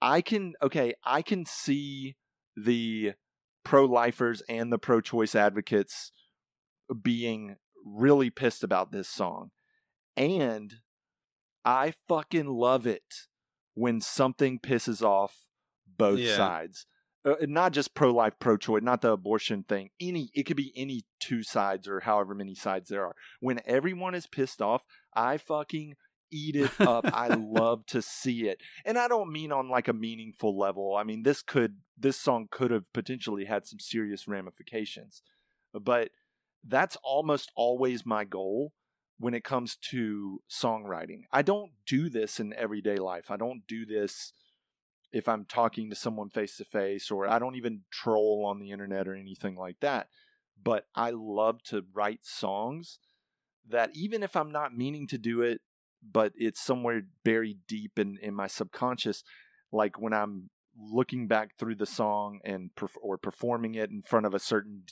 I 0.00 0.20
can 0.22 0.54
okay, 0.62 0.94
I 1.04 1.20
can 1.20 1.44
see 1.44 2.16
the 2.56 3.12
pro 3.64 3.84
lifers 3.84 4.42
and 4.48 4.72
the 4.72 4.78
pro 4.78 5.00
choice 5.00 5.34
advocates 5.34 6.12
being 7.02 7.56
really 7.84 8.30
pissed 8.30 8.64
about 8.64 8.92
this 8.92 9.08
song. 9.08 9.50
And 10.16 10.76
I 11.66 11.94
fucking 12.06 12.46
love 12.46 12.86
it 12.86 13.26
when 13.74 14.00
something 14.00 14.60
pisses 14.60 15.02
off 15.02 15.48
both 15.98 16.20
Yeah. 16.20 16.36
sides. 16.36 16.86
Uh, 17.24 17.34
not 17.40 17.72
just 17.72 17.92
pro 17.92 18.12
life, 18.14 18.34
pro 18.38 18.56
choice, 18.56 18.84
not 18.84 19.00
the 19.02 19.10
abortion 19.10 19.64
thing. 19.64 19.90
Any, 20.00 20.30
it 20.32 20.44
could 20.44 20.56
be 20.56 20.72
any 20.76 21.04
two 21.18 21.42
sides 21.42 21.88
or 21.88 22.00
however 22.00 22.36
many 22.36 22.54
sides 22.54 22.88
there 22.88 23.04
are. 23.04 23.16
When 23.40 23.60
everyone 23.66 24.14
is 24.14 24.28
pissed 24.28 24.62
off, 24.62 24.84
I 25.12 25.36
fucking 25.38 25.96
eat 26.30 26.54
it 26.54 26.70
up. 26.80 27.04
I 27.12 27.26
love 27.34 27.84
to 27.86 28.00
see 28.00 28.48
it. 28.48 28.60
And 28.84 28.96
I 28.96 29.08
don't 29.08 29.32
mean 29.32 29.50
on 29.50 29.68
like 29.68 29.88
a 29.88 29.92
meaningful 29.92 30.56
level. 30.56 30.94
I 30.96 31.02
mean, 31.02 31.24
this 31.24 31.42
could, 31.42 31.78
this 31.98 32.16
song 32.16 32.46
could 32.48 32.70
have 32.70 32.84
potentially 32.92 33.46
had 33.46 33.66
some 33.66 33.80
serious 33.80 34.28
ramifications. 34.28 35.22
But 35.74 36.10
that's 36.62 36.96
almost 37.02 37.50
always 37.56 38.06
my 38.06 38.24
goal 38.24 38.72
when 39.18 39.34
it 39.34 39.44
comes 39.44 39.76
to 39.90 40.42
songwriting. 40.50 41.22
I 41.32 41.42
don't 41.42 41.70
do 41.86 42.08
this 42.08 42.38
in 42.38 42.52
everyday 42.54 42.96
life. 42.96 43.30
I 43.30 43.36
don't 43.36 43.66
do 43.66 43.86
this 43.86 44.32
if 45.12 45.28
I'm 45.28 45.44
talking 45.46 45.88
to 45.88 45.96
someone 45.96 46.28
face 46.28 46.56
to 46.58 46.64
face, 46.64 47.10
or 47.10 47.28
I 47.28 47.38
don't 47.38 47.56
even 47.56 47.82
troll 47.90 48.44
on 48.46 48.58
the 48.58 48.70
internet 48.70 49.08
or 49.08 49.14
anything 49.14 49.56
like 49.56 49.80
that. 49.80 50.08
But 50.62 50.86
I 50.94 51.10
love 51.10 51.62
to 51.64 51.84
write 51.94 52.20
songs 52.24 52.98
that 53.68 53.90
even 53.94 54.22
if 54.22 54.36
I'm 54.36 54.52
not 54.52 54.76
meaning 54.76 55.06
to 55.08 55.18
do 55.18 55.42
it, 55.42 55.60
but 56.02 56.32
it's 56.36 56.60
somewhere 56.60 57.02
buried 57.24 57.60
deep 57.66 57.98
in, 57.98 58.18
in 58.20 58.34
my 58.34 58.46
subconscious, 58.46 59.24
like 59.72 59.98
when 59.98 60.12
I'm 60.12 60.50
looking 60.78 61.26
back 61.26 61.56
through 61.58 61.76
the 61.76 61.86
song 61.86 62.40
and 62.44 62.70
or 63.00 63.16
performing 63.16 63.74
it 63.74 63.90
in 63.90 64.02
front 64.02 64.26
of 64.26 64.34
a 64.34 64.38
certain 64.38 64.82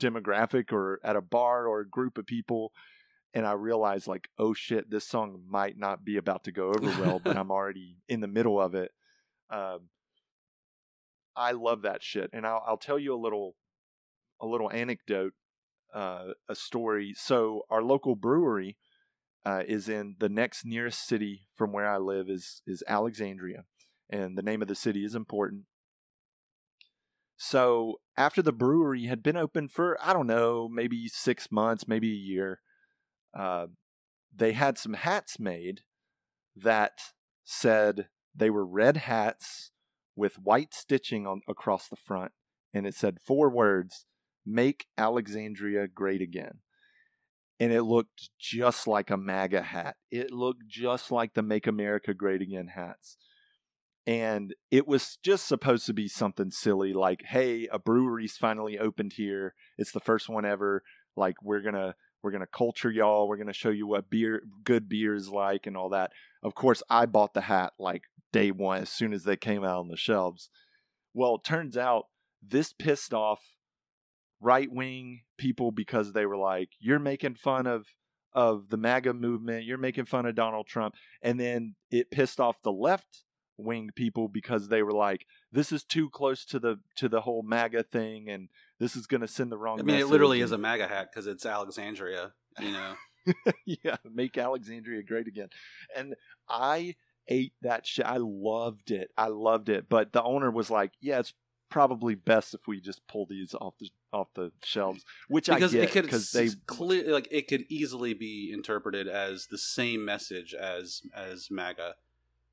demographic 0.00 0.72
or 0.72 1.00
at 1.04 1.16
a 1.16 1.20
bar 1.20 1.66
or 1.66 1.80
a 1.80 1.88
group 1.88 2.16
of 2.16 2.26
people 2.26 2.72
and 3.34 3.46
I 3.46 3.52
realize 3.52 4.08
like, 4.08 4.28
oh 4.38 4.54
shit, 4.54 4.90
this 4.90 5.06
song 5.06 5.42
might 5.48 5.78
not 5.78 6.04
be 6.04 6.16
about 6.16 6.44
to 6.44 6.52
go 6.52 6.68
over 6.68 6.88
well, 7.02 7.20
but 7.22 7.36
I'm 7.38 7.50
already 7.50 7.96
in 8.08 8.20
the 8.20 8.28
middle 8.28 8.60
of 8.60 8.74
it. 8.74 8.90
Um, 9.50 9.88
I 11.36 11.52
love 11.52 11.82
that 11.82 12.02
shit, 12.02 12.30
and 12.32 12.46
I'll, 12.46 12.62
I'll 12.66 12.76
tell 12.78 12.98
you 12.98 13.14
a 13.14 13.16
little, 13.20 13.54
a 14.40 14.46
little 14.46 14.70
anecdote, 14.70 15.34
uh, 15.94 16.32
a 16.48 16.54
story. 16.54 17.14
So 17.16 17.62
our 17.70 17.82
local 17.82 18.16
brewery 18.16 18.76
uh, 19.44 19.62
is 19.66 19.88
in 19.88 20.16
the 20.18 20.28
next 20.28 20.64
nearest 20.64 21.06
city 21.06 21.46
from 21.54 21.72
where 21.72 21.88
I 21.88 21.98
live 21.98 22.28
is 22.28 22.62
is 22.66 22.82
Alexandria, 22.88 23.64
and 24.10 24.36
the 24.36 24.42
name 24.42 24.62
of 24.62 24.68
the 24.68 24.74
city 24.74 25.04
is 25.04 25.14
important. 25.14 25.64
So 27.36 28.00
after 28.16 28.42
the 28.42 28.52
brewery 28.52 29.04
had 29.04 29.22
been 29.22 29.36
open 29.36 29.68
for 29.68 29.96
I 30.02 30.12
don't 30.12 30.26
know 30.26 30.68
maybe 30.68 31.06
six 31.08 31.52
months, 31.52 31.86
maybe 31.86 32.10
a 32.10 32.16
year, 32.16 32.60
uh, 33.36 33.66
they 34.34 34.52
had 34.52 34.78
some 34.78 34.94
hats 34.94 35.38
made 35.38 35.82
that 36.56 36.98
said 37.44 38.08
they 38.34 38.50
were 38.50 38.66
red 38.66 38.98
hats 38.98 39.70
with 40.16 40.38
white 40.38 40.74
stitching 40.74 41.26
on 41.26 41.42
across 41.48 41.88
the 41.88 41.96
front, 41.96 42.32
and 42.74 42.86
it 42.86 42.94
said 42.94 43.18
four 43.24 43.50
words: 43.50 44.06
"Make 44.44 44.86
Alexandria 44.96 45.88
Great 45.88 46.20
Again." 46.20 46.60
And 47.60 47.72
it 47.72 47.82
looked 47.82 48.30
just 48.38 48.86
like 48.86 49.10
a 49.10 49.16
MAGA 49.16 49.62
hat. 49.62 49.96
It 50.12 50.30
looked 50.30 50.68
just 50.68 51.10
like 51.10 51.34
the 51.34 51.42
Make 51.42 51.66
America 51.66 52.14
Great 52.14 52.40
Again 52.40 52.68
hats. 52.68 53.16
And 54.06 54.54
it 54.70 54.86
was 54.86 55.18
just 55.22 55.46
supposed 55.46 55.84
to 55.86 55.92
be 55.92 56.08
something 56.08 56.50
silly 56.50 56.94
like, 56.94 57.24
hey, 57.26 57.68
a 57.70 57.78
brewery's 57.78 58.36
finally 58.36 58.78
opened 58.78 59.14
here. 59.14 59.54
It's 59.76 59.92
the 59.92 60.00
first 60.00 60.28
one 60.28 60.46
ever. 60.46 60.82
Like, 61.16 61.42
we're 61.42 61.60
to 61.74 61.94
we're 62.22 62.30
going 62.30 62.40
to 62.40 62.46
culture 62.46 62.90
y'all. 62.90 63.28
We're 63.28 63.36
going 63.36 63.48
to 63.48 63.52
show 63.52 63.70
you 63.70 63.86
what 63.86 64.10
beer, 64.10 64.42
good 64.64 64.88
beer 64.88 65.14
is 65.14 65.28
like 65.28 65.66
and 65.66 65.76
all 65.76 65.90
that. 65.90 66.12
Of 66.42 66.54
course, 66.54 66.82
I 66.90 67.06
bought 67.06 67.34
the 67.34 67.42
hat 67.42 67.72
like 67.78 68.02
day 68.32 68.50
one 68.50 68.82
as 68.82 68.90
soon 68.90 69.12
as 69.12 69.24
they 69.24 69.36
came 69.36 69.64
out 69.64 69.78
on 69.78 69.88
the 69.88 69.96
shelves. 69.96 70.50
Well, 71.14 71.36
it 71.36 71.44
turns 71.44 71.76
out 71.76 72.06
this 72.42 72.72
pissed 72.72 73.14
off 73.14 73.40
right 74.40 74.70
wing 74.70 75.22
people 75.36 75.70
because 75.70 76.12
they 76.12 76.26
were 76.26 76.36
like, 76.36 76.70
you're 76.80 76.98
making 76.98 77.34
fun 77.36 77.66
of 77.66 77.86
of 78.34 78.68
the 78.68 78.76
MAGA 78.76 79.14
movement, 79.14 79.64
you're 79.64 79.78
making 79.78 80.04
fun 80.04 80.26
of 80.26 80.34
Donald 80.34 80.66
Trump, 80.66 80.94
and 81.22 81.40
then 81.40 81.74
it 81.90 82.10
pissed 82.10 82.38
off 82.38 82.62
the 82.62 82.70
left 82.70 83.24
wing 83.56 83.90
people 83.96 84.28
because 84.28 84.68
they 84.68 84.82
were 84.82 84.92
like, 84.92 85.26
this 85.50 85.72
is 85.72 85.82
too 85.82 86.08
close 86.10 86.44
to 86.44 86.58
the 86.58 86.78
to 86.96 87.08
the 87.08 87.22
whole 87.22 87.42
MAGA 87.42 87.82
thing, 87.84 88.28
and 88.28 88.48
this 88.78 88.96
is 88.96 89.06
going 89.06 89.20
to 89.20 89.28
send 89.28 89.50
the 89.50 89.58
wrong. 89.58 89.80
I 89.80 89.82
mean, 89.82 89.96
it 89.96 90.06
literally 90.06 90.40
is 90.40 90.52
a 90.52 90.58
MAGA 90.58 90.88
hat 90.88 91.08
because 91.12 91.26
it's 91.26 91.44
Alexandria. 91.44 92.32
You 92.60 92.72
know, 92.72 92.94
yeah, 93.64 93.96
make 94.10 94.36
Alexandria 94.36 95.02
great 95.02 95.26
again. 95.26 95.48
And 95.96 96.14
I 96.48 96.96
ate 97.28 97.52
that 97.62 97.86
shit. 97.86 98.06
I 98.06 98.18
loved 98.18 98.90
it. 98.90 99.10
I 99.16 99.28
loved 99.28 99.68
it. 99.68 99.88
But 99.88 100.12
the 100.12 100.22
owner 100.22 100.50
was 100.50 100.70
like, 100.70 100.92
"Yeah, 101.00 101.20
it's 101.20 101.34
probably 101.70 102.14
best 102.14 102.54
if 102.54 102.66
we 102.66 102.80
just 102.80 103.06
pull 103.06 103.26
these 103.26 103.54
off 103.54 103.74
the 103.78 103.90
off 104.12 104.28
the 104.34 104.52
shelves." 104.62 105.04
Which 105.28 105.46
because 105.46 105.74
I 105.74 105.78
it 105.78 105.82
get 105.82 105.90
could 105.92 106.04
because 106.04 106.32
they 106.32 106.48
clear 106.66 107.12
like 107.12 107.28
it 107.30 107.48
could 107.48 107.64
easily 107.68 108.14
be 108.14 108.50
interpreted 108.52 109.08
as 109.08 109.46
the 109.46 109.58
same 109.58 110.04
message 110.04 110.54
as 110.54 111.02
as 111.14 111.50
MAGA. 111.50 111.94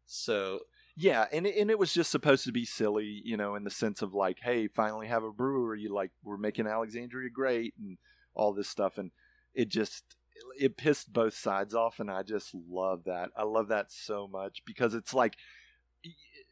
So 0.05 0.61
yeah, 0.97 1.25
and 1.31 1.45
it, 1.45 1.57
and 1.57 1.69
it 1.69 1.77
was 1.77 1.93
just 1.93 2.09
supposed 2.11 2.45
to 2.45 2.51
be 2.51 2.65
silly, 2.65 3.21
you 3.25 3.35
know, 3.35 3.55
in 3.55 3.63
the 3.63 3.69
sense 3.69 4.01
of 4.01 4.13
like, 4.13 4.39
"Hey, 4.41 4.67
finally 4.67 5.07
have 5.07 5.23
a 5.23 5.31
brewery. 5.31 5.87
Like 5.89 6.11
we're 6.23 6.37
making 6.37 6.67
Alexandria 6.67 7.29
great 7.29 7.73
and 7.77 7.97
all 8.33 8.53
this 8.53 8.69
stuff." 8.69 8.97
And 8.97 9.11
it 9.53 9.67
just 9.69 10.15
it 10.57 10.77
pissed 10.77 11.11
both 11.11 11.33
sides 11.35 11.75
off, 11.75 11.99
and 11.99 12.09
I 12.09 12.23
just 12.23 12.53
love 12.53 13.03
that. 13.05 13.31
I 13.35 13.43
love 13.43 13.67
that 13.69 13.91
so 13.91 14.27
much 14.27 14.63
because 14.65 14.93
it's 14.93 15.13
like 15.13 15.35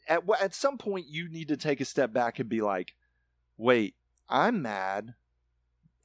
at 0.10 0.24
at 0.41 0.54
some 0.54 0.78
point 0.78 1.08
you 1.08 1.30
need 1.30 1.48
to 1.48 1.58
take 1.58 1.80
a 1.80 1.86
step 1.86 2.12
back 2.12 2.39
and 2.39 2.50
be 2.50 2.62
like, 2.62 2.96
"Wait, 3.58 3.96
I'm 4.28 4.62
mad, 4.62 5.16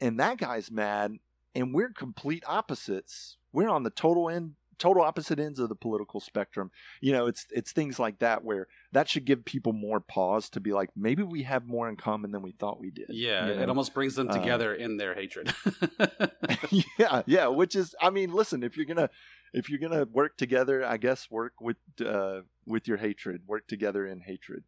and 0.01 0.19
that 0.21 0.39
guy's 0.39 0.71
mad, 0.71 1.19
and 1.57 1.75
we're 1.75 1.91
complete 1.91 2.45
opposites. 2.47 3.37
We're 3.53 3.69
on 3.69 3.83
the 3.83 3.91
total 3.91 4.31
end." 4.31 4.55
Total 4.79 5.03
opposite 5.03 5.39
ends 5.41 5.59
of 5.59 5.69
the 5.69 5.75
political 5.75 6.21
spectrum 6.21 6.71
you 7.01 7.13
know 7.13 7.27
it's 7.27 7.47
it's 7.51 7.73
things 7.73 7.99
like 7.99 8.19
that 8.21 8.45
where 8.45 8.67
that 8.93 9.09
should 9.09 9.25
give 9.25 9.45
people 9.45 9.73
more 9.73 10.01
pause 10.01 10.49
to 10.49 10.61
be 10.61 10.73
like 10.73 10.91
maybe 10.97 11.23
we 11.23 11.43
have 11.43 11.67
more 11.67 11.89
in 11.89 11.97
common 11.97 12.31
than 12.31 12.43
we 12.43 12.53
thought 12.53 12.81
we 12.81 12.91
did 12.91 13.07
yeah, 13.11 13.47
you 13.47 13.53
it 13.61 13.69
almost 13.69 13.93
brings 13.95 14.15
them 14.15 14.29
Uh, 14.29 14.33
together 14.39 14.75
in 14.75 14.97
their 14.97 15.15
hatred. 15.15 15.53
yeah, 16.99 17.23
yeah. 17.27 17.47
Which 17.49 17.75
is, 17.75 17.95
I 18.01 18.11
mean, 18.11 18.33
listen, 18.33 18.63
if 18.63 18.77
you're 18.77 18.87
gonna 18.87 19.11
if 19.53 19.69
you're 19.69 19.79
gonna 19.79 20.05
work 20.05 20.37
together, 20.37 20.85
I 20.85 20.97
guess 20.97 21.31
work 21.31 21.55
with 21.61 21.77
uh, 22.05 22.43
with 22.67 22.87
your 22.87 22.99
hatred. 22.99 23.43
Work 23.47 23.67
together 23.67 24.07
in 24.07 24.21
hatred. 24.21 24.65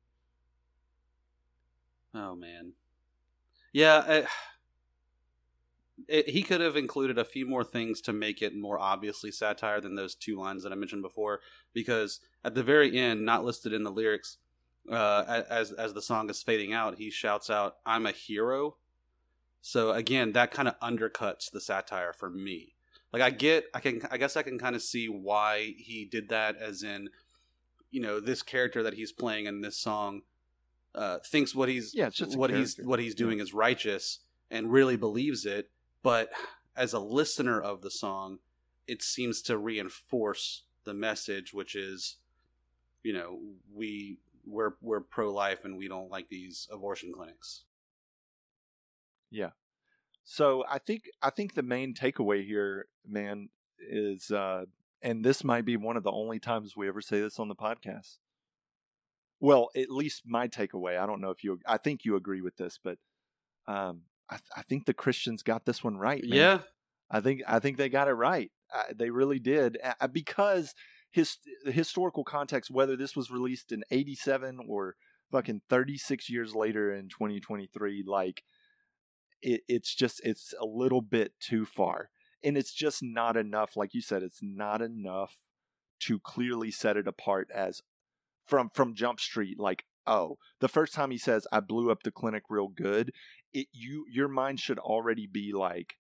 oh 2.15 2.35
man, 2.35 2.73
yeah. 3.73 4.05
It, 4.07 4.27
it, 6.09 6.29
he 6.29 6.43
could 6.43 6.61
have 6.61 6.77
included 6.77 7.19
a 7.19 7.25
few 7.25 7.47
more 7.47 7.65
things 7.65 8.01
to 8.03 8.13
make 8.13 8.43
it 8.43 8.57
more 8.57 8.79
obviously 8.79 9.31
satire 9.31 9.81
than 9.81 9.95
those 9.95 10.15
two 10.15 10.39
lines 10.39 10.63
that 10.63 10.73
I 10.73 10.77
mentioned 10.77 11.03
before. 11.03 11.41
Because 11.73 12.21
at 12.45 12.55
the 12.55 12.63
very 12.63 12.97
end, 12.97 13.25
not 13.25 13.45
listed 13.45 13.73
in 13.73 13.85
the 13.85 13.91
lyrics, 13.91 14.39
uh, 14.91 15.43
as 15.49 15.73
as 15.73 15.95
the 15.95 16.03
song 16.03 16.31
is 16.31 16.43
fading 16.43 16.73
out, 16.73 16.99
he 16.99 17.11
shouts 17.11 17.51
out, 17.51 17.77
"I'm 17.85 18.07
a 18.07 18.13
hero." 18.13 18.77
So 19.61 19.93
again, 19.93 20.33
that 20.33 20.51
kind 20.51 20.69
of 20.69 20.79
undercuts 20.81 21.51
the 21.51 21.61
satire 21.61 22.13
for 22.13 22.31
me. 22.31 22.75
Like 23.13 23.23
I 23.23 23.31
get, 23.31 23.65
I 23.75 23.81
can, 23.81 24.03
I 24.11 24.19
guess 24.19 24.37
I 24.37 24.43
can 24.43 24.59
kind 24.59 24.77
of 24.77 24.83
see 24.83 25.09
why 25.09 25.75
he 25.77 26.05
did 26.05 26.29
that, 26.29 26.57
as 26.57 26.83
in, 26.83 27.11
you 27.91 28.01
know, 28.01 28.21
this 28.21 28.43
character 28.43 28.83
that 28.85 28.95
he's 28.95 29.13
playing 29.13 29.47
in 29.47 29.61
this 29.61 29.77
song 29.77 30.23
uh, 30.95 31.19
thinks 31.27 31.55
what 31.55 31.69
he's 31.69 31.95
Yeah, 31.95 32.07
it's 32.07 32.17
just 32.17 32.37
a 32.37 32.39
what 32.39 32.51
he's 32.51 32.79
what 32.79 33.01
he's 33.01 33.15
doing 33.15 33.41
is 33.41 33.53
righteous 33.53 34.21
and 34.51 34.73
really 34.73 34.97
believes 34.97 35.45
it. 35.45 35.71
But 36.03 36.31
as 36.77 36.93
a 36.93 36.99
listener 36.99 37.61
of 37.61 37.83
the 37.83 37.91
song, 37.91 38.39
it 38.87 39.03
seems 39.03 39.43
to 39.43 39.59
reinforce 39.59 40.65
the 40.85 40.95
message, 40.95 41.53
which 41.53 41.75
is, 41.75 42.17
you 43.03 43.13
know, 43.13 43.39
we 43.73 44.19
we're 44.47 44.73
we're 44.81 45.01
pro 45.01 45.33
life 45.33 45.65
and 45.65 45.77
we 45.77 45.89
don't 45.89 46.11
like 46.11 46.29
these 46.29 46.69
abortion 46.73 47.13
clinics. 47.13 47.65
Yeah. 49.31 49.51
So 50.25 50.65
I 50.69 50.79
think 50.79 51.05
I 51.23 51.31
think 51.31 51.55
the 51.55 51.63
main 51.63 51.95
takeaway 51.95 52.45
here, 52.45 52.87
man, 53.07 53.49
is 53.79 54.31
uh, 54.31 54.65
and 55.03 55.25
this 55.25 55.45
might 55.45 55.65
be 55.65 55.77
one 55.77 55.97
of 55.97 56.03
the 56.03 56.13
only 56.13 56.39
times 56.39 56.77
we 56.77 56.89
ever 56.89 57.01
say 57.01 57.21
this 57.21 57.39
on 57.39 57.49
the 57.49 57.55
podcast. 57.55 58.19
Well, 59.39 59.71
at 59.75 59.91
least 59.91 60.23
my 60.27 60.49
takeaway. 60.49 60.99
I 60.99 61.07
don't 61.07 61.21
know 61.21 61.31
if 61.31 61.43
you. 61.43 61.61
I 61.67 61.79
think 61.79 62.05
you 62.05 62.17
agree 62.17 62.43
with 62.43 62.57
this, 62.57 62.79
but 62.83 62.99
um, 63.67 64.03
I, 64.31 64.37
th- 64.37 64.45
I 64.57 64.63
think 64.63 64.87
the 64.87 64.95
Christians 64.95 65.43
got 65.43 65.65
this 65.67 65.83
one 65.83 65.97
right. 65.97 66.23
man. 66.23 66.39
Yeah, 66.39 66.59
I 67.11 67.21
think 67.21 67.43
I 67.49 67.59
think 67.59 67.77
they 67.77 67.89
got 67.89 68.09
it 68.09 68.13
right. 68.13 68.51
They 68.95 69.11
really 69.11 69.41
did 69.41 69.79
because 70.13 70.75
his 71.11 71.39
the 71.65 71.73
historical 71.73 72.23
context, 72.25 72.71
whether 72.71 72.97
this 72.97 73.17
was 73.17 73.31
released 73.31 73.73
in 73.73 73.83
'87 73.91 74.61
or 74.69 74.95
fucking 75.33 75.63
36 75.69 76.31
years 76.31 76.55
later 76.55 76.95
in 76.95 77.09
2023, 77.09 78.05
like 78.07 78.43
it, 79.43 79.63
it's 79.69 79.95
just 79.95 80.21
it's 80.25 80.55
a 80.61 80.67
little 80.67 81.03
bit 81.03 81.33
too 81.41 81.65
far. 81.67 82.11
and 82.43 82.57
it's 82.57 82.73
just 82.73 83.03
not 83.03 83.37
enough 83.37 83.77
like 83.77 83.93
you 83.95 84.01
said 84.01 84.23
it's 84.23 84.41
not 84.43 84.81
enough 84.81 85.39
to 86.01 86.19
clearly 86.19 86.71
set 86.71 86.97
it 86.97 87.07
apart 87.07 87.49
as 87.55 87.83
from 88.47 88.71
from 88.75 88.95
jump 88.95 89.21
street 89.21 89.59
like 89.59 89.85
oh 90.07 90.37
the 90.61 90.69
first 90.69 90.95
time 90.95 91.11
he 91.11 91.19
says 91.19 91.47
i 91.53 91.61
blew 91.61 91.91
up 91.91 92.03
the 92.03 92.11
clinic 92.11 92.45
real 92.49 92.69
good 92.69 93.13
it 93.53 93.67
you 93.73 94.05
your 94.11 94.29
mind 94.29 94.61
should 94.61 94.79
already 94.79 95.27
be 95.27 95.53
like 95.55 95.95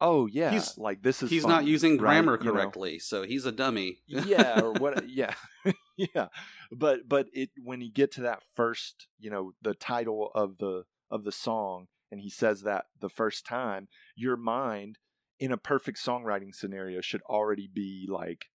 oh 0.00 0.26
yeah 0.26 0.50
He's- 0.50 0.76
like 0.78 1.02
this 1.02 1.22
is 1.22 1.30
He's 1.30 1.42
fun, 1.42 1.50
not 1.50 1.64
using 1.64 1.92
right? 1.92 1.98
grammar 2.00 2.38
You 2.38 2.46
know? 2.46 2.52
correctly, 2.52 2.98
so 2.98 3.22
he's 3.22 3.46
a 3.46 3.52
dummy. 3.52 3.98
yeah 4.06 4.60
or 4.60 4.72
what 4.72 5.08
yeah 5.08 5.34
yeah 5.96 6.28
but 6.72 7.08
but 7.08 7.26
it 7.32 7.50
when 7.62 7.80
you 7.80 7.92
get 7.92 8.10
to 8.12 8.20
that 8.22 8.42
first 8.54 9.06
you 9.18 9.30
know 9.30 9.52
the 9.62 9.74
title 9.74 10.30
of 10.34 10.58
the 10.58 10.84
of 11.10 11.24
the 11.24 11.32
song 11.32 11.86
and 12.10 12.20
he 12.20 12.28
says 12.30 12.62
that 12.62 12.86
the 13.00 13.08
first 13.08 13.46
time 13.46 13.88
your 14.16 14.36
mind 14.36 14.98
in 15.38 15.52
a 15.52 15.56
perfect 15.56 15.98
songwriting 16.04 16.54
scenario 16.54 17.00
should 17.00 17.22
already 17.22 17.68
be 17.72 18.06
like 18.10 18.46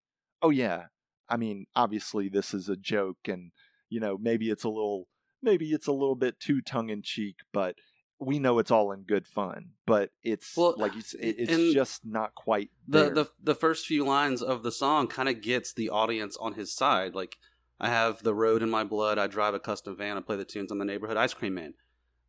oh 0.42 0.50
yeah 0.50 0.84
i 1.28 1.36
mean 1.36 1.64
obviously 1.74 2.28
this 2.28 2.52
is 2.52 2.68
a 2.68 2.76
joke 2.76 3.18
and 3.26 3.52
you 3.88 3.98
know 4.00 4.18
maybe 4.20 4.50
it's 4.50 4.64
a 4.64 4.68
little 4.68 5.06
maybe 5.42 5.70
it's 5.72 5.86
a 5.86 5.92
little 5.92 6.16
bit 6.16 6.38
too 6.38 6.60
tongue 6.60 6.90
in 6.90 7.00
cheek 7.02 7.36
but 7.52 7.74
we 8.20 8.38
know 8.38 8.58
it's 8.58 8.70
all 8.70 8.92
in 8.92 9.00
good 9.02 9.26
fun 9.26 9.70
but 9.86 10.10
it's 10.22 10.56
Well, 10.56 10.74
like 10.76 10.92
you 10.94 11.00
s- 11.00 11.14
it's 11.18 11.72
just 11.72 12.04
not 12.04 12.34
quite 12.34 12.70
the 12.86 12.98
there. 13.04 13.10
the 13.14 13.30
the 13.42 13.54
first 13.54 13.86
few 13.86 14.04
lines 14.04 14.42
of 14.42 14.62
the 14.62 14.70
song 14.72 15.06
kind 15.08 15.28
of 15.28 15.40
gets 15.40 15.72
the 15.72 15.88
audience 15.90 16.36
on 16.38 16.52
his 16.54 16.72
side. 16.74 17.14
Like, 17.14 17.36
I 17.80 17.88
have 17.88 18.22
the 18.22 18.34
road 18.34 18.62
in 18.62 18.70
my 18.70 18.84
blood. 18.84 19.18
I 19.18 19.26
drive 19.26 19.54
a 19.54 19.58
custom 19.60 19.96
van. 19.96 20.16
I 20.18 20.20
play 20.20 20.36
the 20.36 20.44
tunes. 20.44 20.70
I'm 20.70 20.78
the 20.78 20.84
neighborhood 20.84 21.16
ice 21.16 21.32
cream 21.34 21.54
man. 21.54 21.72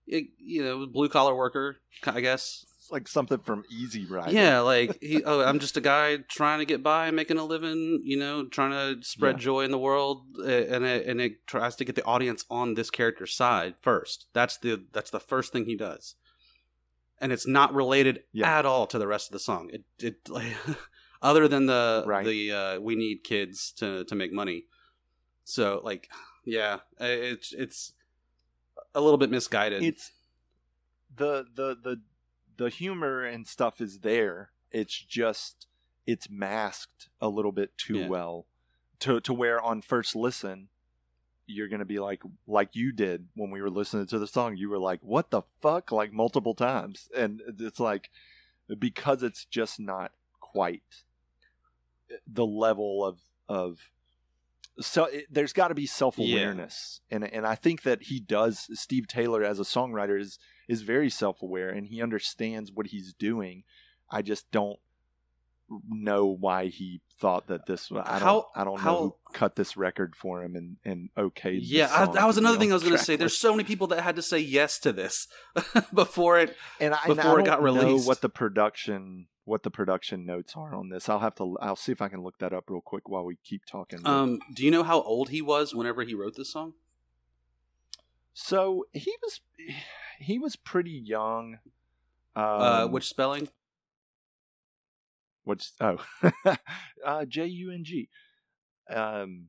It, 0.08 0.26
you 0.38 0.64
know, 0.64 0.86
blue 0.88 1.10
collar 1.10 1.36
worker, 1.36 1.78
I 2.06 2.22
guess. 2.22 2.66
Like 2.92 3.08
something 3.08 3.40
from 3.40 3.64
easy 3.70 4.06
rider 4.06 4.32
Yeah, 4.32 4.60
like 4.60 4.98
he. 5.02 5.24
Oh, 5.24 5.42
I'm 5.42 5.60
just 5.60 5.78
a 5.78 5.82
guy 5.82 6.18
trying 6.28 6.60
to 6.60 6.66
get 6.66 6.84
by, 6.84 7.10
making 7.12 7.38
a 7.38 7.46
living. 7.46 8.02
You 8.04 8.18
know, 8.20 8.46
trying 8.48 8.72
to 8.72 9.04
spread 9.04 9.36
Yeah. 9.38 9.44
joy 9.44 9.62
in 9.62 9.72
the 9.72 9.78
world, 9.80 10.26
and 10.38 10.84
it, 10.86 11.08
and 11.08 11.22
it 11.22 11.48
tries 11.48 11.76
to 11.78 11.86
get 11.86 11.96
the 11.96 12.04
audience 12.06 12.46
on 12.50 12.74
this 12.74 12.90
character's 12.90 13.34
side 13.34 13.76
first. 13.82 14.28
That's 14.34 14.58
the 14.58 14.84
that's 14.92 15.10
the 15.12 15.20
first 15.20 15.52
thing 15.54 15.66
he 15.66 15.76
does, 15.76 16.16
and 17.20 17.32
it's 17.32 17.48
not 17.48 17.74
related 17.74 18.24
Yeah. 18.34 18.60
at 18.60 18.66
all 18.66 18.86
to 18.88 19.00
the 19.00 19.08
rest 19.08 19.30
of 19.30 19.34
the 19.34 19.40
song. 19.40 19.70
It 19.72 19.84
it 20.00 20.30
like 20.30 20.54
other 21.22 21.48
than 21.48 21.66
the 21.68 22.04
Right. 22.06 22.26
the 22.26 22.52
uh, 22.52 22.80
we 22.80 22.96
need 22.96 23.24
kids 23.24 23.72
to 23.78 24.04
to 24.06 24.16
make 24.16 24.34
money. 24.34 24.66
So 25.44 25.82
like, 25.84 26.10
yeah, 26.46 26.80
it's 27.00 27.54
it's 27.54 27.94
a 28.94 29.02
little 29.02 29.18
bit 29.18 29.30
misguided. 29.30 29.82
it's 29.84 30.12
the 31.16 31.46
the 31.56 31.76
the 31.82 32.02
the 32.58 32.70
humor 32.70 33.24
and 33.24 33.48
stuff 33.48 33.82
is 33.82 34.00
there. 34.00 34.52
It's 34.72 34.98
just 34.98 35.68
it's 36.08 36.30
masked 36.30 37.10
a 37.20 37.28
little 37.30 37.52
bit 37.52 37.78
too 37.78 38.00
Yeah. 38.00 38.08
well. 38.08 38.46
To 39.00 39.20
to 39.22 39.34
where 39.34 39.60
on 39.62 39.82
first 39.82 40.16
listen 40.16 40.70
you're 41.48 41.68
gonna 41.68 41.84
be 41.86 42.00
like 42.00 42.22
like 42.48 42.76
you 42.76 42.92
did 42.94 43.28
when 43.36 43.52
we 43.52 43.62
were 43.62 43.70
listening 43.70 44.06
to 44.08 44.20
the 44.20 44.28
song. 44.28 44.56
You 44.56 44.70
were 44.70 44.80
like 44.80 45.00
what 45.02 45.32
the 45.32 45.42
fuck? 45.62 45.92
Like 45.92 46.14
multiple 46.14 46.54
times. 46.56 47.10
And 47.16 47.42
it's 47.60 47.80
like 47.80 48.10
because 48.80 49.22
it's 49.24 49.44
just 49.46 49.80
not 49.80 50.12
quite 50.40 51.04
eh, 52.10 52.16
the 52.26 52.46
level 52.46 53.04
of 53.06 53.20
of 53.50 53.90
so 54.80 55.06
it, 55.06 55.26
there's 55.30 55.52
got 55.54 55.68
to 55.68 55.76
be 55.76 55.86
self-awareness. 55.86 57.02
And 57.12 57.24
and 57.26 57.46
I 57.46 57.56
think 57.56 57.82
that 57.84 58.04
he 58.04 58.20
does 58.20 58.68
Steve 58.80 59.08
Taylor 59.08 59.44
as 59.44 59.60
a 59.60 59.64
songwriter 59.64 60.20
is 60.20 60.40
is 60.68 60.82
very 60.82 61.10
self-aware 61.10 61.70
and 61.70 61.88
he 61.88 62.02
understands 62.02 62.72
what 62.72 62.88
he's 62.88 63.14
doing 63.14 63.64
I 64.10 64.22
just 64.22 64.50
don't 64.52 64.80
know 65.90 66.26
why 66.26 66.68
he 66.68 67.00
thought 67.18 67.48
that 67.48 67.66
this 67.66 67.90
I 67.92 67.96
don't 67.96 68.06
How- 68.22 68.48
I 68.56 68.64
don't 68.66 68.80
how- 68.80 68.92
know 68.92 69.00
who 69.00 69.16
cut 69.34 69.56
this 69.56 69.78
record 69.78 70.16
for 70.18 70.44
him 70.44 70.56
and 70.56 70.78
and 70.84 71.10
okayed 71.18 71.60
yeah, 71.64 71.88
I, 71.90 72.12
that 72.12 72.28
was 72.28 72.38
another 72.38 72.58
thing 72.58 72.72
I 72.72 72.74
was 72.74 72.84
going 72.84 72.98
to 72.98 73.04
say. 73.04 73.16
There's 73.16 73.38
so 73.38 73.52
many 73.54 73.64
people 73.64 73.88
that 73.88 74.02
had 74.02 74.18
to 74.18 74.22
say 74.22 74.40
yes 74.40 74.80
to 74.80 74.92
this 74.92 75.28
before 75.94 76.40
it. 76.40 76.56
and 76.82 76.94
I, 76.94 77.00
and 77.06 77.14
I 77.14 77.16
before 77.16 77.40
it 77.40 77.46
don't 77.46 77.46
got 77.46 77.60
know 77.64 77.66
released. 77.84 78.06
what 78.08 78.20
the 78.22 78.28
production 78.30 79.28
what 79.46 79.64
the 79.64 79.72
production 79.72 80.26
notes 80.26 80.54
are 80.58 80.76
on 80.76 80.90
this. 80.90 81.08
I'll 81.08 81.20
have 81.20 81.36
to 81.36 81.58
I'll 81.62 81.76
see 81.78 81.92
if 81.94 82.02
I 82.02 82.10
can 82.10 82.22
look 82.22 82.38
that 82.40 82.52
up 82.54 82.66
real 82.70 82.82
quick 82.82 83.08
while 83.08 83.24
we 83.24 83.38
keep 83.44 83.66
talking. 83.66 84.00
Um, 84.06 84.40
do 84.54 84.66
you 84.66 84.72
know 84.72 84.84
how 84.84 85.02
old 85.02 85.30
he 85.30 85.42
was 85.42 85.74
whenever 85.74 86.04
he 86.04 86.14
wrote 86.14 86.36
this 86.36 86.52
song? 86.52 86.74
so 88.34 88.86
he 88.94 89.14
was 89.22 89.42
he 90.22 90.40
was 90.40 90.56
pretty 90.56 90.92
young. 90.92 91.60
Um, 92.36 92.46
uh, 92.46 92.88
which 92.88 93.08
spelling? 93.08 93.50
What's 95.44 95.74
oh, 95.82 95.98
uh, 97.06 97.26
J 97.26 97.46
U 97.48 97.72
N 97.72 97.84
G. 97.84 98.10
Um, 98.90 99.48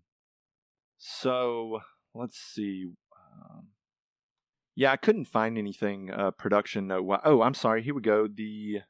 so 0.99 1.81
let's 2.14 2.39
see. 2.39 2.87
Um, 3.14 3.68
yeah, 4.75 4.93
I 4.93 4.97
couldn't 4.97 5.27
find 5.27 5.59
anything 5.59 6.11
uh, 6.11 6.31
production 6.31 6.87
note. 6.87 7.03
wi- 7.03 7.20
Oh, 7.25 7.43
I'm 7.43 7.55
sorry. 7.55 7.83
Here 7.83 7.95
we 7.95 8.01
go. 8.01 8.27
The 8.27 8.81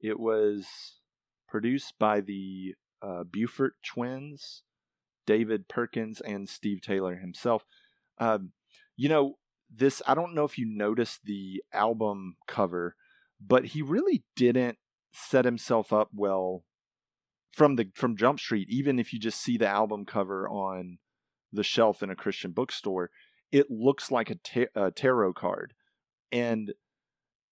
it 0.00 0.18
was 0.18 0.66
produced 1.48 1.94
by 1.98 2.20
the 2.20 2.74
uh, 3.02 3.24
Buford 3.24 3.72
twins, 3.84 4.62
David 5.26 5.68
Perkins 5.68 6.20
and 6.20 6.48
Steve 6.48 6.80
Taylor 6.80 7.16
himself. 7.16 7.64
Um, 8.18 8.52
you 8.96 9.08
know 9.08 9.36
this. 9.70 10.02
I 10.06 10.14
don't 10.14 10.34
know 10.34 10.44
if 10.44 10.58
you 10.58 10.66
noticed 10.66 11.24
the 11.24 11.62
album 11.72 12.36
cover, 12.46 12.96
but 13.40 13.66
he 13.66 13.82
really 13.82 14.24
didn't 14.36 14.78
set 15.12 15.44
himself 15.44 15.92
up 15.92 16.10
well 16.14 16.64
from 17.52 17.76
the 17.76 17.90
from 17.94 18.16
Jump 18.16 18.40
Street. 18.40 18.68
Even 18.70 18.98
if 18.98 19.12
you 19.12 19.18
just 19.18 19.40
see 19.40 19.56
the 19.56 19.68
album 19.68 20.04
cover 20.04 20.48
on 20.48 20.98
the 21.52 21.64
shelf 21.64 22.02
in 22.02 22.10
a 22.10 22.16
Christian 22.16 22.52
bookstore, 22.52 23.10
it 23.50 23.70
looks 23.70 24.10
like 24.10 24.30
a, 24.30 24.36
ta- 24.36 24.72
a 24.74 24.90
tarot 24.90 25.32
card, 25.34 25.74
and 26.30 26.72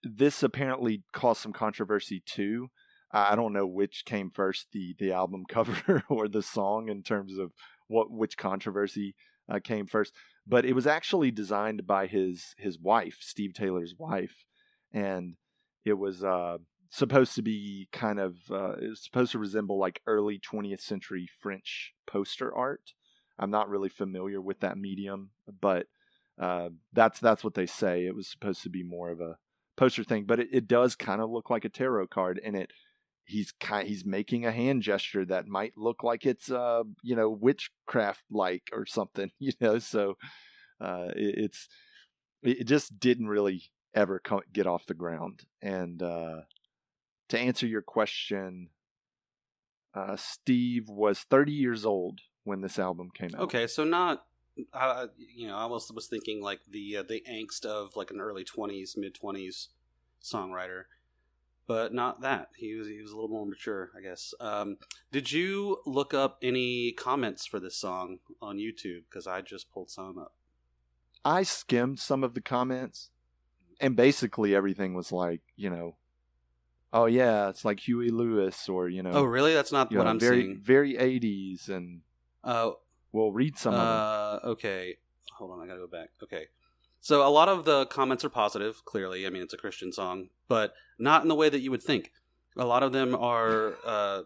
this 0.02 0.42
apparently 0.42 1.02
caused 1.12 1.40
some 1.40 1.52
controversy 1.52 2.22
too. 2.24 2.70
I 3.12 3.36
don't 3.36 3.52
know 3.52 3.66
which 3.66 4.04
came 4.04 4.30
first, 4.30 4.68
the 4.72 4.94
the 4.98 5.12
album 5.12 5.44
cover 5.48 6.04
or 6.08 6.28
the 6.28 6.42
song, 6.42 6.88
in 6.88 7.02
terms 7.02 7.38
of 7.38 7.52
what 7.88 8.10
which 8.10 8.36
controversy 8.36 9.14
uh, 9.48 9.60
came 9.62 9.86
first. 9.86 10.12
But 10.47 10.64
it 10.64 10.74
was 10.74 10.86
actually 10.86 11.30
designed 11.30 11.86
by 11.86 12.07
his 12.07 12.55
his 12.59 12.78
wife, 12.78 13.18
Steve 13.20 13.53
Taylor's 13.53 13.94
wife, 13.99 14.44
and 14.92 15.36
it 15.84 15.94
was 15.94 16.22
uh, 16.22 16.59
supposed 16.90 17.34
to 17.34 17.42
be 17.42 17.88
kind 17.92 18.18
of 18.18 18.36
uh, 18.51 18.74
it 18.74 18.88
was 18.88 19.03
supposed 19.03 19.32
to 19.32 19.38
resemble 19.38 19.78
like 19.78 20.03
early 20.07 20.38
20th 20.38 20.80
century 20.80 21.28
French 21.40 21.92
poster 22.07 22.55
art. 22.55 22.92
I'm 23.38 23.51
not 23.51 23.68
really 23.68 23.88
familiar 23.88 24.40
with 24.40 24.61
that 24.61 24.78
medium, 24.78 25.30
but 25.61 25.86
uh, 26.40 26.70
that's 26.92 27.20
that's 27.20 27.44
what 27.44 27.55
they 27.55 27.66
say. 27.66 28.07
It 28.07 28.14
was 28.14 28.28
supposed 28.28 28.62
to 28.62 28.70
be 28.70 28.82
more 28.82 29.11
of 29.11 29.20
a 29.20 29.36
poster 29.76 30.05
thing, 30.05 30.24
but 30.24 30.40
it, 30.40 30.49
it 30.53 30.68
does 30.68 30.97
kind 30.97 31.20
of 31.20 31.30
look 31.30 31.51
like 31.51 31.64
a 31.64 31.70
tarot 31.70 32.09
card, 32.09 32.40
and 32.44 32.57
it 32.57 32.72
he's 33.27 33.53
kind 33.53 33.89
he's 33.89 34.05
making 34.05 34.47
a 34.47 34.53
hand 34.53 34.83
gesture 34.83 35.24
that 35.24 35.47
might 35.47 35.77
look 35.77 36.03
like 36.03 36.24
it's 36.24 36.51
uh 36.51 36.85
you 37.03 37.16
know 37.16 37.29
witchcraft 37.29 38.22
like 38.31 38.70
or 38.72 38.87
something, 38.87 39.31
you 39.39 39.53
know. 39.61 39.79
So 39.79 40.16
uh, 40.81 41.09
it, 41.16 41.35
it's 41.39 41.68
it 42.43 42.64
just 42.64 42.99
didn't 42.99 43.29
really 43.29 43.64
ever 43.95 44.20
co- 44.20 44.43
get 44.53 44.66
off 44.66 44.87
the 44.87 44.95
ground. 44.95 45.45
And 45.62 46.03
uh, 46.03 46.43
to 47.31 47.39
answer 47.39 47.66
your 47.66 47.83
question, 47.83 48.68
uh, 49.95 50.16
Steve 50.16 50.89
was 50.89 51.20
30 51.20 51.53
years 51.53 51.85
old 51.85 52.20
when 52.45 52.61
this 52.61 52.79
album 52.79 53.11
came 53.12 53.31
out. 53.35 53.43
Okay, 53.43 53.66
so 53.66 53.85
not. 53.85 54.24
Uh, 54.72 55.09
you 55.18 55.47
know, 55.47 55.57
I 55.57 55.66
was 55.66 55.93
was 55.93 56.07
thinking 56.07 56.41
like 56.41 56.61
the 56.70 56.99
uh, 56.99 57.03
the 57.03 57.22
angst 57.31 57.66
of 57.66 57.95
like 57.95 58.11
an 58.11 58.20
early 58.22 58.43
twenties, 58.43 58.95
mid 58.97 59.14
twenties 59.14 59.68
songwriter, 60.22 60.85
but 61.66 61.92
not 61.92 62.20
that. 62.20 62.48
He 62.56 62.74
was 62.74 62.88
he 62.88 63.00
was 63.00 63.10
a 63.10 63.14
little 63.14 63.30
more 63.30 63.46
mature, 63.46 63.90
I 63.96 64.00
guess. 64.00 64.34
Um, 64.40 64.76
did 65.12 65.32
you 65.32 65.78
look 65.86 66.14
up 66.14 66.38
any 66.42 66.92
comments 66.92 67.46
for 67.46 67.58
this 67.60 67.76
song 67.76 68.18
on 68.40 68.58
YouTube? 68.58 69.02
Because 69.08 69.26
I 69.26 69.40
just 69.42 69.70
pulled 69.72 69.90
some 69.90 70.18
up. 70.18 70.32
I 71.24 71.42
skimmed 71.42 71.98
some 71.98 72.22
of 72.22 72.34
the 72.34 72.40
comments, 72.40 73.10
and 73.80 73.96
basically 73.96 74.54
everything 74.54 74.94
was 74.94 75.10
like, 75.10 75.40
you 75.56 75.70
know, 75.70 75.96
oh 76.92 77.06
yeah, 77.06 77.48
it's 77.48 77.64
like 77.64 77.80
Huey 77.80 78.10
Lewis, 78.10 78.68
or 78.68 78.88
you 78.88 79.02
know, 79.02 79.10
Oh, 79.12 79.24
really? 79.24 79.52
That's 79.52 79.72
not 79.72 79.90
what 79.92 80.04
know, 80.04 80.10
I'm 80.10 80.20
very 80.20 80.42
seeing. 80.42 80.60
very 80.62 80.94
80s, 80.94 81.68
and 81.68 82.02
Uh, 82.44 82.70
we'll 83.12 83.32
read 83.32 83.58
some 83.58 83.74
of 83.74 83.80
them. 83.80 83.88
Uh, 83.88 84.52
okay. 84.52 84.98
Hold 85.38 85.50
on, 85.50 85.60
I 85.60 85.66
gotta 85.66 85.80
go 85.80 85.88
back. 85.88 86.10
Okay. 86.22 86.46
So 87.01 87.26
a 87.26 87.30
lot 87.30 87.49
of 87.49 87.64
the 87.64 87.86
comments 87.86 88.24
are 88.24 88.28
positive, 88.28 88.84
clearly. 88.84 89.26
I 89.26 89.30
mean, 89.30 89.42
it's 89.42 89.55
a 89.55 89.59
Christian 89.59 89.92
song, 89.92 90.28
but 90.49 90.74
not 90.99 91.22
in 91.22 91.28
the 91.28 91.34
way 91.34 91.49
that 91.49 91.61
you 91.61 91.70
would 91.70 91.82
think. 91.82 92.12
A 92.57 92.64
lot 92.64 92.82
of 92.82 92.92
them 92.92 93.14
are, 93.14 93.76
uh, 93.84 94.22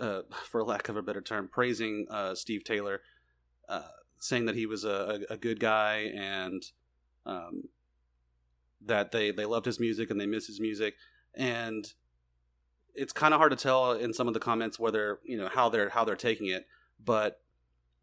uh, 0.00 0.22
for 0.50 0.64
lack 0.64 0.88
of 0.88 0.96
a 0.96 1.02
better 1.02 1.20
term, 1.20 1.48
praising 1.48 2.06
uh, 2.10 2.34
Steve 2.34 2.64
Taylor, 2.64 3.02
uh, 3.68 3.82
saying 4.18 4.46
that 4.46 4.54
he 4.54 4.64
was 4.64 4.84
a, 4.84 5.20
a, 5.28 5.34
a 5.34 5.36
good 5.36 5.60
guy 5.60 6.10
and 6.14 6.62
um, 7.26 7.64
that 8.80 9.12
they, 9.12 9.30
they 9.30 9.44
loved 9.44 9.66
his 9.66 9.80
music 9.80 10.10
and 10.10 10.20
they 10.20 10.26
miss 10.26 10.46
his 10.46 10.60
music. 10.60 10.94
And 11.34 11.92
it's 12.94 13.12
kind 13.12 13.34
of 13.34 13.38
hard 13.38 13.50
to 13.50 13.56
tell 13.56 13.92
in 13.92 14.14
some 14.14 14.28
of 14.28 14.34
the 14.34 14.40
comments 14.40 14.78
whether 14.78 15.18
you 15.24 15.36
know 15.36 15.48
how 15.52 15.68
they're 15.68 15.88
how 15.88 16.04
they're 16.04 16.16
taking 16.16 16.46
it. 16.46 16.66
But 17.04 17.40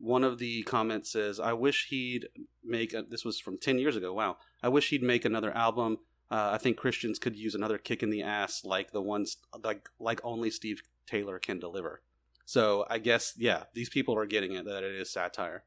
one 0.01 0.23
of 0.23 0.39
the 0.39 0.63
comments 0.63 1.11
says, 1.11 1.39
"I 1.39 1.53
wish 1.53 1.87
he'd 1.89 2.27
make." 2.63 2.93
A, 2.93 3.03
this 3.03 3.23
was 3.23 3.39
from 3.39 3.57
ten 3.57 3.77
years 3.77 3.95
ago. 3.95 4.13
Wow, 4.13 4.37
I 4.61 4.69
wish 4.69 4.89
he'd 4.89 5.03
make 5.03 5.25
another 5.25 5.55
album. 5.55 5.99
Uh, 6.29 6.51
I 6.53 6.57
think 6.57 6.77
Christians 6.77 7.19
could 7.19 7.35
use 7.35 7.55
another 7.55 7.77
kick 7.77 8.01
in 8.01 8.09
the 8.09 8.23
ass 8.23 8.63
like 8.65 8.91
the 8.91 9.01
ones 9.01 9.37
like 9.63 9.89
like 9.99 10.19
only 10.23 10.49
Steve 10.49 10.81
Taylor 11.05 11.39
can 11.39 11.59
deliver. 11.59 12.01
So 12.45 12.85
I 12.89 12.97
guess 12.97 13.33
yeah, 13.37 13.63
these 13.73 13.89
people 13.89 14.17
are 14.17 14.25
getting 14.25 14.53
it 14.53 14.65
that 14.65 14.83
it 14.83 14.95
is 14.95 15.11
satire. 15.11 15.63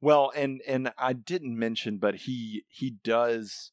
Well, 0.00 0.30
and 0.36 0.60
and 0.66 0.92
I 0.96 1.12
didn't 1.12 1.58
mention, 1.58 1.98
but 1.98 2.14
he 2.14 2.64
he 2.68 2.90
does 2.90 3.72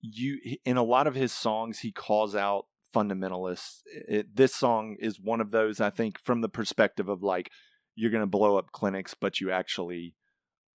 you 0.00 0.56
in 0.64 0.76
a 0.76 0.82
lot 0.82 1.06
of 1.06 1.14
his 1.14 1.32
songs 1.32 1.80
he 1.80 1.92
calls 1.92 2.34
out 2.34 2.66
fundamentalists. 2.94 3.82
It, 3.86 4.34
this 4.34 4.54
song 4.54 4.96
is 4.98 5.20
one 5.20 5.40
of 5.40 5.50
those 5.50 5.80
I 5.80 5.90
think 5.90 6.18
from 6.18 6.40
the 6.40 6.48
perspective 6.48 7.08
of 7.08 7.22
like 7.22 7.50
you're 7.94 8.10
going 8.10 8.22
to 8.22 8.26
blow 8.26 8.56
up 8.56 8.72
clinics, 8.72 9.14
but 9.14 9.40
you 9.40 9.50
actually 9.50 10.14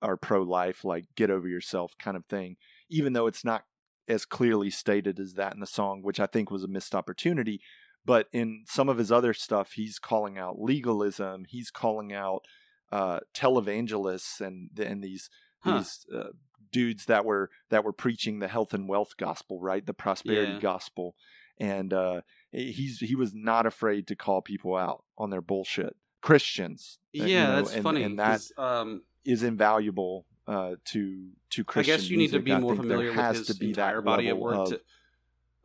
are 0.01 0.17
pro 0.17 0.43
life, 0.43 0.83
like 0.83 1.05
get 1.15 1.29
over 1.31 1.47
yourself 1.47 1.95
kind 1.99 2.17
of 2.17 2.25
thing. 2.25 2.57
Even 2.89 3.13
though 3.13 3.27
it's 3.27 3.43
not 3.43 3.63
as 4.07 4.25
clearly 4.25 4.69
stated 4.69 5.19
as 5.19 5.33
that 5.33 5.53
in 5.53 5.59
the 5.59 5.67
song, 5.67 6.01
which 6.01 6.19
I 6.19 6.27
think 6.27 6.49
was 6.49 6.63
a 6.63 6.67
missed 6.67 6.95
opportunity. 6.95 7.61
But 8.05 8.27
in 8.31 8.63
some 8.67 8.87
of 8.87 8.97
his 8.97 9.11
other 9.11 9.33
stuff, 9.33 9.73
he's 9.73 9.99
calling 9.99 10.37
out 10.37 10.61
legalism. 10.61 11.45
He's 11.47 11.69
calling 11.69 12.13
out 12.13 12.45
uh, 12.91 13.19
televangelists 13.33 14.39
and 14.39 14.69
and 14.79 15.03
these 15.03 15.29
huh. 15.59 15.79
these 15.79 16.05
uh, 16.15 16.29
dudes 16.71 17.05
that 17.05 17.25
were 17.25 17.49
that 17.69 17.83
were 17.83 17.93
preaching 17.93 18.39
the 18.39 18.47
health 18.47 18.73
and 18.73 18.87
wealth 18.87 19.17
gospel, 19.17 19.59
right? 19.59 19.85
The 19.85 19.93
prosperity 19.93 20.53
yeah. 20.53 20.59
gospel. 20.59 21.15
And 21.59 21.91
uh, 21.91 22.21
he's 22.51 22.99
he 22.99 23.15
was 23.15 23.33
not 23.33 23.65
afraid 23.65 24.07
to 24.07 24.15
call 24.15 24.41
people 24.41 24.75
out 24.75 25.03
on 25.17 25.29
their 25.29 25.41
bullshit. 25.41 25.95
Christians. 26.21 26.99
Uh, 27.19 27.25
yeah, 27.25 27.47
know, 27.47 27.55
that's 27.57 27.73
and, 27.73 27.83
funny. 27.83 28.03
And 28.03 28.19
that 28.19 28.41
um, 28.57 29.03
is 29.25 29.43
invaluable 29.43 30.25
uh, 30.47 30.75
to 30.85 31.29
to 31.51 31.63
Christian. 31.63 31.93
I 31.93 31.97
guess 31.97 32.09
you 32.09 32.17
need 32.17 32.31
to 32.31 32.39
be 32.39 32.55
more 32.55 32.75
familiar 32.75 33.11
with 33.11 33.37
his 33.37 33.47
to 33.47 33.55
be 33.55 33.69
entire 33.69 34.01
body 34.01 34.29
of 34.29 34.37
work. 34.37 34.55
Of, 34.55 34.69
to, 34.69 34.81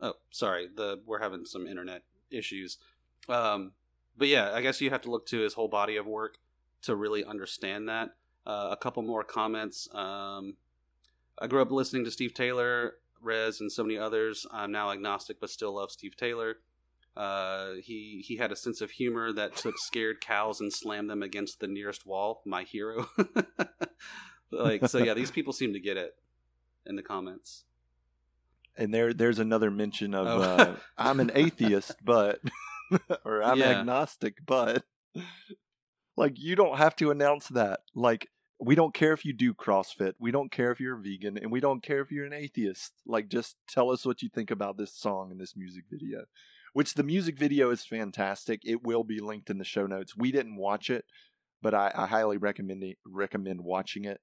oh, 0.01 0.13
sorry, 0.31 0.67
the 0.73 1.01
we're 1.05 1.19
having 1.19 1.45
some 1.45 1.67
internet 1.67 2.03
issues. 2.31 2.77
Um, 3.29 3.71
but 4.17 4.27
yeah, 4.27 4.51
I 4.53 4.61
guess 4.61 4.81
you 4.81 4.89
have 4.89 5.01
to 5.01 5.11
look 5.11 5.25
to 5.27 5.39
his 5.39 5.53
whole 5.53 5.67
body 5.67 5.95
of 5.97 6.05
work 6.05 6.37
to 6.83 6.95
really 6.95 7.23
understand 7.23 7.89
that. 7.89 8.11
Uh, 8.45 8.69
a 8.71 8.77
couple 8.77 9.01
more 9.03 9.23
comments. 9.23 9.87
Um, 9.93 10.57
I 11.39 11.47
grew 11.47 11.61
up 11.61 11.71
listening 11.71 12.03
to 12.05 12.11
Steve 12.11 12.33
Taylor, 12.33 12.95
Rez, 13.21 13.61
and 13.61 13.71
so 13.71 13.83
many 13.83 13.97
others. 13.97 14.45
I'm 14.51 14.71
now 14.71 14.91
agnostic, 14.91 15.39
but 15.39 15.49
still 15.49 15.75
love 15.75 15.91
Steve 15.91 16.17
Taylor. 16.17 16.57
Uh, 17.15 17.73
he 17.83 18.23
he 18.25 18.37
had 18.37 18.51
a 18.51 18.55
sense 18.55 18.81
of 18.81 18.91
humor 18.91 19.31
that 19.31 19.55
took 19.55 19.77
scared 19.77 20.19
cows 20.19 20.59
and 20.59 20.73
slammed 20.73 21.09
them 21.09 21.21
against 21.21 21.59
the 21.59 21.67
nearest 21.67 22.05
wall. 22.05 22.41
My 22.45 22.63
hero. 22.63 23.07
like 24.51 24.87
so, 24.87 24.97
yeah. 24.97 25.13
These 25.13 25.31
people 25.31 25.53
seem 25.53 25.73
to 25.73 25.79
get 25.79 25.97
it 25.97 26.15
in 26.85 26.95
the 26.95 27.03
comments. 27.03 27.65
And 28.75 28.91
there, 28.91 29.13
there's 29.13 29.37
another 29.37 29.69
mention 29.69 30.15
of 30.15 30.25
oh. 30.25 30.41
uh, 30.41 30.75
I'm 30.97 31.19
an 31.19 31.31
atheist, 31.35 31.95
but 32.03 32.39
or 33.25 33.43
I'm 33.43 33.59
yeah. 33.59 33.79
agnostic, 33.79 34.37
but 34.43 34.83
like 36.17 36.39
you 36.39 36.55
don't 36.55 36.77
have 36.77 36.95
to 36.95 37.11
announce 37.11 37.47
that. 37.49 37.81
Like 37.93 38.29
we 38.59 38.73
don't 38.73 38.95
care 38.95 39.13
if 39.13 39.23
you 39.23 39.33
do 39.33 39.53
CrossFit. 39.53 40.13
We 40.19 40.31
don't 40.31 40.51
care 40.51 40.71
if 40.71 40.79
you're 40.79 40.97
a 40.97 41.01
vegan, 41.01 41.37
and 41.37 41.51
we 41.51 41.59
don't 41.59 41.83
care 41.83 42.01
if 42.01 42.11
you're 42.11 42.25
an 42.25 42.33
atheist. 42.33 42.93
Like 43.05 43.29
just 43.29 43.57
tell 43.69 43.91
us 43.91 44.03
what 44.03 44.23
you 44.23 44.29
think 44.29 44.49
about 44.49 44.77
this 44.77 44.91
song 44.91 45.29
and 45.29 45.39
this 45.39 45.55
music 45.55 45.83
video 45.91 46.23
which 46.73 46.95
the 46.95 47.03
music 47.03 47.37
video 47.37 47.69
is 47.69 47.85
fantastic. 47.85 48.61
It 48.65 48.83
will 48.83 49.03
be 49.03 49.19
linked 49.19 49.49
in 49.49 49.57
the 49.57 49.63
show 49.63 49.87
notes. 49.87 50.17
We 50.17 50.31
didn't 50.31 50.57
watch 50.57 50.89
it, 50.89 51.05
but 51.61 51.73
I, 51.73 51.91
I 51.95 52.07
highly 52.07 52.37
recommend 52.37 52.83
recommend 53.05 53.61
watching 53.61 54.05
it 54.05 54.19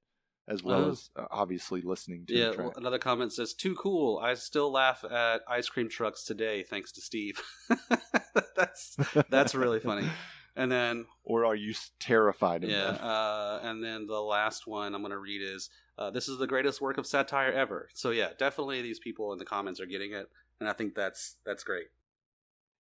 as 0.51 0.63
well 0.63 0.85
uh, 0.85 0.91
as 0.91 1.11
uh, 1.17 1.25
obviously 1.31 1.81
listening 1.81 2.27
to 2.27 2.35
yeah, 2.35 2.53
another 2.77 2.99
comment 2.99 3.33
says, 3.33 3.55
"Too 3.55 3.75
cool. 3.77 4.19
I 4.19 4.35
still 4.35 4.71
laugh 4.71 5.05
at 5.05 5.43
ice 5.49 5.69
cream 5.69 5.89
trucks 5.89 6.25
today, 6.25 6.65
thanks 6.65 6.93
to 6.93 7.01
Steve." 7.01 7.41
that's 8.57 8.97
that's 9.29 9.55
really 9.55 9.81
funny. 9.81 10.09
And 10.57 10.71
then, 10.71 11.07
or 11.23 11.47
are 11.47 11.55
you 11.55 11.73
terrified? 12.01 12.65
yeah. 12.65 12.89
Uh, 12.89 13.61
and 13.63 13.83
then 13.83 14.07
the 14.07 14.21
last 14.21 14.67
one 14.67 14.95
I'm 14.95 15.01
going 15.01 15.13
to 15.13 15.19
read 15.19 15.41
is, 15.41 15.71
uh, 15.97 16.11
"This 16.11 16.29
is 16.29 16.39
the 16.39 16.49
greatest 16.49 16.81
work 16.81 16.99
of 16.99 17.07
satire 17.07 17.53
ever." 17.53 17.89
So 17.95 18.11
yeah, 18.11 18.31
definitely 18.37 18.83
these 18.83 18.99
people 18.99 19.33
in 19.33 19.39
the 19.39 19.45
comments 19.45 19.81
are 19.81 19.87
getting 19.87 20.13
it, 20.13 20.29
and 20.59 20.69
I 20.69 20.73
think 20.73 20.97
that's 20.97 21.37
that's 21.47 21.63
great. 21.63 21.87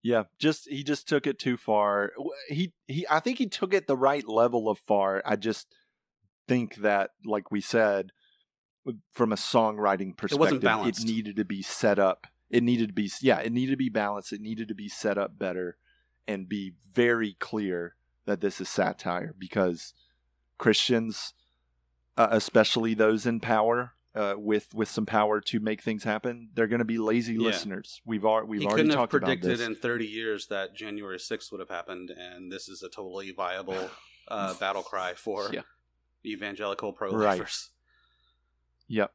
Yeah, 0.02 0.24
just 0.38 0.68
he 0.68 0.82
just 0.82 1.08
took 1.08 1.26
it 1.26 1.38
too 1.38 1.56
far. 1.56 2.12
He 2.48 2.72
he 2.86 3.06
I 3.10 3.20
think 3.20 3.38
he 3.38 3.46
took 3.46 3.74
it 3.74 3.86
the 3.86 3.96
right 3.96 4.26
level 4.26 4.68
of 4.68 4.78
far. 4.78 5.22
I 5.26 5.36
just 5.36 5.74
think 6.48 6.76
that 6.76 7.10
like 7.24 7.50
we 7.50 7.60
said 7.60 8.12
from 9.12 9.32
a 9.32 9.36
songwriting 9.36 10.16
perspective 10.16 10.64
it, 10.64 10.98
it 10.98 11.04
needed 11.04 11.36
to 11.36 11.44
be 11.44 11.62
set 11.62 11.98
up. 11.98 12.26
It 12.48 12.62
needed 12.62 12.88
to 12.88 12.94
be 12.94 13.10
yeah, 13.20 13.40
it 13.40 13.52
needed 13.52 13.72
to 13.72 13.76
be 13.76 13.90
balanced. 13.90 14.32
It 14.32 14.40
needed 14.40 14.68
to 14.68 14.74
be 14.74 14.88
set 14.88 15.18
up 15.18 15.38
better 15.38 15.76
and 16.26 16.48
be 16.48 16.72
very 16.92 17.36
clear 17.38 17.94
that 18.24 18.40
this 18.40 18.60
is 18.60 18.68
satire 18.68 19.34
because 19.38 19.92
Christians 20.56 21.34
uh, 22.16 22.28
especially 22.30 22.94
those 22.94 23.26
in 23.26 23.40
power 23.40 23.94
uh, 24.14 24.34
with 24.36 24.74
with 24.74 24.88
some 24.88 25.06
power 25.06 25.40
to 25.40 25.60
make 25.60 25.82
things 25.82 26.04
happen, 26.04 26.48
they're 26.54 26.66
going 26.66 26.80
to 26.80 26.84
be 26.84 26.98
lazy 26.98 27.34
yeah. 27.34 27.46
listeners. 27.46 28.00
We've 28.04 28.24
al- 28.24 28.44
we've 28.44 28.62
already 28.62 28.82
couldn't 28.82 28.96
talked 28.96 29.12
have 29.12 29.22
predicted 29.22 29.60
in 29.60 29.76
30 29.76 30.06
years 30.06 30.48
that 30.48 30.74
January 30.74 31.18
6th 31.18 31.52
would 31.52 31.60
have 31.60 31.68
happened, 31.68 32.10
and 32.10 32.50
this 32.50 32.68
is 32.68 32.82
a 32.82 32.88
totally 32.88 33.30
viable 33.30 33.90
uh, 34.28 34.54
battle 34.54 34.82
cry 34.82 35.14
for 35.14 35.50
yeah. 35.52 35.62
evangelical 36.24 36.92
pro 36.92 37.10
lifers. 37.10 37.70
Right. 38.88 38.96
Yep. 38.96 39.12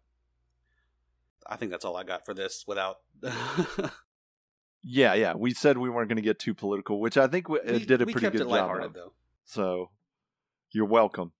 I 1.47 1.55
think 1.57 1.71
that's 1.71 1.85
all 1.85 1.97
I 1.97 2.03
got 2.03 2.25
for 2.25 2.33
this. 2.33 2.63
Without. 2.65 2.99
yeah, 4.83 5.13
yeah. 5.13 5.33
We 5.35 5.53
said 5.53 5.77
we 5.77 5.89
weren't 5.89 6.07
going 6.07 6.15
to 6.15 6.21
get 6.21 6.39
too 6.39 6.53
political, 6.53 6.99
which 6.99 7.17
I 7.17 7.27
think 7.27 7.49
we, 7.49 7.59
we 7.67 7.85
did 7.85 8.01
a 8.01 8.05
pretty 8.05 8.29
good 8.29 8.47
job 8.47 8.81
of. 8.81 8.93
Though. 8.93 9.13
So, 9.43 9.91
you're 10.71 10.85
welcome. 10.85 11.33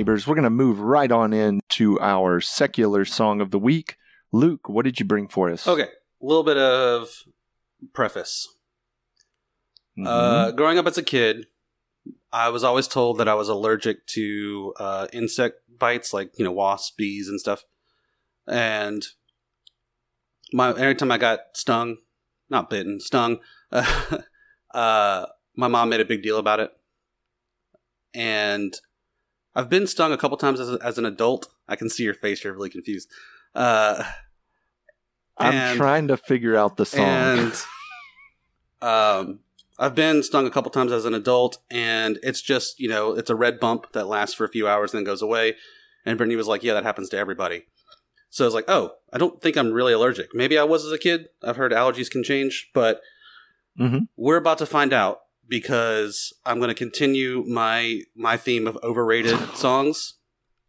Neighbors, 0.00 0.26
we're 0.26 0.34
going 0.34 0.44
to 0.44 0.50
move 0.50 0.80
right 0.80 1.12
on 1.12 1.34
into 1.34 2.00
our 2.00 2.40
secular 2.40 3.04
song 3.04 3.42
of 3.42 3.50
the 3.50 3.58
week. 3.58 3.96
Luke, 4.32 4.66
what 4.66 4.86
did 4.86 4.98
you 4.98 5.04
bring 5.04 5.28
for 5.28 5.50
us? 5.50 5.68
Okay, 5.68 5.82
a 5.82 6.26
little 6.26 6.42
bit 6.42 6.56
of 6.56 7.24
preface. 7.92 8.48
Mm-hmm. 9.98 10.06
Uh, 10.06 10.50
growing 10.52 10.78
up 10.78 10.86
as 10.86 10.96
a 10.96 11.02
kid, 11.02 11.44
I 12.32 12.48
was 12.48 12.64
always 12.64 12.88
told 12.88 13.18
that 13.18 13.28
I 13.28 13.34
was 13.34 13.50
allergic 13.50 14.06
to 14.08 14.72
uh, 14.80 15.06
insect 15.12 15.56
bites, 15.78 16.14
like 16.14 16.32
you 16.38 16.46
know 16.46 16.52
wasps, 16.52 16.94
bees, 16.96 17.28
and 17.28 17.38
stuff. 17.38 17.64
And 18.46 19.06
my 20.50 20.70
every 20.70 20.94
time 20.94 21.12
I 21.12 21.18
got 21.18 21.40
stung, 21.52 21.98
not 22.48 22.70
bitten, 22.70 23.00
stung, 23.00 23.40
uh, 23.72 25.26
my 25.56 25.68
mom 25.68 25.90
made 25.90 26.00
a 26.00 26.06
big 26.06 26.22
deal 26.22 26.38
about 26.38 26.60
it. 26.60 26.70
And 28.14 28.74
I've 29.54 29.68
been 29.68 29.86
stung 29.86 30.12
a 30.12 30.16
couple 30.16 30.36
times 30.36 30.60
as, 30.60 30.72
a, 30.72 30.78
as 30.82 30.98
an 30.98 31.04
adult. 31.04 31.48
I 31.68 31.76
can 31.76 31.88
see 31.88 32.04
your 32.04 32.14
face; 32.14 32.44
you're 32.44 32.52
really 32.52 32.70
confused. 32.70 33.10
Uh, 33.54 34.04
I'm 35.36 35.54
and, 35.54 35.76
trying 35.76 36.08
to 36.08 36.16
figure 36.16 36.56
out 36.56 36.76
the 36.76 36.86
song. 36.86 37.02
And, 37.02 37.64
um, 38.82 39.40
I've 39.78 39.94
been 39.94 40.22
stung 40.22 40.46
a 40.46 40.50
couple 40.50 40.70
times 40.70 40.92
as 40.92 41.04
an 41.06 41.14
adult, 41.14 41.58
and 41.70 42.18
it's 42.22 42.42
just 42.42 42.78
you 42.78 42.88
know 42.88 43.12
it's 43.12 43.30
a 43.30 43.34
red 43.34 43.58
bump 43.58 43.92
that 43.92 44.06
lasts 44.06 44.34
for 44.34 44.44
a 44.44 44.48
few 44.48 44.68
hours 44.68 44.92
and 44.92 44.98
then 44.98 45.04
goes 45.04 45.22
away. 45.22 45.56
And 46.04 46.16
Brittany 46.16 46.36
was 46.36 46.46
like, 46.46 46.62
"Yeah, 46.62 46.74
that 46.74 46.84
happens 46.84 47.08
to 47.10 47.18
everybody." 47.18 47.64
So 48.28 48.44
I 48.44 48.46
was 48.46 48.54
like, 48.54 48.68
"Oh, 48.68 48.92
I 49.12 49.18
don't 49.18 49.40
think 49.40 49.56
I'm 49.56 49.72
really 49.72 49.92
allergic. 49.92 50.28
Maybe 50.34 50.58
I 50.58 50.64
was 50.64 50.84
as 50.84 50.92
a 50.92 50.98
kid. 50.98 51.28
I've 51.42 51.56
heard 51.56 51.72
allergies 51.72 52.10
can 52.10 52.22
change, 52.22 52.70
but 52.72 53.00
mm-hmm. 53.78 54.04
we're 54.16 54.36
about 54.36 54.58
to 54.58 54.66
find 54.66 54.92
out 54.92 55.20
because 55.50 56.32
I'm 56.46 56.58
going 56.58 56.68
to 56.68 56.74
continue 56.74 57.44
my 57.46 58.02
my 58.14 58.38
theme 58.38 58.66
of 58.66 58.78
overrated 58.82 59.36
songs, 59.56 60.14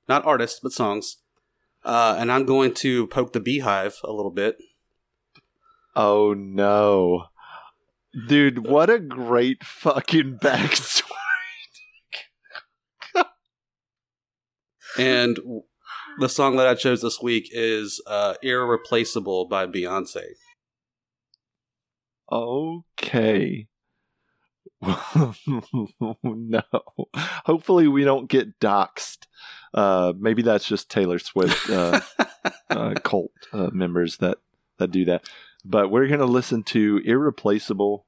not 0.09 0.25
artists 0.25 0.59
but 0.61 0.73
songs, 0.73 1.17
uh, 1.86 2.17
and 2.19 2.32
I'm 2.32 2.45
going 2.45 2.73
to 2.75 3.07
poke 3.07 3.32
the 3.32 3.39
beehive 3.39 3.95
a 4.03 4.11
little 4.11 4.32
bit. 4.32 4.57
Oh 5.95 6.34
no, 6.34 7.25
dude! 8.27 8.67
What 8.67 8.89
a 8.89 8.99
great 8.99 9.63
fucking 9.63 10.39
backstory. 10.43 11.05
and 14.97 15.39
the 16.19 16.27
song 16.27 16.57
that 16.57 16.67
I 16.67 16.73
chose 16.73 17.03
this 17.03 17.21
week 17.21 17.49
is 17.51 18.01
uh, 18.07 18.34
"Irreplaceable" 18.41 19.45
by 19.45 19.67
Beyonce. 19.67 20.23
Okay. 22.32 23.67
no. 26.23 26.61
Hopefully 27.45 27.88
we 27.88 28.03
don't 28.03 28.29
get 28.29 28.59
doxxed. 28.59 29.27
Uh, 29.73 30.13
maybe 30.17 30.41
that's 30.41 30.65
just 30.65 30.89
Taylor 30.89 31.19
Swift 31.19 31.69
uh, 31.69 32.01
uh, 32.69 32.93
cult 33.03 33.32
uh, 33.53 33.69
members 33.71 34.17
that 34.17 34.39
that 34.77 34.91
do 34.91 35.05
that. 35.05 35.29
But 35.63 35.91
we're 35.91 36.07
gonna 36.07 36.25
listen 36.25 36.63
to 36.63 36.99
"Irreplaceable" 37.05 38.07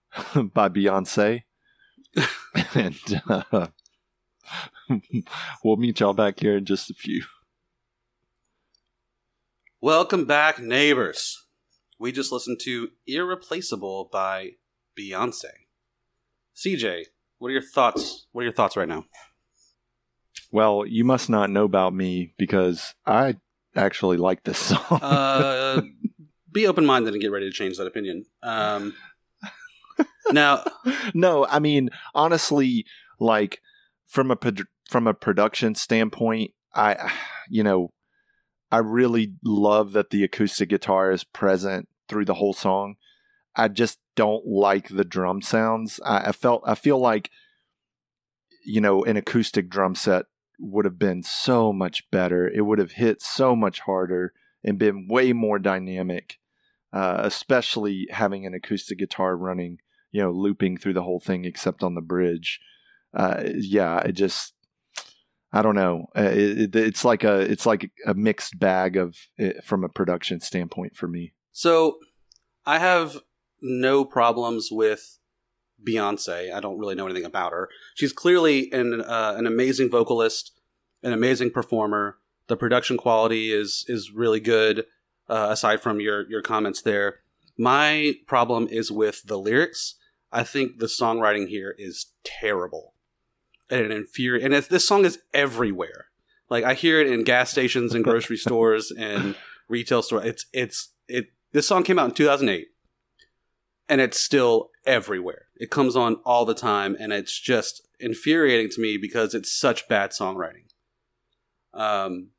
by 0.34 0.70
Beyonce, 0.70 1.42
and 2.74 3.22
uh, 3.28 3.66
we'll 5.62 5.76
meet 5.76 6.00
y'all 6.00 6.14
back 6.14 6.40
here 6.40 6.56
in 6.56 6.64
just 6.64 6.90
a 6.90 6.94
few. 6.94 7.24
Welcome 9.82 10.24
back, 10.24 10.58
neighbors. 10.58 11.44
We 11.98 12.12
just 12.12 12.32
listened 12.32 12.60
to 12.62 12.88
"Irreplaceable" 13.06 14.08
by 14.10 14.52
Beyonce. 14.98 15.63
CJ, 16.56 17.04
what 17.38 17.48
are 17.48 17.52
your 17.52 17.62
thoughts? 17.62 18.26
What 18.32 18.42
are 18.42 18.44
your 18.44 18.52
thoughts 18.52 18.76
right 18.76 18.88
now? 18.88 19.04
Well, 20.52 20.84
you 20.86 21.04
must 21.04 21.28
not 21.28 21.50
know 21.50 21.64
about 21.64 21.94
me 21.94 22.32
because 22.38 22.94
I 23.06 23.36
actually 23.74 24.16
like 24.16 24.44
this 24.44 24.58
song. 24.58 25.00
Uh, 25.02 25.82
be 26.52 26.66
open 26.66 26.86
minded 26.86 27.12
and 27.12 27.20
get 27.20 27.32
ready 27.32 27.50
to 27.50 27.52
change 27.52 27.76
that 27.78 27.86
opinion. 27.86 28.24
Um, 28.42 28.94
now, 30.30 30.64
no, 31.14 31.46
I 31.46 31.58
mean 31.58 31.90
honestly, 32.14 32.86
like 33.18 33.60
from 34.06 34.30
a 34.30 34.38
from 34.88 35.06
a 35.06 35.14
production 35.14 35.74
standpoint, 35.74 36.52
I 36.74 37.12
you 37.48 37.62
know, 37.62 37.92
I 38.70 38.78
really 38.78 39.34
love 39.44 39.92
that 39.92 40.10
the 40.10 40.24
acoustic 40.24 40.68
guitar 40.68 41.10
is 41.10 41.24
present 41.24 41.88
through 42.08 42.26
the 42.26 42.34
whole 42.34 42.52
song. 42.52 42.96
I 43.56 43.68
just 43.68 43.98
don't 44.16 44.46
like 44.46 44.88
the 44.88 45.04
drum 45.04 45.42
sounds. 45.42 46.00
I, 46.04 46.28
I 46.28 46.32
felt 46.32 46.62
I 46.66 46.74
feel 46.74 46.98
like 46.98 47.30
you 48.64 48.80
know 48.80 49.04
an 49.04 49.16
acoustic 49.16 49.68
drum 49.68 49.94
set 49.94 50.26
would 50.58 50.84
have 50.84 50.98
been 50.98 51.22
so 51.22 51.72
much 51.72 52.10
better. 52.10 52.48
It 52.48 52.62
would 52.62 52.78
have 52.78 52.92
hit 52.92 53.22
so 53.22 53.56
much 53.56 53.80
harder 53.80 54.32
and 54.62 54.78
been 54.78 55.08
way 55.08 55.32
more 55.32 55.58
dynamic, 55.58 56.38
uh, 56.92 57.18
especially 57.20 58.08
having 58.10 58.46
an 58.46 58.54
acoustic 58.54 58.98
guitar 58.98 59.36
running, 59.36 59.78
you 60.10 60.22
know, 60.22 60.30
looping 60.30 60.76
through 60.76 60.94
the 60.94 61.02
whole 61.02 61.20
thing 61.20 61.44
except 61.44 61.82
on 61.82 61.94
the 61.94 62.00
bridge. 62.00 62.60
Uh, 63.12 63.42
yeah, 63.54 63.98
it 64.00 64.12
just, 64.12 64.54
I 65.52 65.62
don't 65.62 65.74
know. 65.74 66.06
Uh, 66.16 66.30
it, 66.32 66.74
it's 66.74 67.04
like 67.04 67.24
a, 67.24 67.40
it's 67.40 67.66
like 67.66 67.90
a 68.06 68.14
mixed 68.14 68.58
bag 68.58 68.96
of 68.96 69.16
it, 69.36 69.62
from 69.64 69.84
a 69.84 69.88
production 69.88 70.40
standpoint 70.40 70.96
for 70.96 71.06
me. 71.06 71.34
So, 71.52 71.98
I 72.66 72.78
have 72.78 73.18
no 73.64 74.04
problems 74.04 74.68
with 74.70 75.18
Beyonce. 75.84 76.52
I 76.52 76.60
don't 76.60 76.78
really 76.78 76.94
know 76.94 77.06
anything 77.06 77.24
about 77.24 77.52
her. 77.52 77.68
She's 77.94 78.12
clearly 78.12 78.70
an 78.72 79.00
uh, 79.00 79.34
an 79.36 79.46
amazing 79.46 79.90
vocalist, 79.90 80.52
an 81.02 81.12
amazing 81.12 81.50
performer. 81.50 82.18
The 82.46 82.56
production 82.56 82.96
quality 82.96 83.52
is 83.52 83.84
is 83.88 84.12
really 84.12 84.40
good. 84.40 84.84
Uh, 85.28 85.48
aside 85.50 85.80
from 85.80 86.00
your 86.00 86.28
your 86.28 86.42
comments 86.42 86.82
there, 86.82 87.20
my 87.56 88.14
problem 88.26 88.68
is 88.70 88.92
with 88.92 89.22
the 89.24 89.38
lyrics. 89.38 89.94
I 90.30 90.42
think 90.42 90.78
the 90.78 90.86
songwriting 90.86 91.48
here 91.48 91.74
is 91.78 92.06
terrible, 92.24 92.94
and 93.70 93.92
infuriates. 93.92 94.44
And 94.44 94.54
this 94.54 94.86
song 94.86 95.04
is 95.04 95.18
everywhere. 95.32 96.06
Like 96.50 96.64
I 96.64 96.74
hear 96.74 97.00
it 97.00 97.06
in 97.06 97.24
gas 97.24 97.50
stations 97.50 97.94
and 97.94 98.04
grocery 98.04 98.36
stores 98.46 98.92
and 98.92 99.34
retail 99.68 100.02
stores. 100.02 100.26
It's 100.26 100.46
it's 100.52 100.90
it. 101.08 101.28
This 101.52 101.66
song 101.68 101.84
came 101.84 101.98
out 101.98 102.10
in 102.10 102.14
2008 102.14 102.68
and 103.88 104.00
it's 104.00 104.20
still 104.20 104.70
everywhere. 104.86 105.46
It 105.56 105.70
comes 105.70 105.96
on 105.96 106.16
all 106.24 106.44
the 106.44 106.54
time, 106.54 106.96
and 106.98 107.12
it's 107.12 107.38
just 107.38 107.86
infuriating 108.00 108.70
to 108.70 108.80
me 108.80 108.96
because 108.96 109.34
it's 109.34 109.52
such 109.52 109.88
bad 109.88 110.10
songwriting. 110.10 110.66
Um, 111.72 112.30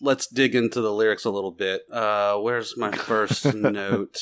let's 0.00 0.26
dig 0.26 0.54
into 0.54 0.80
the 0.80 0.92
lyrics 0.92 1.24
a 1.24 1.30
little 1.30 1.50
bit. 1.50 1.82
Uh, 1.90 2.36
where's 2.36 2.76
my 2.76 2.90
first 2.92 3.54
note? 3.54 4.18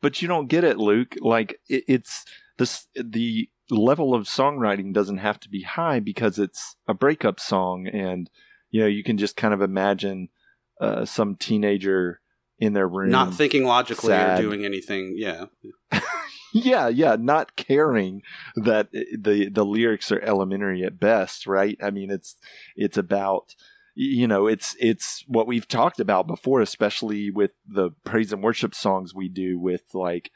But 0.00 0.22
you 0.22 0.28
don't 0.28 0.48
get 0.48 0.64
it, 0.64 0.78
Luke. 0.78 1.14
Like 1.20 1.58
it, 1.68 1.84
it's 1.88 2.24
this 2.58 2.86
the 2.94 3.48
level 3.70 4.14
of 4.14 4.26
songwriting 4.26 4.92
doesn't 4.92 5.18
have 5.18 5.40
to 5.40 5.48
be 5.48 5.62
high 5.62 6.00
because 6.00 6.38
it's 6.38 6.76
a 6.86 6.94
breakup 6.94 7.40
song, 7.40 7.86
and 7.86 8.30
you 8.70 8.80
know 8.80 8.86
you 8.86 9.02
can 9.02 9.18
just 9.18 9.36
kind 9.36 9.54
of 9.54 9.62
imagine 9.62 10.28
uh, 10.80 11.04
some 11.04 11.36
teenager 11.36 12.20
in 12.58 12.72
their 12.72 12.88
room, 12.88 13.10
not 13.10 13.34
thinking 13.34 13.64
logically 13.64 14.08
sad. 14.08 14.38
or 14.38 14.42
doing 14.42 14.64
anything. 14.64 15.14
Yeah, 15.16 15.46
yeah, 16.52 16.88
yeah, 16.88 17.16
not 17.18 17.56
caring 17.56 18.22
that 18.56 18.90
the 18.92 19.48
the 19.50 19.64
lyrics 19.64 20.10
are 20.12 20.20
elementary 20.20 20.84
at 20.84 20.98
best, 20.98 21.46
right? 21.46 21.78
I 21.82 21.90
mean, 21.90 22.10
it's 22.10 22.36
it's 22.74 22.96
about 22.96 23.54
you 23.98 24.28
know, 24.28 24.46
it's 24.46 24.76
it's 24.78 25.24
what 25.26 25.46
we've 25.46 25.66
talked 25.66 26.00
about 26.00 26.26
before, 26.26 26.60
especially 26.60 27.30
with 27.30 27.52
the 27.66 27.90
praise 28.04 28.30
and 28.30 28.42
worship 28.42 28.74
songs 28.74 29.14
we 29.14 29.30
do 29.30 29.58
with 29.58 29.94
like 29.94 30.30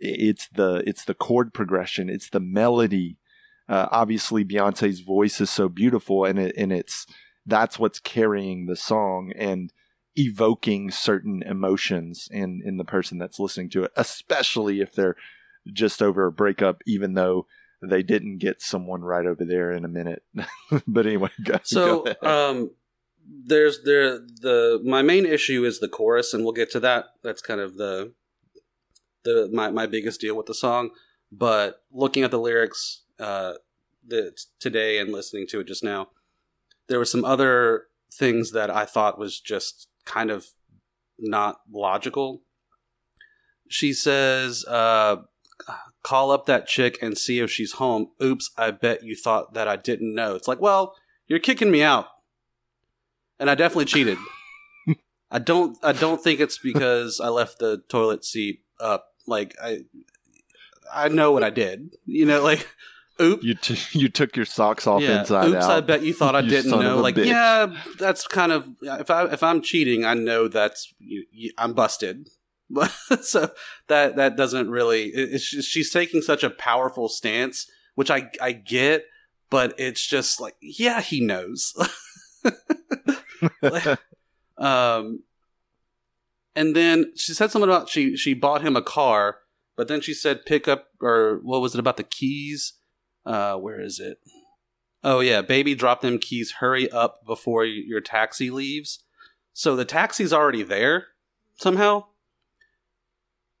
it's 0.00 0.48
the 0.48 0.82
it's 0.86 1.04
the 1.04 1.14
chord 1.14 1.54
progression, 1.54 2.10
it's 2.10 2.28
the 2.28 2.40
melody. 2.40 3.16
Uh, 3.68 3.86
obviously, 3.92 4.44
Beyonce's 4.44 5.00
voice 5.00 5.40
is 5.40 5.50
so 5.50 5.68
beautiful, 5.68 6.24
and 6.24 6.38
it 6.38 6.54
and 6.56 6.72
it's 6.72 7.06
that's 7.46 7.78
what's 7.78 8.00
carrying 8.00 8.66
the 8.66 8.76
song 8.76 9.32
and 9.36 9.72
evoking 10.16 10.90
certain 10.90 11.42
emotions 11.42 12.28
in 12.30 12.62
in 12.64 12.76
the 12.76 12.84
person 12.84 13.18
that's 13.18 13.38
listening 13.38 13.70
to 13.70 13.84
it, 13.84 13.92
especially 13.96 14.80
if 14.80 14.92
they're 14.92 15.16
just 15.72 16.02
over 16.02 16.26
a 16.26 16.32
breakup, 16.32 16.82
even 16.86 17.14
though 17.14 17.46
they 17.82 18.02
didn't 18.02 18.38
get 18.38 18.62
someone 18.62 19.02
right 19.02 19.26
over 19.26 19.44
there 19.44 19.70
in 19.72 19.84
a 19.84 19.88
minute. 19.88 20.22
but 20.86 21.06
anyway, 21.06 21.30
go, 21.44 21.58
so 21.62 22.04
go 22.20 22.28
um, 22.28 22.70
there's 23.26 23.82
there 23.84 24.18
the 24.18 24.80
my 24.84 25.02
main 25.02 25.26
issue 25.26 25.64
is 25.64 25.80
the 25.80 25.88
chorus, 25.88 26.32
and 26.32 26.44
we'll 26.44 26.52
get 26.52 26.70
to 26.72 26.80
that. 26.80 27.06
That's 27.22 27.42
kind 27.42 27.60
of 27.60 27.76
the 27.76 28.12
the 29.24 29.50
my 29.52 29.70
my 29.70 29.86
biggest 29.86 30.20
deal 30.20 30.36
with 30.36 30.46
the 30.46 30.54
song. 30.54 30.90
But 31.32 31.82
looking 31.90 32.22
at 32.22 32.30
the 32.30 32.38
lyrics 32.38 33.02
uh, 33.18 33.54
that 34.06 34.40
today 34.60 34.98
and 34.98 35.12
listening 35.12 35.46
to 35.48 35.60
it 35.60 35.66
just 35.66 35.82
now, 35.84 36.08
there 36.88 36.98
were 36.98 37.04
some 37.04 37.24
other 37.24 37.86
things 38.12 38.52
that 38.52 38.70
I 38.70 38.84
thought 38.84 39.18
was 39.18 39.40
just 39.40 39.88
kind 40.06 40.30
of 40.30 40.46
not 41.18 41.60
logical. 41.70 42.42
She 43.68 43.92
says, 43.92 44.64
uh, 44.66 45.16
call 46.02 46.30
up 46.30 46.46
that 46.46 46.66
chick 46.66 46.98
and 47.02 47.18
see 47.18 47.40
if 47.40 47.50
she's 47.50 47.72
home. 47.72 48.08
Oops, 48.22 48.50
I 48.56 48.70
bet 48.70 49.02
you 49.02 49.16
thought 49.16 49.54
that 49.54 49.68
I 49.68 49.76
didn't 49.76 50.14
know. 50.14 50.34
It's 50.34 50.48
like, 50.48 50.60
well, 50.60 50.94
you're 51.26 51.38
kicking 51.40 51.70
me 51.70 51.82
out. 51.82 52.06
And 53.38 53.50
I 53.50 53.54
definitely 53.54 53.86
cheated. 53.86 54.18
I 55.30 55.40
don't 55.40 55.76
I 55.82 55.92
don't 55.92 56.22
think 56.22 56.40
it's 56.40 56.58
because 56.58 57.20
I 57.20 57.28
left 57.28 57.58
the 57.58 57.82
toilet 57.88 58.24
seat 58.24 58.60
up. 58.80 59.08
Like 59.26 59.54
I 59.62 59.80
I 60.94 61.08
know 61.08 61.32
what 61.32 61.42
I 61.42 61.50
did. 61.50 61.96
You 62.06 62.24
know, 62.24 62.42
like 62.42 62.66
Oops. 63.20 63.42
You 63.42 63.54
t- 63.54 63.78
you 63.98 64.08
took 64.08 64.36
your 64.36 64.44
socks 64.44 64.86
off 64.86 65.02
yeah. 65.02 65.20
inside 65.20 65.48
Oops, 65.48 65.64
out. 65.64 65.70
I 65.70 65.80
bet 65.80 66.02
you 66.02 66.12
thought 66.12 66.34
I 66.36 66.42
didn't 66.42 66.70
know. 66.70 66.98
Like, 66.98 67.14
bitch. 67.14 67.26
yeah, 67.26 67.74
that's 67.98 68.26
kind 68.26 68.52
of 68.52 68.66
if 68.82 69.10
I 69.10 69.24
if 69.26 69.42
I'm 69.42 69.62
cheating, 69.62 70.04
I 70.04 70.14
know 70.14 70.48
that's 70.48 70.92
you, 70.98 71.24
you, 71.30 71.52
I'm 71.58 71.72
busted. 71.72 72.28
But 72.68 72.88
so 73.22 73.50
that 73.88 74.16
that 74.16 74.36
doesn't 74.36 74.70
really. 74.70 75.12
Just, 75.12 75.68
she's 75.68 75.90
taking 75.90 76.20
such 76.20 76.42
a 76.42 76.50
powerful 76.50 77.08
stance, 77.08 77.70
which 77.94 78.10
I 78.10 78.30
I 78.40 78.52
get, 78.52 79.06
but 79.50 79.74
it's 79.78 80.06
just 80.06 80.40
like, 80.40 80.56
yeah, 80.60 81.00
he 81.00 81.20
knows. 81.20 81.74
um, 84.58 85.22
and 86.54 86.74
then 86.74 87.12
she 87.16 87.32
said 87.34 87.50
something 87.50 87.68
about 87.68 87.88
she 87.88 88.16
she 88.16 88.34
bought 88.34 88.62
him 88.62 88.76
a 88.76 88.82
car, 88.82 89.38
but 89.76 89.88
then 89.88 90.00
she 90.00 90.12
said 90.12 90.44
pick 90.44 90.68
up 90.68 90.88
or 91.00 91.40
what 91.42 91.60
was 91.60 91.74
it 91.74 91.80
about 91.80 91.96
the 91.96 92.02
keys? 92.02 92.74
Uh, 93.26 93.56
where 93.56 93.80
is 93.80 93.98
it? 93.98 94.18
Oh 95.02 95.20
yeah, 95.20 95.42
baby, 95.42 95.74
drop 95.74 96.00
them 96.00 96.18
keys. 96.18 96.52
Hurry 96.52 96.90
up 96.90 97.26
before 97.26 97.64
your 97.64 98.00
taxi 98.00 98.50
leaves. 98.50 99.00
So 99.52 99.76
the 99.76 99.84
taxi's 99.84 100.32
already 100.32 100.62
there 100.62 101.08
somehow, 101.56 102.04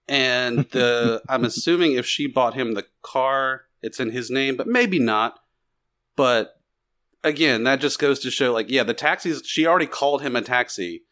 and 0.08 0.60
the 0.70 1.22
I'm 1.28 1.44
assuming 1.44 1.92
if 1.92 2.06
she 2.06 2.26
bought 2.26 2.54
him 2.54 2.74
the 2.74 2.86
car, 3.02 3.62
it's 3.82 4.00
in 4.00 4.10
his 4.10 4.30
name, 4.30 4.56
but 4.56 4.66
maybe 4.66 4.98
not. 4.98 5.40
But 6.16 6.60
again, 7.24 7.64
that 7.64 7.80
just 7.80 7.98
goes 7.98 8.20
to 8.20 8.30
show, 8.30 8.52
like, 8.52 8.70
yeah, 8.70 8.84
the 8.84 8.94
taxis. 8.94 9.42
She 9.44 9.66
already 9.66 9.86
called 9.86 10.22
him 10.22 10.36
a 10.36 10.42
taxi. 10.42 11.02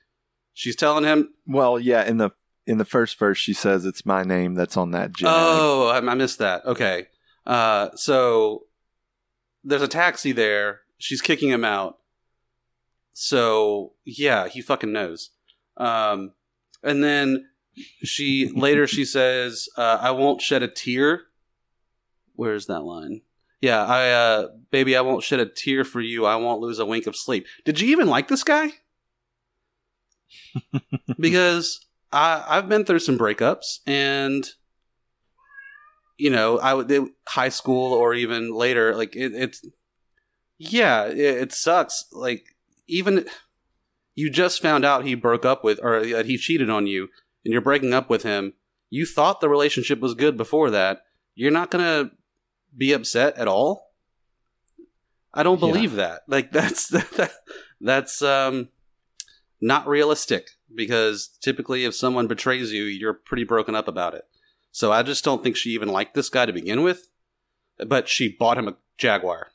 She's 0.53 0.77
telling 0.77 1.05
him, 1.05 1.35
well, 1.47 1.79
yeah, 1.79 2.05
in 2.05 2.19
the 2.19 2.31
in 2.67 2.79
the 2.79 2.85
first 2.85 3.19
verse, 3.19 3.39
she 3.39 3.53
says 3.53 3.85
it's 3.85 4.07
my 4.07 4.23
name 4.23 4.55
that's 4.55 4.77
on 4.77 4.93
that 4.93 5.13
jet. 5.13 5.29
Oh, 5.31 5.89
I, 5.89 5.99
I 5.99 6.15
missed 6.15 6.39
that. 6.39 6.65
Okay. 6.65 7.09
Uh, 7.47 7.91
so 7.95 8.65
there's 9.63 9.83
a 9.83 9.89
taxi 9.89 10.33
there. 10.33 10.81
She's 10.99 11.21
kicking 11.21 11.51
him 11.51 11.65
out. 11.65 11.99
So 13.13 13.93
yeah, 14.05 14.49
he 14.49 14.61
fucking 14.61 14.93
knows. 14.93 15.31
Um, 15.77 16.33
and 16.83 17.03
then 17.03 17.49
she 18.03 18.51
later 18.55 18.87
she 18.87 19.05
says, 19.05 19.69
uh, 19.77 19.99
"I 20.01 20.11
won't 20.11 20.43
shed 20.43 20.63
a 20.63 20.69
tear." 20.69 21.23
Where's 22.35 22.67
that 22.67 22.81
line? 22.81 23.23
Yeah, 23.61 23.85
I 23.85 24.11
uh 24.11 24.49
baby, 24.71 24.97
I 24.97 25.01
won't 25.01 25.23
shed 25.23 25.41
a 25.41 25.47
tear 25.47 25.85
for 25.85 26.01
you. 26.01 26.27
I 26.27 26.37
won't 26.37 26.61
lose 26.61 26.79
a 26.79 26.87
wink 26.87 27.07
of 27.07 27.17
sleep. 27.17 27.47
Did 27.65 27.81
you 27.81 27.89
even 27.89 28.09
like 28.09 28.29
this 28.29 28.45
guy? 28.45 28.73
because 31.19 31.87
I 32.13 32.45
I've 32.47 32.69
been 32.69 32.85
through 32.85 32.99
some 32.99 33.19
breakups 33.19 33.79
and 33.87 34.51
you 36.17 36.31
know, 36.31 36.59
I 36.59 36.75
would 36.75 36.93
high 37.29 37.49
school 37.49 37.93
or 37.93 38.15
even 38.15 38.55
later 38.55 38.95
like 38.95 39.17
it, 39.17 39.33
it's 39.35 39.65
yeah, 40.59 41.07
it, 41.07 41.19
it 41.19 41.53
sucks 41.53 42.05
like 42.13 42.47
even 42.87 43.27
you 44.15 44.31
just 44.31 44.63
found 44.63 44.85
out 44.85 45.05
he 45.05 45.15
broke 45.15 45.45
up 45.45 45.65
with 45.65 45.81
or 45.83 46.07
that 46.07 46.27
he 46.27 46.37
cheated 46.37 46.71
on 46.71 46.87
you 46.87 47.09
and 47.45 47.53
you're 47.53 47.61
breaking 47.61 47.93
up 47.93 48.09
with 48.09 48.23
him. 48.23 48.55
You 48.91 49.07
thought 49.07 49.41
the 49.41 49.49
relationship 49.49 50.01
was 50.01 50.15
good 50.15 50.37
before 50.37 50.71
that. 50.71 51.03
You're 51.35 51.51
not 51.51 51.71
going 51.71 51.85
to 51.85 52.15
be 52.77 52.93
upset 52.93 53.37
at 53.37 53.49
all? 53.49 53.93
I 55.33 55.43
don't 55.43 55.59
believe 55.59 55.93
yeah. 55.93 55.97
that. 55.97 56.23
Like 56.29 56.53
that's 56.53 56.89
that, 56.89 57.33
that's 57.81 58.23
um 58.23 58.69
not 59.61 59.89
realistic 59.89 60.51
because 60.75 61.29
typically 61.41 61.85
if 61.85 61.95
someone 61.95 62.27
betrays 62.27 62.73
you, 62.73 62.85
you're 62.85 63.15
pretty 63.15 63.45
broken 63.45 63.75
up 63.75 63.89
about 63.89 64.15
it. 64.15 64.25
So 64.75 64.91
I 64.91 65.05
just 65.05 65.23
don't 65.23 65.41
think 65.41 65.57
she 65.57 65.71
even 65.71 65.87
liked 65.87 66.15
this 66.15 66.29
guy 66.29 66.47
to 66.47 66.53
begin 66.53 66.83
with. 66.83 67.09
But 67.87 68.09
she 68.09 68.29
bought 68.29 68.59
him 68.59 68.67
a 68.67 68.77
Jaguar, 68.99 69.53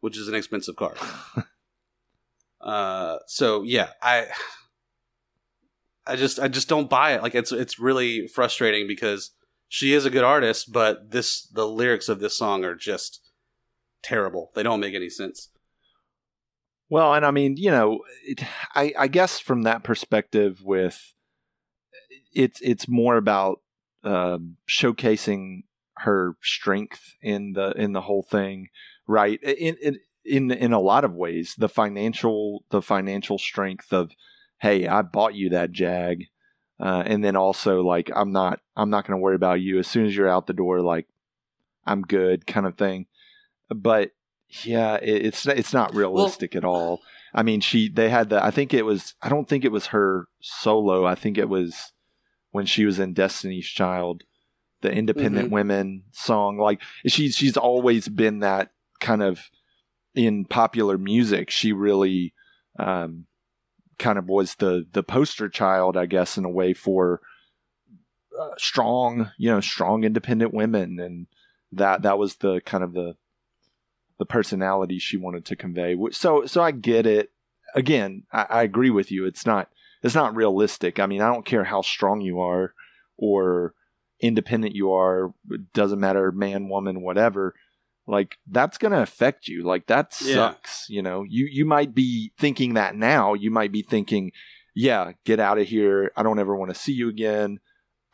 which 0.00 0.18
is 0.18 0.26
an 0.26 0.34
expensive 0.34 0.74
car. 0.74 0.94
uh 2.60 3.18
so 3.28 3.62
yeah, 3.62 3.90
I 4.02 4.26
I 6.04 6.16
just 6.16 6.40
I 6.40 6.48
just 6.48 6.68
don't 6.68 6.90
buy 6.90 7.12
it. 7.12 7.22
Like 7.22 7.36
it's 7.36 7.52
it's 7.52 7.78
really 7.78 8.26
frustrating 8.26 8.88
because 8.88 9.30
she 9.68 9.92
is 9.92 10.04
a 10.04 10.10
good 10.10 10.24
artist, 10.24 10.72
but 10.72 11.12
this 11.12 11.42
the 11.42 11.66
lyrics 11.66 12.08
of 12.08 12.18
this 12.18 12.36
song 12.36 12.64
are 12.64 12.74
just 12.74 13.20
terrible. 14.02 14.50
They 14.56 14.64
don't 14.64 14.80
make 14.80 14.94
any 14.96 15.08
sense. 15.08 15.50
Well, 16.88 17.14
and 17.14 17.24
I 17.24 17.30
mean, 17.30 17.56
you 17.56 17.70
know, 17.70 18.00
it, 18.24 18.42
I 18.74 18.92
I 18.98 19.06
guess 19.06 19.38
from 19.38 19.62
that 19.62 19.84
perspective, 19.84 20.64
with 20.64 21.14
it's 22.32 22.60
it's 22.60 22.88
more 22.88 23.16
about 23.16 23.60
uh, 24.06 24.38
showcasing 24.68 25.64
her 25.98 26.36
strength 26.42 27.14
in 27.20 27.52
the 27.52 27.72
in 27.72 27.92
the 27.92 28.02
whole 28.02 28.22
thing, 28.22 28.68
right? 29.06 29.42
In 29.42 29.76
in 29.82 29.98
in 30.24 30.50
in 30.50 30.72
a 30.72 30.80
lot 30.80 31.04
of 31.04 31.14
ways, 31.14 31.54
the 31.58 31.68
financial 31.68 32.64
the 32.70 32.82
financial 32.82 33.38
strength 33.38 33.92
of, 33.92 34.12
hey, 34.60 34.86
I 34.86 35.02
bought 35.02 35.34
you 35.34 35.50
that 35.50 35.72
Jag 35.72 36.24
uh, 36.78 37.02
and 37.06 37.24
then 37.24 37.36
also 37.36 37.82
like 37.82 38.10
I'm 38.14 38.32
not 38.32 38.60
I'm 38.76 38.90
not 38.90 39.06
going 39.06 39.18
to 39.18 39.22
worry 39.22 39.36
about 39.36 39.60
you 39.60 39.78
as 39.78 39.86
soon 39.86 40.06
as 40.06 40.14
you're 40.14 40.28
out 40.28 40.46
the 40.46 40.52
door. 40.52 40.80
Like 40.80 41.06
I'm 41.86 42.02
good, 42.02 42.46
kind 42.46 42.66
of 42.66 42.76
thing. 42.76 43.06
But 43.68 44.10
yeah, 44.62 44.96
it, 44.96 45.26
it's 45.26 45.46
it's 45.46 45.72
not 45.72 45.94
realistic 45.94 46.52
well, 46.54 46.58
at 46.58 46.64
all. 46.64 47.02
I 47.34 47.42
mean, 47.42 47.60
she 47.60 47.88
they 47.88 48.10
had 48.10 48.28
the 48.28 48.44
I 48.44 48.50
think 48.50 48.74
it 48.74 48.84
was 48.84 49.14
I 49.22 49.28
don't 49.28 49.48
think 49.48 49.64
it 49.64 49.72
was 49.72 49.86
her 49.86 50.28
solo. 50.40 51.06
I 51.06 51.14
think 51.14 51.38
it 51.38 51.48
was 51.48 51.92
when 52.50 52.66
she 52.66 52.84
was 52.84 52.98
in 52.98 53.12
Destiny's 53.12 53.66
Child, 53.66 54.22
the 54.82 54.92
Independent 54.92 55.46
mm-hmm. 55.46 55.54
Women 55.54 56.02
song. 56.12 56.58
Like 56.58 56.80
she's 57.06 57.36
she's 57.36 57.56
always 57.56 58.08
been 58.08 58.40
that 58.40 58.70
kind 59.00 59.22
of 59.22 59.50
in 60.14 60.44
popular 60.44 60.98
music. 60.98 61.50
She 61.50 61.72
really 61.72 62.32
um, 62.78 63.26
kind 63.98 64.18
of 64.18 64.28
was 64.28 64.56
the 64.56 64.86
the 64.92 65.02
poster 65.02 65.48
child, 65.48 65.96
I 65.96 66.06
guess, 66.06 66.36
in 66.36 66.44
a 66.44 66.50
way 66.50 66.72
for 66.74 67.20
uh, 68.38 68.50
strong, 68.58 69.30
you 69.38 69.50
know, 69.50 69.60
strong 69.60 70.04
independent 70.04 70.52
women, 70.52 70.98
and 71.00 71.26
that 71.72 72.02
that 72.02 72.18
was 72.18 72.36
the 72.36 72.60
kind 72.60 72.84
of 72.84 72.92
the 72.92 73.16
the 74.18 74.26
personality 74.26 74.98
she 74.98 75.16
wanted 75.16 75.44
to 75.46 75.56
convey. 75.56 75.96
So 76.10 76.46
so 76.46 76.62
I 76.62 76.70
get 76.70 77.06
it. 77.06 77.32
Again, 77.74 78.22
I, 78.32 78.46
I 78.48 78.62
agree 78.62 78.90
with 78.90 79.10
you. 79.10 79.26
It's 79.26 79.44
not 79.44 79.68
it's 80.02 80.14
not 80.14 80.36
realistic. 80.36 80.98
I 80.98 81.06
mean, 81.06 81.22
I 81.22 81.32
don't 81.32 81.46
care 81.46 81.64
how 81.64 81.82
strong 81.82 82.20
you 82.20 82.40
are 82.40 82.74
or 83.16 83.74
independent 84.20 84.74
you 84.74 84.92
are. 84.92 85.32
It 85.50 85.72
doesn't 85.72 86.00
matter, 86.00 86.32
man, 86.32 86.68
woman, 86.68 87.02
whatever 87.02 87.54
like 88.06 88.38
that's 88.50 88.78
going 88.78 88.92
to 88.92 89.02
affect 89.02 89.48
you. 89.48 89.64
Like 89.64 89.86
that 89.86 90.14
sucks 90.14 90.86
yeah. 90.88 90.96
you 90.96 91.02
know? 91.02 91.24
You 91.28 91.48
you 91.50 91.64
might 91.64 91.94
be 91.94 92.32
thinking 92.38 92.74
that 92.74 92.96
now. 92.96 93.34
You 93.34 93.50
might 93.50 93.72
be 93.72 93.82
thinking 93.82 94.32
yeah 94.74 95.12
get 95.24 95.40
out 95.40 95.58
of 95.58 95.66
here. 95.66 96.12
I 96.16 96.22
don't 96.22 96.38
ever 96.38 96.56
want 96.56 96.72
to 96.72 96.80
see 96.80 96.92
you 96.92 97.08
again. 97.08 97.58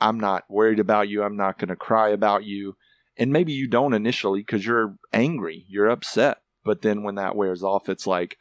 I'm 0.00 0.18
not 0.18 0.44
worried 0.48 0.80
about 0.80 1.08
you. 1.08 1.22
I'm 1.22 1.36
not 1.36 1.58
going 1.58 1.68
to 1.68 1.76
cry 1.76 2.08
about 2.08 2.44
you. 2.44 2.76
And 3.16 3.32
maybe 3.32 3.52
you 3.52 3.68
don't 3.68 3.94
initially 3.94 4.40
because 4.40 4.66
you're 4.66 4.96
angry. 5.12 5.64
You're 5.68 5.90
upset. 5.90 6.38
But 6.64 6.82
then 6.82 7.02
when 7.02 7.16
that 7.16 7.36
wears 7.36 7.62
off 7.62 7.88
it's 7.88 8.06
like 8.06 8.38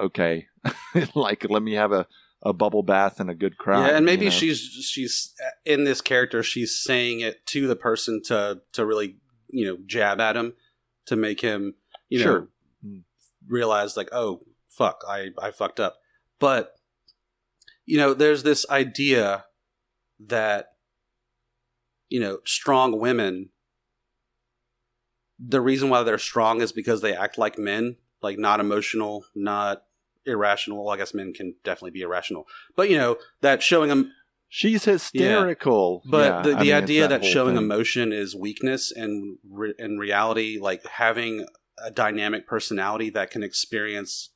okay. 0.00 0.46
Like 1.14 1.48
let 1.48 1.62
me 1.62 1.74
have 1.74 1.92
a 1.92 2.06
a 2.42 2.52
bubble 2.52 2.82
bath 2.82 3.20
and 3.20 3.30
a 3.30 3.34
good 3.34 3.58
cry. 3.58 3.88
Yeah, 3.88 3.96
and 3.96 4.06
maybe 4.06 4.26
you 4.26 4.30
know? 4.30 4.36
she's 4.36 4.60
she's 4.60 5.34
in 5.64 5.84
this 5.84 6.00
character. 6.00 6.42
She's 6.42 6.76
saying 6.76 7.20
it 7.20 7.44
to 7.46 7.66
the 7.66 7.76
person 7.76 8.22
to 8.26 8.60
to 8.72 8.86
really 8.86 9.16
you 9.48 9.66
know 9.66 9.78
jab 9.86 10.20
at 10.20 10.36
him 10.36 10.54
to 11.06 11.16
make 11.16 11.40
him, 11.40 11.74
you 12.08 12.20
sure. 12.20 12.40
know, 12.40 12.46
hmm. 12.82 12.98
realize 13.46 13.96
like, 13.96 14.08
oh 14.12 14.40
fuck, 14.68 15.02
I 15.08 15.30
I 15.40 15.50
fucked 15.50 15.80
up. 15.80 15.96
But 16.38 16.74
you 17.86 17.96
know, 17.96 18.14
there's 18.14 18.42
this 18.42 18.66
idea 18.70 19.44
that 20.20 20.72
you 22.08 22.20
know, 22.20 22.38
strong 22.44 22.98
women 22.98 23.50
the 25.38 25.60
reason 25.60 25.88
why 25.88 26.02
they're 26.02 26.18
strong 26.18 26.60
is 26.60 26.72
because 26.72 27.00
they 27.00 27.14
act 27.14 27.38
like 27.38 27.58
men, 27.58 27.96
like 28.22 28.38
not 28.38 28.60
emotional, 28.60 29.24
not 29.34 29.82
irrational. 30.28 30.84
Well, 30.84 30.94
I 30.94 30.98
guess 30.98 31.14
men 31.14 31.32
can 31.32 31.54
definitely 31.64 31.92
be 31.92 32.02
irrational, 32.02 32.46
but 32.76 32.90
you 32.90 32.96
know 32.96 33.16
that 33.40 33.62
showing 33.62 33.88
them 33.88 34.12
She's 34.50 34.84
hysterical. 34.84 36.02
Yeah. 36.04 36.10
But 36.10 36.24
yeah, 36.24 36.42
the, 36.42 36.48
the 36.50 36.64
mean, 36.64 36.72
idea 36.72 37.08
that, 37.08 37.20
that 37.20 37.26
showing 37.26 37.56
thing. 37.56 37.64
emotion 37.64 38.12
is 38.12 38.34
weakness 38.34 38.90
and 38.90 39.38
re- 39.48 39.74
in 39.78 39.98
reality, 39.98 40.58
like 40.58 40.84
having 40.86 41.46
a 41.84 41.90
dynamic 41.90 42.46
personality 42.46 43.10
that 43.10 43.30
can 43.30 43.42
experience 43.42 44.30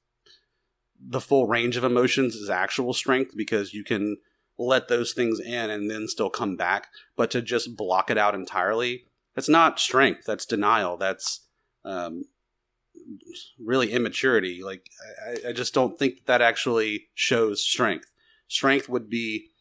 the 1.00 1.20
full 1.20 1.46
range 1.46 1.76
of 1.76 1.84
emotions 1.84 2.34
is 2.34 2.50
actual 2.50 2.92
strength 2.92 3.32
because 3.36 3.74
you 3.74 3.82
can 3.82 4.18
let 4.58 4.88
those 4.88 5.12
things 5.12 5.40
in 5.40 5.70
and 5.70 5.90
then 5.90 6.06
still 6.06 6.30
come 6.30 6.56
back. 6.56 6.88
But 7.16 7.30
to 7.32 7.42
just 7.42 7.76
block 7.76 8.10
it 8.10 8.18
out 8.18 8.34
entirely, 8.34 9.06
that's 9.34 9.48
not 9.48 9.80
strength. 9.80 10.24
That's 10.26 10.46
denial. 10.46 10.96
That's 10.96 11.46
um, 11.84 12.24
really 13.58 13.92
immaturity. 13.92 14.62
Like 14.62 14.88
I, 15.26 15.50
I 15.50 15.52
just 15.52 15.74
don't 15.74 15.98
think 15.98 16.26
that 16.26 16.42
actually 16.42 17.08
shows 17.14 17.64
strength. 17.64 18.12
Strength 18.48 18.88
would 18.88 19.08
be 19.08 19.52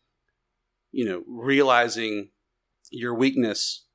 you 0.91 1.05
know, 1.05 1.23
realizing 1.27 2.29
your 2.89 3.15
weakness 3.15 3.85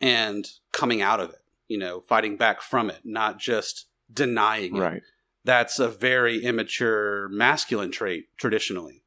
and 0.00 0.48
coming 0.72 1.00
out 1.00 1.20
of 1.20 1.30
it, 1.30 1.42
you 1.68 1.78
know, 1.78 2.00
fighting 2.00 2.36
back 2.36 2.60
from 2.60 2.90
it, 2.90 3.00
not 3.04 3.38
just 3.38 3.86
denying 4.12 4.76
it. 4.76 4.80
Right. 4.80 5.02
That's 5.44 5.78
a 5.78 5.88
very 5.88 6.42
immature 6.42 7.28
masculine 7.30 7.90
trait 7.90 8.26
traditionally. 8.36 9.02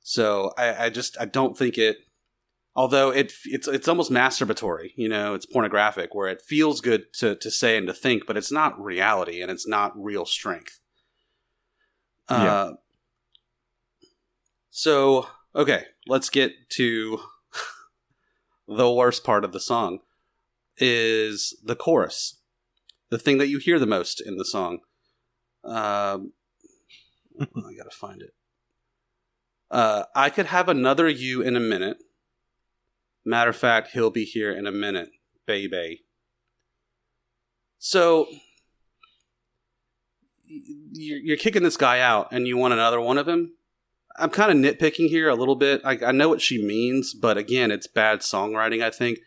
So 0.00 0.52
I, 0.58 0.86
I 0.86 0.90
just 0.90 1.16
I 1.20 1.24
don't 1.24 1.56
think 1.56 1.78
it 1.78 1.98
although 2.80 3.10
it 3.10 3.32
it's 3.44 3.68
it's 3.68 3.88
almost 3.88 4.10
masturbatory, 4.10 4.92
you 4.96 5.08
know, 5.08 5.34
it's 5.34 5.46
pornographic 5.46 6.14
where 6.14 6.28
it 6.28 6.40
feels 6.40 6.80
good 6.80 7.12
to 7.14 7.36
to 7.36 7.50
say 7.50 7.76
and 7.76 7.86
to 7.86 7.94
think, 7.94 8.26
but 8.26 8.36
it's 8.36 8.52
not 8.52 8.80
reality 8.82 9.42
and 9.42 9.50
it's 9.50 9.66
not 9.66 9.92
real 9.96 10.24
strength. 10.24 10.80
Uh, 12.28 12.42
yeah. 12.44 12.70
So 14.70 15.26
Okay, 15.54 15.86
let's 16.06 16.30
get 16.30 16.52
to 16.70 17.20
the 18.68 18.90
worst 18.90 19.24
part 19.24 19.44
of 19.44 19.52
the 19.52 19.60
song 19.60 19.98
is 20.76 21.58
the 21.64 21.74
chorus. 21.74 22.38
The 23.10 23.18
thing 23.18 23.38
that 23.38 23.48
you 23.48 23.58
hear 23.58 23.80
the 23.80 23.86
most 23.86 24.20
in 24.20 24.36
the 24.36 24.44
song. 24.44 24.78
Um, 25.64 26.34
I 27.40 27.74
gotta 27.76 27.90
find 27.90 28.22
it. 28.22 28.30
Uh, 29.70 30.04
I 30.14 30.30
could 30.30 30.46
have 30.46 30.68
another 30.68 31.08
you 31.08 31.42
in 31.42 31.56
a 31.56 31.60
minute. 31.60 31.98
Matter 33.30 33.50
of 33.50 33.56
fact, 33.56 33.92
he'll 33.92 34.10
be 34.10 34.24
here 34.24 34.50
in 34.50 34.66
a 34.66 34.72
minute, 34.72 35.10
baby. 35.46 36.02
So 37.78 38.26
you're 40.90 41.36
kicking 41.36 41.62
this 41.62 41.76
guy 41.76 42.00
out, 42.00 42.32
and 42.32 42.48
you 42.48 42.56
want 42.56 42.74
another 42.74 43.00
one 43.00 43.18
of 43.18 43.28
him. 43.28 43.52
I'm 44.18 44.30
kind 44.30 44.50
of 44.50 44.56
nitpicking 44.58 45.10
here 45.10 45.28
a 45.28 45.36
little 45.36 45.54
bit. 45.54 45.80
I, 45.84 45.96
I 46.06 46.10
know 46.10 46.28
what 46.28 46.40
she 46.40 46.60
means, 46.60 47.14
but 47.14 47.38
again, 47.38 47.70
it's 47.70 47.86
bad 47.86 48.18
songwriting. 48.18 48.82
I 48.82 48.90
think 48.90 49.20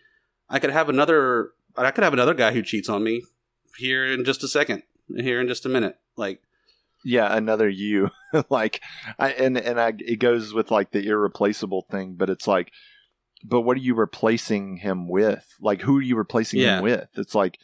I 0.49 0.59
could 0.59 0.71
have 0.71 0.89
another. 0.89 1.51
I 1.77 1.89
could 1.91 2.03
have 2.03 2.11
another 2.11 2.33
guy 2.33 2.51
who 2.51 2.61
cheats 2.61 2.89
on 2.89 3.05
me 3.05 3.23
here 3.77 4.05
in 4.05 4.25
just 4.25 4.43
a 4.43 4.49
second, 4.49 4.83
here 5.15 5.39
in 5.39 5.47
just 5.47 5.65
a 5.65 5.69
minute. 5.69 5.97
Like, 6.17 6.41
yeah, 7.05 7.33
another 7.33 7.69
you. 7.69 8.11
like, 8.49 8.81
I, 9.17 9.29
and 9.31 9.57
and 9.57 9.79
I, 9.79 9.93
it 9.97 10.19
goes 10.19 10.53
with 10.53 10.71
like 10.71 10.91
the 10.91 11.07
irreplaceable 11.07 11.85
thing, 11.89 12.15
but 12.15 12.29
it's 12.29 12.49
like, 12.49 12.73
but 13.43 13.61
what 13.61 13.77
are 13.77 13.81
you 13.81 13.95
replacing 13.95 14.77
him 14.77 15.07
with? 15.07 15.45
Like, 15.59 15.81
who 15.81 15.97
are 15.97 16.01
you 16.01 16.15
replacing 16.15 16.59
Yeah. 16.59 16.77
him 16.77 16.83
with? 16.83 17.09
It's 17.15 17.35
like 17.35 17.59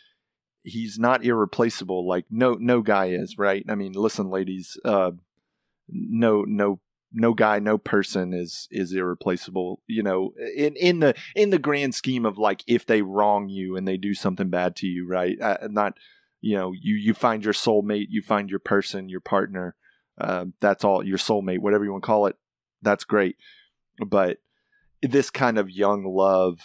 he's 0.64 1.00
not 1.00 1.24
irreplaceable. 1.24 2.08
Like, 2.08 2.26
no, 2.30 2.54
no 2.56 2.82
guy 2.82 3.08
is 3.10 3.38
right. 3.38 3.64
I 3.70 3.76
mean, 3.76 3.94
listen, 3.94 4.30
ladies, 4.30 4.78
uh, 4.84 5.12
no, 5.88 6.44
no. 6.44 6.80
No 7.12 7.34
guy, 7.34 7.58
no 7.58 7.80
person 7.80 8.34
is 8.34 8.68
is 8.70 8.94
irreplaceable. 8.94 9.82
You 9.88 10.04
know, 10.04 10.34
in 10.56 10.76
in 10.76 11.00
the 11.00 11.16
in 11.36 11.50
the 11.50 11.58
grand 11.58 11.96
scheme 11.96 12.24
of 12.24 12.38
like 12.38 12.64
if 12.68 12.86
they 12.86 13.02
wrong 13.02 13.50
you 13.50 13.76
and 13.76 13.88
they 13.88 13.98
do 13.98 14.14
something 14.14 14.50
bad 14.50 14.76
to 14.76 14.86
you, 14.86 15.08
right? 15.08 15.36
Uh, 15.42 15.58
not 15.72 15.98
you 16.40 16.56
know 16.56 16.72
you 16.72 16.94
you 16.94 17.16
find 17.16 17.44
your 17.44 17.54
soulmate 17.54 18.06
you 18.10 18.22
find 18.22 18.52
your 18.52 18.60
person 18.60 19.10
your 19.10 19.20
partner 19.22 19.76
uh, 20.22 20.46
that's 20.62 20.84
all 20.84 21.04
your 21.04 21.18
soulmate 21.18 21.60
whatever 21.60 21.84
you 21.84 21.92
want 21.92 22.04
to 22.04 22.08
call 22.08 22.28
it 22.28 22.36
that's 22.82 23.04
great 23.04 23.36
but 24.08 24.38
this 25.02 25.30
kind 25.30 25.58
of 25.58 25.70
young 25.70 26.04
love 26.06 26.60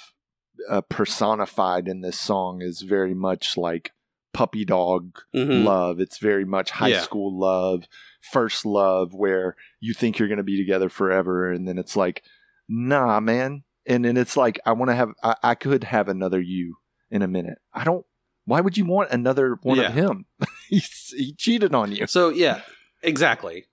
uh, 0.70 0.80
personified 0.82 1.88
in 1.88 2.00
this 2.00 2.18
song 2.18 2.62
is 2.62 2.82
very 2.82 3.14
much 3.14 3.56
like 3.56 3.92
puppy 4.32 4.64
dog 4.64 5.18
Mhm. 5.34 5.64
love 5.64 6.00
it's 6.00 6.18
very 6.18 6.44
much 6.44 6.70
high 6.72 6.88
Yeah. 6.88 7.00
school 7.02 7.38
love 7.38 7.86
first 8.20 8.66
love 8.66 9.14
where 9.14 9.54
you 9.80 9.94
think 9.94 10.18
you're 10.18 10.28
going 10.28 10.38
to 10.38 10.42
be 10.44 10.56
together 10.56 10.88
forever 10.88 11.50
and 11.52 11.68
then 11.68 11.78
it's 11.78 11.94
like 11.96 12.22
nah 12.68 13.20
man 13.20 13.62
and 13.86 14.04
then 14.04 14.16
it's 14.16 14.36
like 14.36 14.58
i 14.66 14.72
want 14.72 14.90
to 14.90 14.94
have 14.96 15.10
I, 15.22 15.36
I 15.42 15.54
could 15.54 15.84
have 15.84 16.08
another 16.08 16.40
you 16.40 16.78
in 17.10 17.22
a 17.22 17.28
minute 17.28 17.58
i 17.72 17.84
don't 17.84 18.04
why 18.44 18.60
would 18.60 18.76
you 18.76 18.84
want 18.86 19.10
another 19.12 19.56
one 19.62 19.76
Yeah. 19.78 19.88
of 19.88 19.94
him 19.94 20.26
He's, 20.68 21.14
he 21.16 21.32
cheated 21.34 21.72
on 21.74 21.92
you 21.92 22.06
So 22.08 22.30
yeah, 22.30 22.62
exactly. 23.02 23.66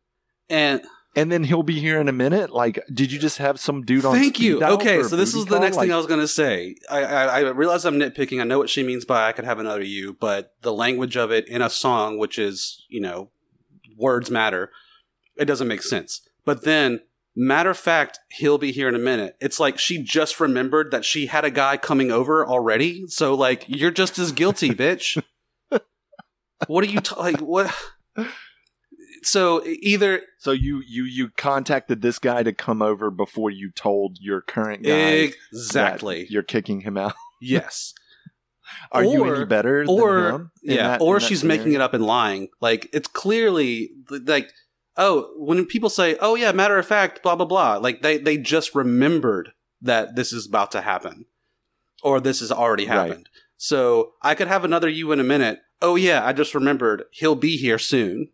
And 0.50 0.82
and 1.16 1.32
then 1.32 1.44
he'll 1.44 1.64
be 1.64 1.80
here 1.80 2.00
in 2.00 2.08
a 2.08 2.14
minute 2.14 2.52
like 2.52 2.84
did 2.94 3.12
you 3.12 3.20
just 3.20 3.38
have 3.38 3.60
some 3.60 3.84
dude 3.84 4.06
on 4.06 4.16
thank 4.16 4.40
you. 4.40 4.64
Okay, 4.64 5.04
so 5.04 5.16
this 5.16 5.34
is 5.34 5.46
the 5.46 5.52
call? 5.52 5.60
next 5.60 5.78
thing 5.78 5.92
I 5.92 5.98
was 5.98 6.06
gonna 6.06 6.28
say. 6.28 6.76
I, 6.90 7.04
I 7.04 7.26
I 7.26 7.40
realize 7.50 7.86
I'm 7.86 8.00
nitpicking. 8.00 8.42
I 8.42 8.46
know 8.46 8.58
what 8.58 8.70
she 8.70 8.84
means 8.84 9.06
by 9.06 9.28
I 9.28 9.32
could 9.32 9.46
have 9.46 9.60
another 9.60 9.84
you, 9.84 10.14
but 10.14 10.56
the 10.62 10.74
language 10.74 11.18
of 11.18 11.32
it 11.32 11.48
in 11.48 11.62
a 11.62 11.70
song, 11.70 12.18
which 12.18 12.40
is 12.40 12.86
you 12.90 13.02
know, 13.02 13.30
words 13.98 14.32
matter. 14.32 14.72
It 15.38 15.46
doesn't 15.46 15.68
make 15.68 15.82
sense. 15.82 16.22
But 16.46 16.64
then, 16.64 17.02
matter 17.36 17.70
of 17.70 17.78
fact, 17.78 18.20
he'll 18.32 18.58
be 18.58 18.72
here 18.72 18.88
in 18.88 18.96
a 18.96 19.00
minute. 19.00 19.38
It's 19.40 19.60
like 19.60 19.80
she 19.80 20.04
just 20.04 20.40
remembered 20.40 20.92
that 20.92 21.06
she 21.06 21.28
had 21.28 21.46
a 21.46 21.52
guy 21.52 21.78
coming 21.78 22.12
over 22.12 22.46
already. 22.46 23.08
So 23.08 23.34
like, 23.34 23.66
you're 23.68 23.92
just 23.92 24.20
as 24.20 24.32
guilty, 24.32 24.70
bitch. 24.76 25.22
what 26.68 26.84
are 26.84 26.88
you 26.88 27.00
t- 27.00 27.16
like? 27.16 27.40
What? 27.40 27.74
So 29.24 29.64
either 29.66 30.22
so 30.40 30.52
you 30.52 30.82
you 30.88 31.04
you 31.04 31.30
contacted 31.38 32.02
this 32.02 32.18
guy 32.20 32.44
to 32.44 32.54
come 32.54 32.82
over 32.82 33.12
before 33.12 33.52
you 33.52 33.72
told 33.72 34.18
your 34.20 34.42
current 34.42 34.84
guy 34.84 35.32
exactly 35.52 36.26
you're 36.30 36.42
kicking 36.42 36.82
him 36.82 36.98
out 36.98 37.14
yes. 37.40 37.94
are 38.92 39.04
you 39.04 39.24
any 39.26 39.46
better 39.46 39.86
or 39.88 40.52
yeah, 40.64 40.76
that- 40.90 41.02
or 41.02 41.20
she's 41.20 41.44
making 41.44 41.74
it 41.74 41.82
up 41.82 41.94
and 41.94 42.04
lying. 42.06 42.50
Like 42.60 42.90
it's 42.94 43.08
clearly 43.08 43.92
like 44.10 44.52
oh, 44.98 45.32
when 45.38 45.66
people 45.66 45.90
say, 45.90 46.18
"Oh 46.20 46.36
yeah, 46.36 46.52
matter 46.52 46.78
of 46.78 46.86
fact, 46.86 47.24
blah 47.24 47.36
blah 47.36 47.46
blah," 47.46 47.78
like 47.78 48.02
they 48.02 48.18
they 48.18 48.38
just 48.38 48.76
remembered 48.76 49.52
that 49.82 50.16
this 50.16 50.32
is 50.34 50.48
about 50.48 50.72
to 50.72 50.82
happen, 50.82 51.26
or 52.04 52.20
this 52.20 52.40
has 52.40 52.52
already 52.52 52.86
Right. 52.88 52.94
happened. 53.10 53.30
So 53.58 54.14
I 54.22 54.36
could 54.36 54.48
have 54.48 54.64
another 54.64 54.90
you 54.90 55.12
in 55.12 55.20
a 55.20 55.24
minute. 55.24 55.60
Oh 55.82 55.96
yeah, 55.96 56.26
I 56.26 56.34
just 56.34 56.56
remembered 56.56 57.04
he'll 57.12 57.36
be 57.36 57.58
here 57.58 57.80
soon. 57.80 58.30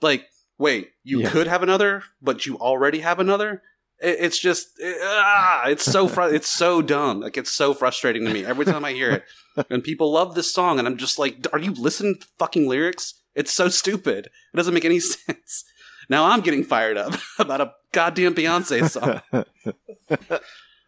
Like, 0.00 0.26
wait, 0.58 0.90
you 1.04 1.20
Yeah. 1.22 1.30
could 1.30 1.46
have 1.46 1.62
another, 1.62 2.02
but 2.22 2.46
you 2.46 2.56
already 2.58 3.00
have 3.00 3.18
another. 3.18 3.62
It, 4.00 4.16
it's 4.20 4.38
just 4.38 4.68
ah, 4.82 5.66
it's 5.66 5.84
so 5.84 6.06
fr- 6.08 6.22
it's 6.34 6.48
so 6.48 6.82
dumb. 6.82 7.20
Like 7.20 7.36
it's 7.36 7.52
so 7.52 7.74
frustrating 7.74 8.24
to 8.24 8.32
me 8.32 8.44
every 8.44 8.64
time 8.64 8.84
I 8.84 8.92
hear 8.92 9.10
it. 9.10 9.24
And 9.70 9.82
people 9.82 10.12
love 10.12 10.34
this 10.36 10.52
song, 10.54 10.78
and 10.78 10.86
I'm 10.86 10.96
just 10.96 11.18
like, 11.18 11.46
are 11.52 11.58
you 11.58 11.72
listening 11.72 12.16
to 12.20 12.26
fucking 12.38 12.68
lyrics? 12.68 13.14
It's 13.34 13.52
so 13.52 13.68
stupid. 13.68 14.26
It 14.26 14.56
doesn't 14.56 14.74
make 14.74 14.84
any 14.84 15.00
sense. 15.00 15.64
Now 16.08 16.26
I'm 16.26 16.40
getting 16.40 16.64
fired 16.64 16.96
up 16.96 17.14
about 17.38 17.60
a 17.60 17.72
goddamn 17.92 18.34
Beyonce 18.34 18.88
song. 18.88 19.20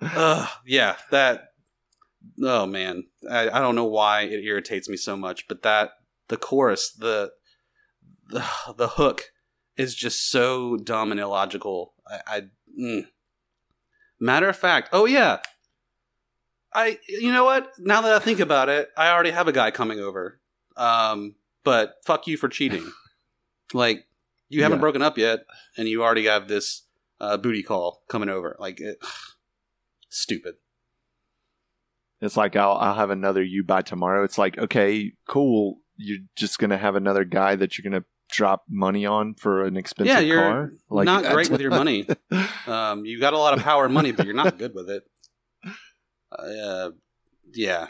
Ugh, 0.02 0.48
yeah, 0.66 0.96
that. 1.10 1.48
Oh 2.42 2.66
man, 2.66 3.04
I, 3.30 3.48
I 3.50 3.58
don't 3.60 3.74
know 3.74 3.84
why 3.86 4.22
it 4.22 4.44
irritates 4.44 4.88
me 4.88 4.96
so 4.96 5.16
much, 5.16 5.46
but 5.48 5.62
that 5.62 5.90
the 6.28 6.36
chorus, 6.36 6.90
the 6.92 7.32
the, 8.30 8.44
the 8.76 8.88
hook, 8.88 9.32
is 9.76 9.94
just 9.94 10.30
so 10.30 10.76
dumb 10.76 11.10
and 11.10 11.20
illogical. 11.20 11.94
I, 12.06 12.20
I 12.26 12.42
mm. 12.78 13.06
matter 14.18 14.48
of 14.48 14.56
fact, 14.56 14.90
oh 14.92 15.06
yeah, 15.06 15.38
I 16.74 16.98
you 17.08 17.32
know 17.32 17.44
what? 17.44 17.72
Now 17.78 18.00
that 18.02 18.14
I 18.14 18.18
think 18.18 18.40
about 18.40 18.68
it, 18.68 18.90
I 18.96 19.10
already 19.10 19.30
have 19.30 19.48
a 19.48 19.52
guy 19.52 19.70
coming 19.70 19.98
over. 19.98 20.40
Um, 20.76 21.36
but 21.64 21.94
fuck 22.04 22.26
you 22.26 22.36
for 22.36 22.48
cheating. 22.48 22.92
like 23.74 24.06
you 24.48 24.62
haven't 24.62 24.78
Yeah. 24.78 24.82
broken 24.82 25.02
up 25.02 25.16
yet, 25.16 25.40
and 25.76 25.88
you 25.88 26.02
already 26.02 26.26
have 26.26 26.48
this 26.48 26.82
uh, 27.20 27.36
booty 27.36 27.62
call 27.62 28.02
coming 28.08 28.28
over. 28.28 28.56
Like 28.58 28.80
it, 28.80 28.98
stupid. 30.08 30.56
It's 32.20 32.36
like 32.36 32.54
I'll 32.54 32.76
I'll 32.76 32.96
have 32.96 33.10
another 33.10 33.42
you 33.42 33.64
by 33.64 33.82
tomorrow. 33.82 34.24
It's 34.24 34.38
like 34.38 34.58
okay, 34.58 35.12
cool. 35.26 35.78
You're 35.96 36.18
just 36.36 36.58
gonna 36.58 36.78
have 36.78 36.96
another 36.96 37.24
guy 37.24 37.56
that 37.56 37.78
you're 37.78 37.90
gonna 37.90 38.04
drop 38.30 38.64
money 38.68 39.06
on 39.06 39.34
for 39.34 39.64
an 39.64 39.76
expensive 39.76 40.14
yeah, 40.14 40.20
you're 40.20 40.40
car. 40.40 40.72
Like 40.88 41.06
not 41.06 41.24
great 41.24 41.50
with 41.50 41.60
your 41.60 41.70
money. 41.70 42.06
Um, 42.66 43.04
you 43.04 43.18
got 43.18 43.32
a 43.32 43.38
lot 43.38 43.56
of 43.56 43.64
power 43.64 43.84
and 43.84 43.92
money, 43.92 44.12
but 44.12 44.26
you're 44.26 44.34
not 44.34 44.56
good 44.56 44.74
with 44.74 44.88
it. 44.88 45.02
Uh, 46.30 46.90
yeah. 47.52 47.88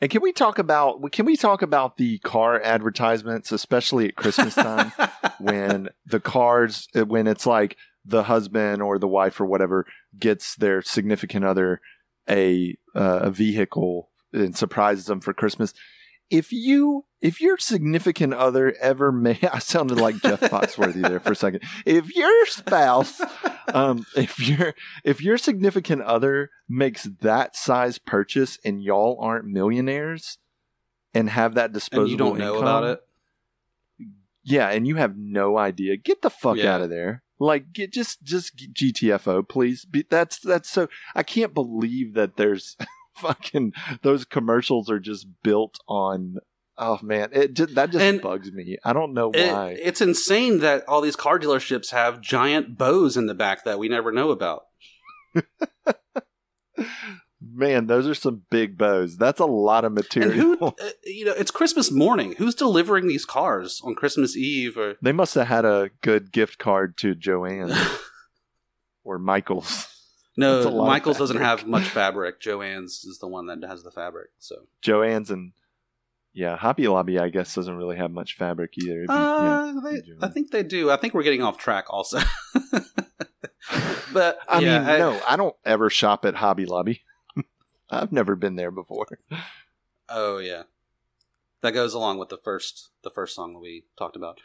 and 0.00 0.08
can 0.08 0.22
we 0.22 0.32
talk 0.32 0.58
about 0.58 1.10
can 1.10 1.26
we 1.26 1.36
talk 1.36 1.62
about 1.62 1.96
the 1.96 2.18
car 2.18 2.60
advertisements, 2.60 3.50
especially 3.50 4.08
at 4.08 4.14
Christmas 4.14 4.54
time, 4.54 4.92
when 5.40 5.88
the 6.06 6.20
cars 6.20 6.86
when 6.94 7.26
it's 7.26 7.46
like 7.46 7.76
the 8.04 8.24
husband 8.24 8.82
or 8.82 8.98
the 8.98 9.08
wife 9.08 9.40
or 9.40 9.46
whatever 9.46 9.86
gets 10.18 10.54
their 10.56 10.80
significant 10.82 11.44
other 11.44 11.80
a 12.28 12.76
uh, 12.94 13.20
a 13.22 13.30
vehicle 13.30 14.10
and 14.32 14.56
surprises 14.56 15.06
them 15.06 15.20
for 15.20 15.32
Christmas. 15.32 15.74
If 16.30 16.52
you 16.52 17.04
if 17.20 17.40
your 17.40 17.58
significant 17.58 18.32
other 18.34 18.74
ever 18.80 19.10
may 19.12 19.38
I 19.52 19.58
sounded 19.58 19.98
like 20.00 20.16
Jeff 20.22 20.40
Foxworthy 20.40 21.02
there 21.06 21.20
for 21.20 21.32
a 21.32 21.36
second. 21.36 21.62
If 21.84 22.14
your 22.14 22.46
spouse 22.46 23.20
um 23.74 24.06
if 24.16 24.38
your 24.46 24.74
if 25.04 25.20
your 25.20 25.36
significant 25.38 26.02
other 26.02 26.50
makes 26.68 27.04
that 27.20 27.56
size 27.56 27.98
purchase 27.98 28.58
and 28.64 28.82
y'all 28.82 29.18
aren't 29.20 29.46
millionaires 29.46 30.38
and 31.12 31.28
have 31.30 31.54
that 31.54 31.72
disposable 31.72 32.02
and 32.04 32.10
you 32.12 32.16
don't 32.16 32.38
know 32.38 32.58
about 32.60 32.84
it. 32.84 33.00
yeah, 34.44 34.68
and 34.70 34.86
you 34.86 34.96
have 34.96 35.16
no 35.16 35.58
idea. 35.58 35.96
Get 35.96 36.22
the 36.22 36.30
fuck 36.30 36.56
Yeah. 36.56 36.74
out 36.74 36.80
of 36.82 36.90
there. 36.90 37.22
Like, 37.42 37.72
get 37.72 37.92
just 37.92 38.22
just 38.22 38.54
GTFO, 38.56 39.48
please. 39.48 39.84
Be, 39.86 40.04
that's 40.08 40.38
that's 40.38 40.68
so. 40.68 40.88
I 41.14 41.22
can't 41.22 41.54
believe 41.54 42.12
that 42.14 42.36
there's 42.36 42.76
fucking 43.20 43.72
those 44.02 44.24
commercials 44.24 44.90
are 44.90 44.98
just 45.00 45.26
built 45.42 45.78
on. 45.88 46.36
Oh 46.78 46.98
man, 47.02 47.28
it 47.32 47.54
that 47.74 47.90
just 47.90 48.02
And 48.02 48.20
bugs 48.22 48.50
me. 48.52 48.78
I 48.84 48.92
don't 48.94 49.12
know 49.12 49.30
It- 49.32 49.52
why. 49.52 49.76
it's 49.80 50.00
insane 50.00 50.60
that 50.60 50.88
all 50.88 51.00
these 51.02 51.16
car 51.16 51.38
dealerships 51.38 51.90
have 51.90 52.20
giant 52.22 52.78
bows 52.78 53.16
in 53.16 53.26
the 53.26 53.34
back 53.34 53.64
that 53.64 53.78
we 53.78 53.88
never 53.88 54.10
know 54.12 54.30
about. 54.30 54.62
man, 57.42 57.86
those 57.86 58.06
are 58.06 58.14
some 58.14 58.42
big 58.50 58.78
bows. 58.78 59.16
That's 59.16 59.40
a 59.40 59.46
lot 59.46 59.84
of 59.84 59.90
And 59.90 59.94
material. 59.96 60.56
who, 60.56 60.66
uh, 60.66 60.90
you 61.04 61.24
know, 61.24 61.32
it's 61.36 61.50
Christmas 61.50 61.90
morning. 61.90 62.34
Who's 62.38 62.54
delivering 62.54 63.06
these 63.08 63.24
cars 63.24 63.80
on 63.84 63.94
Christmas 63.94 64.36
Eve? 64.36 64.76
Or 64.78 64.94
they 65.02 65.12
must 65.12 65.34
have 65.34 65.46
had 65.48 65.64
a 65.64 65.90
good 66.02 66.32
gift 66.32 66.58
card 66.58 66.96
to 66.98 67.14
Joanne 67.14 67.72
or 69.04 69.18
Michael's. 69.18 69.86
No, 70.40 70.84
Michaels 70.84 71.18
doesn't 71.18 71.36
have 71.38 71.66
much 71.66 71.84
fabric. 71.88 72.40
Joanne's 72.40 73.04
is 73.04 73.18
the 73.18 73.28
one 73.28 73.46
that 73.46 73.62
has 73.66 73.82
the 73.82 73.90
fabric. 73.90 74.30
So, 74.38 74.66
Joanne's 74.82 75.30
and 75.30 75.52
yeah, 76.32 76.56
Hobby 76.56 76.88
Lobby 76.88 77.18
I 77.18 77.28
guess 77.28 77.54
doesn't 77.54 77.76
really 77.76 77.96
have 77.96 78.10
much 78.10 78.36
fabric 78.36 78.74
either. 78.78 79.02
Be- 79.02 79.12
uh, 79.12 79.42
yeah, 79.42 79.72
they, 79.84 80.02
I 80.22 80.28
think 80.28 80.50
they 80.50 80.62
do. 80.62 80.90
I 80.90 80.96
think 80.96 81.14
we're 81.14 81.22
getting 81.22 81.42
off 81.42 81.58
track 81.58 81.86
also. 81.90 82.18
but 84.12 84.38
I 84.48 84.60
yeah, 84.60 84.78
mean, 84.78 84.88
I- 84.88 84.98
no, 84.98 85.20
I 85.28 85.36
don't 85.36 85.56
ever 85.64 85.90
shop 85.90 86.24
at 86.24 86.36
Hobby 86.36 86.66
Lobby. 86.66 87.02
I've 87.90 88.12
never 88.12 88.36
been 88.36 88.56
there 88.56 88.70
before. 88.70 89.06
Oh 90.08 90.38
yeah, 90.38 90.64
that 91.60 91.72
goes 91.72 91.94
along 91.94 92.18
with 92.18 92.28
the 92.28 92.38
first 92.38 92.90
the 93.02 93.10
first 93.10 93.34
song 93.34 93.52
that 93.54 93.60
we 93.60 93.84
talked 93.96 94.16
about. 94.16 94.40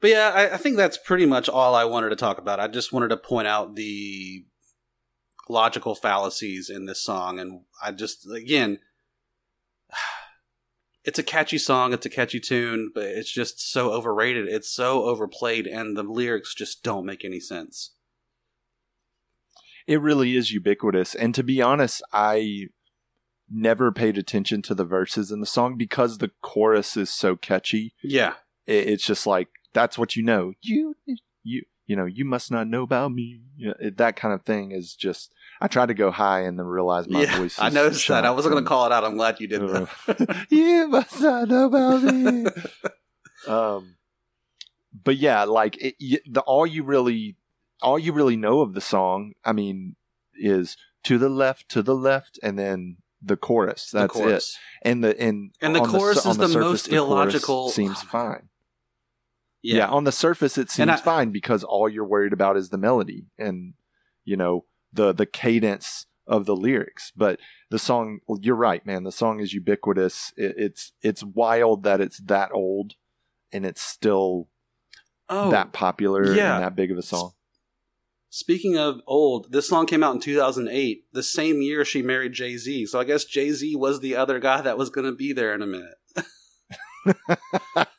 But 0.00 0.10
yeah, 0.10 0.30
I, 0.34 0.54
I 0.54 0.56
think 0.58 0.76
that's 0.76 0.98
pretty 0.98 1.24
much 1.24 1.48
all 1.48 1.74
I 1.74 1.84
wanted 1.84 2.10
to 2.10 2.16
talk 2.16 2.38
about. 2.38 2.60
I 2.60 2.68
just 2.68 2.92
wanted 2.92 3.08
to 3.08 3.16
point 3.16 3.48
out 3.48 3.74
the 3.76 4.44
logical 5.48 5.94
fallacies 5.94 6.70
in 6.70 6.86
this 6.86 7.00
song, 7.00 7.38
and 7.38 7.62
I 7.82 7.92
just 7.92 8.30
again, 8.30 8.78
it's 11.04 11.18
a 11.18 11.22
catchy 11.22 11.58
song, 11.58 11.92
it's 11.92 12.06
a 12.06 12.10
catchy 12.10 12.40
tune, 12.40 12.90
but 12.94 13.04
it's 13.04 13.32
just 13.32 13.60
so 13.60 13.92
overrated. 13.92 14.48
It's 14.48 14.70
so 14.70 15.04
overplayed, 15.04 15.66
and 15.66 15.96
the 15.96 16.02
lyrics 16.02 16.54
just 16.54 16.82
don't 16.82 17.06
make 17.06 17.24
any 17.24 17.40
sense. 17.40 17.92
It 19.86 20.00
really 20.00 20.36
is 20.36 20.50
ubiquitous. 20.50 21.14
And 21.14 21.34
to 21.34 21.44
be 21.44 21.62
honest, 21.62 22.02
I 22.12 22.66
never 23.48 23.92
paid 23.92 24.18
attention 24.18 24.62
to 24.62 24.74
the 24.74 24.84
verses 24.84 25.30
in 25.30 25.40
the 25.40 25.46
song 25.46 25.76
because 25.76 26.18
the 26.18 26.32
chorus 26.42 26.96
is 26.96 27.10
so 27.10 27.36
catchy. 27.36 27.94
Yeah. 28.02 28.34
It's 28.66 29.04
just 29.04 29.26
like 29.26 29.48
that's 29.72 29.96
what 29.96 30.16
you 30.16 30.22
know. 30.22 30.54
You 30.60 30.96
you 31.44 31.62
you 31.86 31.96
know, 31.96 32.04
you 32.04 32.24
must 32.24 32.50
not 32.50 32.66
know 32.66 32.82
about 32.82 33.12
me. 33.12 33.40
You 33.56 33.68
know, 33.68 33.74
it, 33.80 33.96
that 33.98 34.16
kind 34.16 34.34
of 34.34 34.42
thing 34.42 34.72
is 34.72 34.94
just 34.94 35.32
I 35.60 35.68
tried 35.68 35.86
to 35.86 35.94
go 35.94 36.10
high 36.10 36.40
and 36.40 36.58
then 36.58 36.66
realized 36.66 37.10
my 37.10 37.22
yeah, 37.22 37.38
voice 37.38 37.58
I 37.58 37.70
noticed 37.70 38.08
that. 38.08 38.24
I 38.24 38.30
wasn't 38.30 38.52
going 38.52 38.64
to 38.64 38.68
call 38.68 38.86
it 38.86 38.92
out. 38.92 39.04
I'm 39.04 39.16
glad 39.16 39.40
you 39.40 39.46
did 39.46 39.60
that. 39.62 40.46
you 40.50 40.88
must 40.88 41.20
not 41.20 41.48
know 41.48 41.66
about 41.66 42.02
me. 42.02 42.46
um, 43.48 43.96
but 45.04 45.16
yeah, 45.16 45.44
like 45.44 45.76
it, 45.82 45.94
y 46.00 46.18
the 46.28 46.40
all 46.40 46.66
you 46.66 46.82
really, 46.82 47.36
all 47.80 47.98
you 47.98 48.12
really 48.12 48.36
know 48.36 48.60
of 48.60 48.74
the 48.74 48.80
song, 48.80 49.32
I 49.44 49.52
mean, 49.52 49.96
is 50.34 50.76
to 51.04 51.18
the 51.18 51.28
left, 51.28 51.68
to 51.70 51.82
the 51.82 51.94
left, 51.94 52.38
and 52.42 52.58
then 52.58 52.96
the 53.22 53.36
chorus. 53.36 53.90
The 53.90 54.00
That's 54.00 54.12
chorus. 54.12 54.58
it. 54.82 54.88
And 54.88 55.04
the 55.04 55.20
and 55.20 55.52
And 55.60 55.74
the 55.74 55.80
chorus 55.80 56.22
su- 56.22 56.30
is 56.30 56.36
the 56.36 56.46
the 56.46 56.52
surface, 56.52 56.68
most 56.68 56.90
the 56.90 56.96
illogical- 56.96 57.70
Seems 57.70 58.02
fine. 58.16 58.48
Yeah. 59.66 59.76
Yeah. 59.76 59.88
on 59.88 60.04
the 60.04 60.12
surface 60.12 60.56
it 60.58 60.70
seems 60.70 60.90
I- 60.90 60.96
fine 60.96 61.30
because 61.30 61.64
all 61.64 61.88
you're 61.88 62.06
worried 62.06 62.32
about 62.32 62.56
is 62.56 62.70
the 62.70 62.78
melody 62.78 63.26
and 63.38 63.74
you 64.24 64.36
know 64.36 64.64
the 64.92 65.12
the 65.12 65.26
cadence 65.26 66.06
of 66.26 66.46
the 66.46 66.56
lyrics. 66.56 67.12
But 67.16 67.40
the 67.70 67.78
song, 67.78 68.18
you're 68.40 68.56
right, 68.56 68.84
man. 68.84 69.04
The 69.04 69.12
song 69.12 69.40
is 69.40 69.52
ubiquitous. 69.52 70.32
It, 70.36 70.54
it's 70.56 70.92
it's 71.02 71.22
wild 71.22 71.84
that 71.84 72.00
it's 72.00 72.20
that 72.24 72.50
old 72.52 72.94
and 73.52 73.64
it's 73.64 73.82
still 73.82 74.48
oh, 75.28 75.50
that 75.50 75.72
popular 75.72 76.34
yeah. 76.34 76.56
and 76.56 76.64
that 76.64 76.76
big 76.76 76.90
of 76.90 76.98
a 76.98 77.02
song. 77.02 77.32
speaking 78.28 78.76
of 78.76 79.00
old, 79.06 79.52
this 79.52 79.68
song 79.68 79.86
came 79.86 80.02
out 80.02 80.14
in 80.14 80.20
2008, 80.20 81.04
the 81.12 81.22
same 81.22 81.62
year 81.62 81.84
she 81.84 82.02
married 82.02 82.32
Jay 82.32 82.56
Z. 82.56 82.86
So 82.86 82.98
I 83.00 83.04
guess 83.04 83.24
Jay 83.24 83.52
Z 83.52 83.76
was 83.76 84.00
the 84.00 84.16
other 84.16 84.40
guy 84.40 84.60
that 84.60 84.78
was 84.78 84.90
going 84.90 85.06
to 85.06 85.16
be 85.16 85.32
there 85.32 85.54
in 85.54 85.62
a 85.62 85.66
minute. 85.66 85.94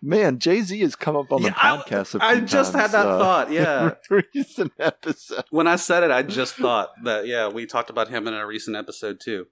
Man, 0.00 0.38
Jay 0.38 0.62
Z 0.62 0.78
has 0.80 0.96
come 0.96 1.16
up 1.16 1.32
on 1.32 1.42
the 1.42 1.48
Yeah, 1.48 1.54
I- 1.56 1.76
podcast. 1.76 2.20
I 2.20 2.36
few 2.38 2.46
just 2.46 2.72
had 2.72 2.92
that 2.92 3.06
uh, 3.06 3.18
thought. 3.18 3.50
Yeah. 3.50 3.94
recent 4.34 4.72
episode. 4.78 5.44
when 5.50 5.66
I 5.66 5.76
said 5.76 6.02
it, 6.04 6.10
I 6.10 6.22
just 6.22 6.54
thought 6.54 6.90
that, 7.04 7.26
yeah, 7.26 7.48
we 7.48 7.66
talked 7.66 7.90
about 7.90 8.08
him 8.08 8.26
in 8.28 8.34
a 8.34 8.46
recent 8.46 8.76
episode 8.76 9.20
too. 9.20 9.46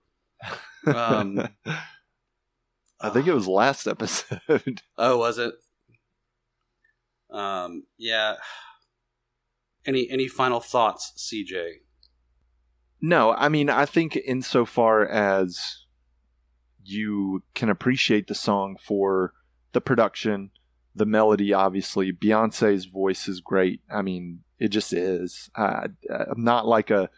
Um, 0.87 1.49
I 3.03 3.09
think 3.11 3.27
it 3.27 3.35
was 3.35 3.47
last 3.49 3.87
episode. 3.87 4.83
Oh, 4.99 5.19
was 5.19 5.39
it? 5.39 5.55
Um, 7.31 7.85
yeah. 7.99 8.37
Any 9.87 10.11
any 10.11 10.29
final 10.29 10.61
thoughts, 10.61 11.13
CJ? 11.17 11.75
No, 13.01 13.33
I 13.33 13.49
mean, 13.49 13.71
I 13.71 13.87
think 13.87 14.17
insofar 14.17 15.07
as 15.07 15.87
you 16.85 17.43
can 17.55 17.71
appreciate 17.71 18.27
the 18.27 18.35
song 18.35 18.77
for 18.83 19.33
the 19.73 19.81
production, 19.81 20.51
the 20.95 21.07
melody, 21.07 21.53
obviously, 21.53 22.13
Beyonce's 22.13 22.87
voice 22.87 23.29
is 23.29 23.41
great. 23.41 23.81
I 23.91 24.03
mean, 24.03 24.43
it 24.59 24.69
just 24.69 24.93
is. 24.93 25.51
I, 25.57 25.87
I'm 26.11 26.45
not 26.45 26.67
like 26.67 26.91
a 26.91 27.11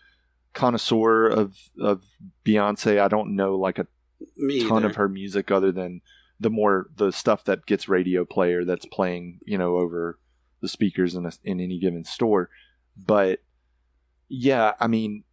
connoisseur 0.53 1.29
of 1.29 1.57
of 1.81 2.05
Beyonce. 2.45 3.01
I 3.01 3.09
don't 3.09 3.35
know 3.35 3.57
like 3.57 3.79
a 3.79 3.87
Me 4.37 4.67
ton 4.69 4.79
either. 4.79 4.89
of 4.89 4.97
her 4.97 5.09
music 5.09 5.51
other 5.51 5.73
than 5.73 6.03
the 6.43 6.51
more 6.51 6.89
the 6.97 7.13
stuff 7.13 7.45
that 7.45 7.67
gets 7.67 7.89
radio 7.89 8.25
player 8.25 8.65
that's 8.65 8.85
playing 8.87 9.39
you 9.47 9.57
know 9.57 9.77
over 9.77 10.19
the 10.61 10.69
speakers 10.69 11.15
in 11.15 11.25
a, 11.25 11.33
in 11.45 11.61
any 11.61 11.79
given 11.79 12.05
store 12.05 12.51
but 12.97 13.41
yeah 14.29 14.73
i 14.81 14.87
mean 14.87 15.25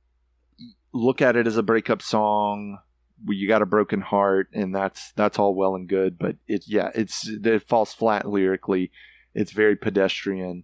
look 0.93 1.21
at 1.21 1.35
it 1.35 1.47
as 1.47 1.57
a 1.57 1.63
breakup 1.63 2.01
song 2.01 2.79
you 3.27 3.47
got 3.47 3.61
a 3.61 3.65
broken 3.65 4.01
heart 4.01 4.47
and 4.53 4.73
that's 4.73 5.11
that's 5.13 5.37
all 5.39 5.53
well 5.55 5.75
and 5.75 5.89
good 5.89 6.17
but 6.17 6.37
it 6.47 6.63
yeah 6.67 6.89
it's 6.95 7.27
it 7.27 7.67
falls 7.67 7.93
flat 7.93 8.25
lyrically 8.27 8.91
it's 9.33 9.51
very 9.51 9.75
pedestrian 9.75 10.63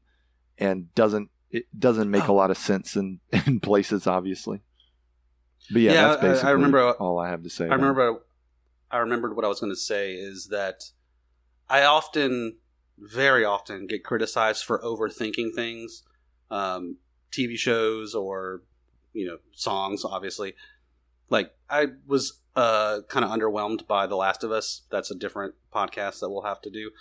and 0.58 0.94
doesn't 0.96 1.30
it 1.52 1.66
doesn't 1.78 2.10
make 2.10 2.24
a 2.24 2.28
Oh. 2.28 2.36
lot 2.36 2.52
of 2.52 2.58
sense 2.58 2.96
in 2.96 3.20
in 3.46 3.60
places 3.60 4.08
obviously 4.08 4.62
but 5.72 5.82
yeah, 5.82 5.92
Yeah, 5.94 6.02
that's 6.08 6.22
I- 6.24 6.26
I 6.28 6.30
basically 6.32 6.54
remember- 6.54 6.92
all 6.94 7.20
i 7.20 7.30
have 7.30 7.44
to 7.44 7.50
say 7.50 7.66
I 7.66 7.68
about 7.68 7.76
it. 7.76 7.82
remember 7.82 8.22
I 8.92 8.98
remembered 9.00 9.36
what 9.36 9.44
I 9.44 9.48
was 9.50 9.60
going 9.60 9.72
to 9.74 9.80
say 9.80 10.14
is 10.14 10.48
that 10.52 10.84
I 11.68 11.84
often, 11.84 12.58
very 13.00 13.44
often, 13.44 13.88
get 13.88 14.04
criticized 14.04 14.64
for 14.64 14.80
overthinking 14.80 15.56
things, 15.56 16.04
um, 16.52 16.98
TV 17.32 17.58
shows 17.58 18.14
or 18.14 18.62
you 19.12 19.26
know 19.26 19.38
songs. 19.52 20.06
Obviously, 20.06 20.54
like 21.30 21.52
I 21.70 21.88
was 22.08 22.42
uh, 22.56 23.02
kind 23.10 23.26
of 23.26 23.32
underwhelmed 23.32 23.86
by 23.88 24.08
The 24.08 24.16
Last 24.16 24.44
of 24.44 24.52
Us. 24.52 24.84
That's 24.90 25.12
a 25.12 25.16
different 25.16 25.56
podcast 25.74 26.20
that 26.22 26.30
we'll 26.30 26.44
have 26.44 26.62
to 26.62 26.70
do. 26.70 26.92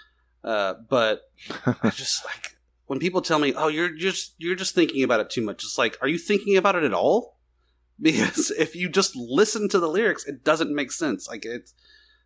Uh, 0.42 0.74
but 0.88 1.22
I 1.66 1.90
just 1.94 2.24
like 2.24 2.56
when 2.86 2.98
people 2.98 3.22
tell 3.22 3.38
me, 3.38 3.54
"Oh, 3.54 3.68
you're 3.68 3.94
just 3.94 4.34
you're 4.38 4.54
just 4.56 4.74
thinking 4.74 5.02
about 5.02 5.20
it 5.20 5.30
too 5.30 5.42
much." 5.42 5.62
It's 5.64 5.78
like, 5.78 5.96
are 6.02 6.08
you 6.08 6.18
thinking 6.18 6.56
about 6.56 6.76
it 6.76 6.84
at 6.84 6.94
all? 6.94 7.32
Because 8.00 8.50
if 8.50 8.74
you 8.74 8.88
just 8.88 9.14
listen 9.14 9.68
to 9.68 9.78
the 9.78 9.86
lyrics, 9.88 10.26
it 10.26 10.42
doesn't 10.42 10.74
make 10.74 10.90
sense. 10.90 11.28
Like 11.28 11.44
it's, 11.46 11.72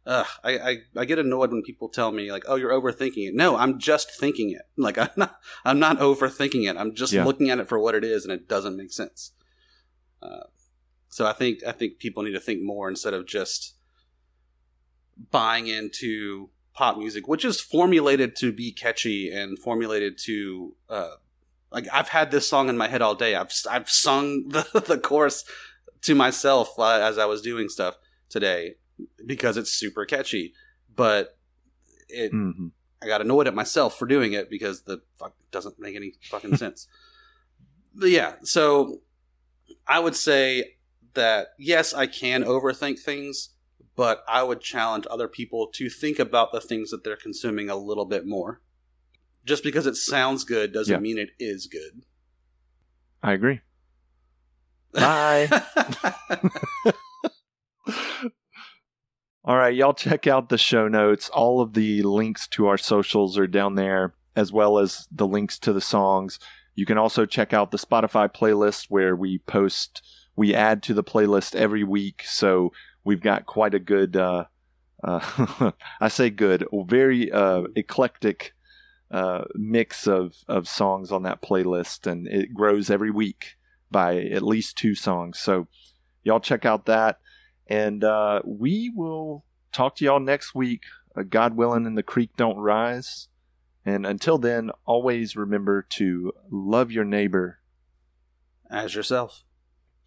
uh, 0.06 0.24
I, 0.42 0.58
I 0.58 0.76
I 0.96 1.04
get 1.04 1.18
annoyed 1.18 1.50
when 1.52 1.62
people 1.62 1.90
tell 1.90 2.10
me 2.10 2.32
like, 2.32 2.44
"Oh, 2.48 2.54
you're 2.54 2.72
overthinking 2.72 3.28
it." 3.28 3.34
No, 3.34 3.54
I'm 3.56 3.78
just 3.78 4.10
thinking 4.18 4.50
it. 4.50 4.62
Like 4.78 4.96
I'm 4.96 5.10
not 5.16 5.38
I'm 5.66 5.78
not 5.78 5.98
overthinking 5.98 6.66
it. 6.70 6.78
I'm 6.78 6.94
just 6.94 7.12
Yeah. 7.12 7.24
looking 7.24 7.50
at 7.50 7.58
it 7.58 7.68
for 7.68 7.78
what 7.78 7.94
it 7.94 8.02
is, 8.02 8.24
and 8.24 8.32
it 8.32 8.48
doesn't 8.48 8.78
make 8.78 8.92
sense. 8.92 9.32
Uh, 10.22 10.44
so 11.08 11.26
I 11.26 11.32
think 11.32 11.64
I 11.66 11.72
think 11.72 11.98
people 11.98 12.22
need 12.22 12.32
to 12.32 12.40
think 12.40 12.62
more 12.62 12.88
instead 12.88 13.14
of 13.14 13.26
just 13.26 13.74
buying 15.30 15.66
into 15.66 16.50
pop 16.74 16.96
music, 16.96 17.26
which 17.26 17.44
is 17.44 17.60
formulated 17.60 18.36
to 18.36 18.52
be 18.52 18.72
catchy 18.72 19.30
and 19.30 19.58
formulated 19.58 20.16
to 20.26 20.74
uh, 20.88 21.14
like 21.72 21.86
I've 21.92 22.08
had 22.08 22.30
this 22.30 22.48
song 22.48 22.68
in 22.68 22.76
my 22.76 22.88
head 22.88 23.02
all 23.02 23.14
day. 23.14 23.34
I've 23.34 23.52
I've 23.70 23.88
sung 23.90 24.48
the 24.48 24.66
the 24.86 24.98
chorus 24.98 25.44
to 26.02 26.14
myself 26.14 26.78
uh, 26.78 27.00
as 27.00 27.18
I 27.18 27.24
was 27.26 27.42
doing 27.42 27.68
stuff 27.68 27.96
today 28.28 28.74
because 29.26 29.56
it's 29.56 29.70
super 29.72 30.04
catchy, 30.04 30.54
but 30.94 31.36
it 32.08 32.32
Mhm. 32.32 32.72
I 33.00 33.06
got 33.06 33.20
annoyed 33.20 33.46
at 33.46 33.54
myself 33.54 33.96
for 33.96 34.06
doing 34.06 34.32
it 34.32 34.50
because 34.50 34.82
the 34.82 35.02
fuck 35.20 35.34
doesn't 35.52 35.78
make 35.78 35.94
any 35.94 36.14
fucking 36.30 36.56
sense. 36.64 36.88
But 37.94 38.10
yeah, 38.10 38.34
so 38.42 39.02
I 39.86 40.00
would 40.00 40.16
say 40.16 40.77
that 41.14 41.48
yes, 41.58 41.92
I 41.94 42.06
can 42.06 42.44
overthink 42.44 42.98
things, 42.98 43.50
but 43.96 44.22
I 44.28 44.42
would 44.42 44.60
challenge 44.60 45.06
other 45.10 45.28
people 45.28 45.68
to 45.74 45.88
think 45.88 46.18
about 46.18 46.52
the 46.52 46.60
things 46.60 46.90
that 46.90 47.04
they're 47.04 47.16
consuming 47.16 47.68
a 47.70 47.76
little 47.76 48.04
bit 48.04 48.26
more. 48.26 48.60
Just 49.44 49.62
because 49.64 49.86
it 49.86 49.96
sounds 49.96 50.44
good 50.44 50.72
doesn't 50.72 50.92
Yeah. 50.92 51.00
mean 51.00 51.18
it 51.18 51.30
is 51.38 51.66
good. 51.66 52.02
I 53.22 53.32
agree. 53.32 53.60
Bye. 54.92 55.48
All 59.44 59.56
right, 59.56 59.74
y'all 59.74 59.94
check 59.94 60.26
out 60.26 60.48
the 60.50 60.58
show 60.58 60.88
notes. 60.88 61.30
All 61.30 61.60
of 61.62 61.72
the 61.72 62.02
links 62.02 62.46
to 62.48 62.66
our 62.66 62.76
socials 62.76 63.38
are 63.38 63.46
down 63.46 63.76
there, 63.76 64.14
as 64.36 64.52
well 64.52 64.78
as 64.78 65.08
the 65.10 65.26
links 65.26 65.58
to 65.60 65.72
the 65.72 65.80
songs. 65.80 66.38
You 66.74 66.84
can 66.84 66.98
also 66.98 67.24
check 67.24 67.52
out 67.54 67.70
the 67.70 67.78
Spotify 67.78 68.32
playlist 68.32 68.86
where 68.88 69.16
we 69.16 69.38
post, 69.38 70.02
we 70.38 70.54
add 70.54 70.84
to 70.84 70.94
the 70.94 71.02
playlist 71.02 71.56
every 71.56 71.82
week. 71.82 72.22
So 72.24 72.72
we've 73.02 73.20
got 73.20 73.44
quite 73.44 73.74
a 73.74 73.80
good, 73.80 74.16
uh, 74.16 74.44
uh, 75.02 75.72
I 76.00 76.06
say 76.06 76.30
good, 76.30 76.64
very 76.72 77.32
uh, 77.32 77.64
eclectic 77.74 78.54
uh, 79.10 79.44
mix 79.56 80.06
of, 80.06 80.36
of 80.46 80.68
songs 80.68 81.10
on 81.10 81.24
that 81.24 81.42
playlist, 81.42 82.06
and 82.06 82.28
it 82.28 82.54
grows 82.54 82.88
every 82.88 83.10
week 83.10 83.56
by 83.90 84.18
at 84.18 84.42
least 84.42 84.78
two 84.78 84.94
songs. 84.94 85.40
So 85.40 85.66
y'all 86.22 86.38
check 86.38 86.64
out 86.64 86.86
that. 86.86 87.18
And 87.66 88.04
uh, 88.04 88.42
we 88.44 88.92
will 88.94 89.44
talk 89.72 89.96
to 89.96 90.04
y'all 90.04 90.20
next 90.20 90.54
week. 90.54 90.84
Uh, 91.16 91.24
God 91.28 91.56
willing, 91.56 91.84
and 91.84 91.98
the 91.98 92.02
creek 92.04 92.30
don't 92.36 92.58
rise. 92.58 93.26
And 93.84 94.06
until 94.06 94.38
then, 94.38 94.70
always 94.84 95.34
remember 95.34 95.82
to 95.90 96.32
love 96.48 96.92
your 96.92 97.04
neighbor. 97.04 97.58
As 98.70 98.94
yourself. 98.94 99.42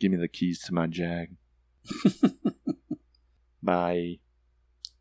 Give 0.01 0.11
me 0.11 0.17
the 0.17 0.27
keys 0.27 0.59
to 0.63 0.73
my 0.73 0.87
jag. 0.87 1.35
Bye. 3.61 4.17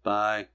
Bye. 0.03 0.49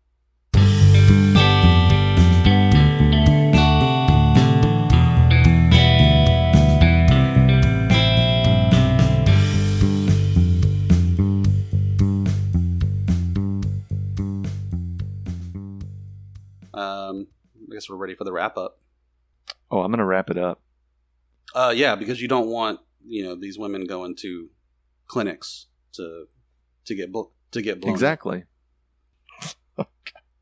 Um, 16.72 17.26
I 17.56 17.74
guess 17.74 17.90
we're 17.90 17.96
ready 17.96 18.14
for 18.14 18.26
the 18.26 18.32
wrap 18.32 18.60
up. 18.60 18.78
Oh, 19.72 19.80
I'm 19.80 19.90
gonna 19.90 20.06
wrap 20.06 20.30
it 20.30 20.38
up. 20.38 20.62
Uh, 21.56 21.74
yeah, 21.76 21.96
because 21.96 22.22
you 22.22 22.28
don't 22.28 22.46
want 22.46 22.80
you 23.08 23.24
know 23.24 23.36
these 23.36 23.58
women 23.58 23.86
going 23.86 24.16
to 24.18 24.50
clinics 25.08 25.68
to 25.94 26.26
to 26.86 26.96
get 26.96 27.12
bl- 27.12 27.32
to 27.52 27.62
get 27.62 27.82
blown. 27.82 27.94
Exactly. 27.94 28.44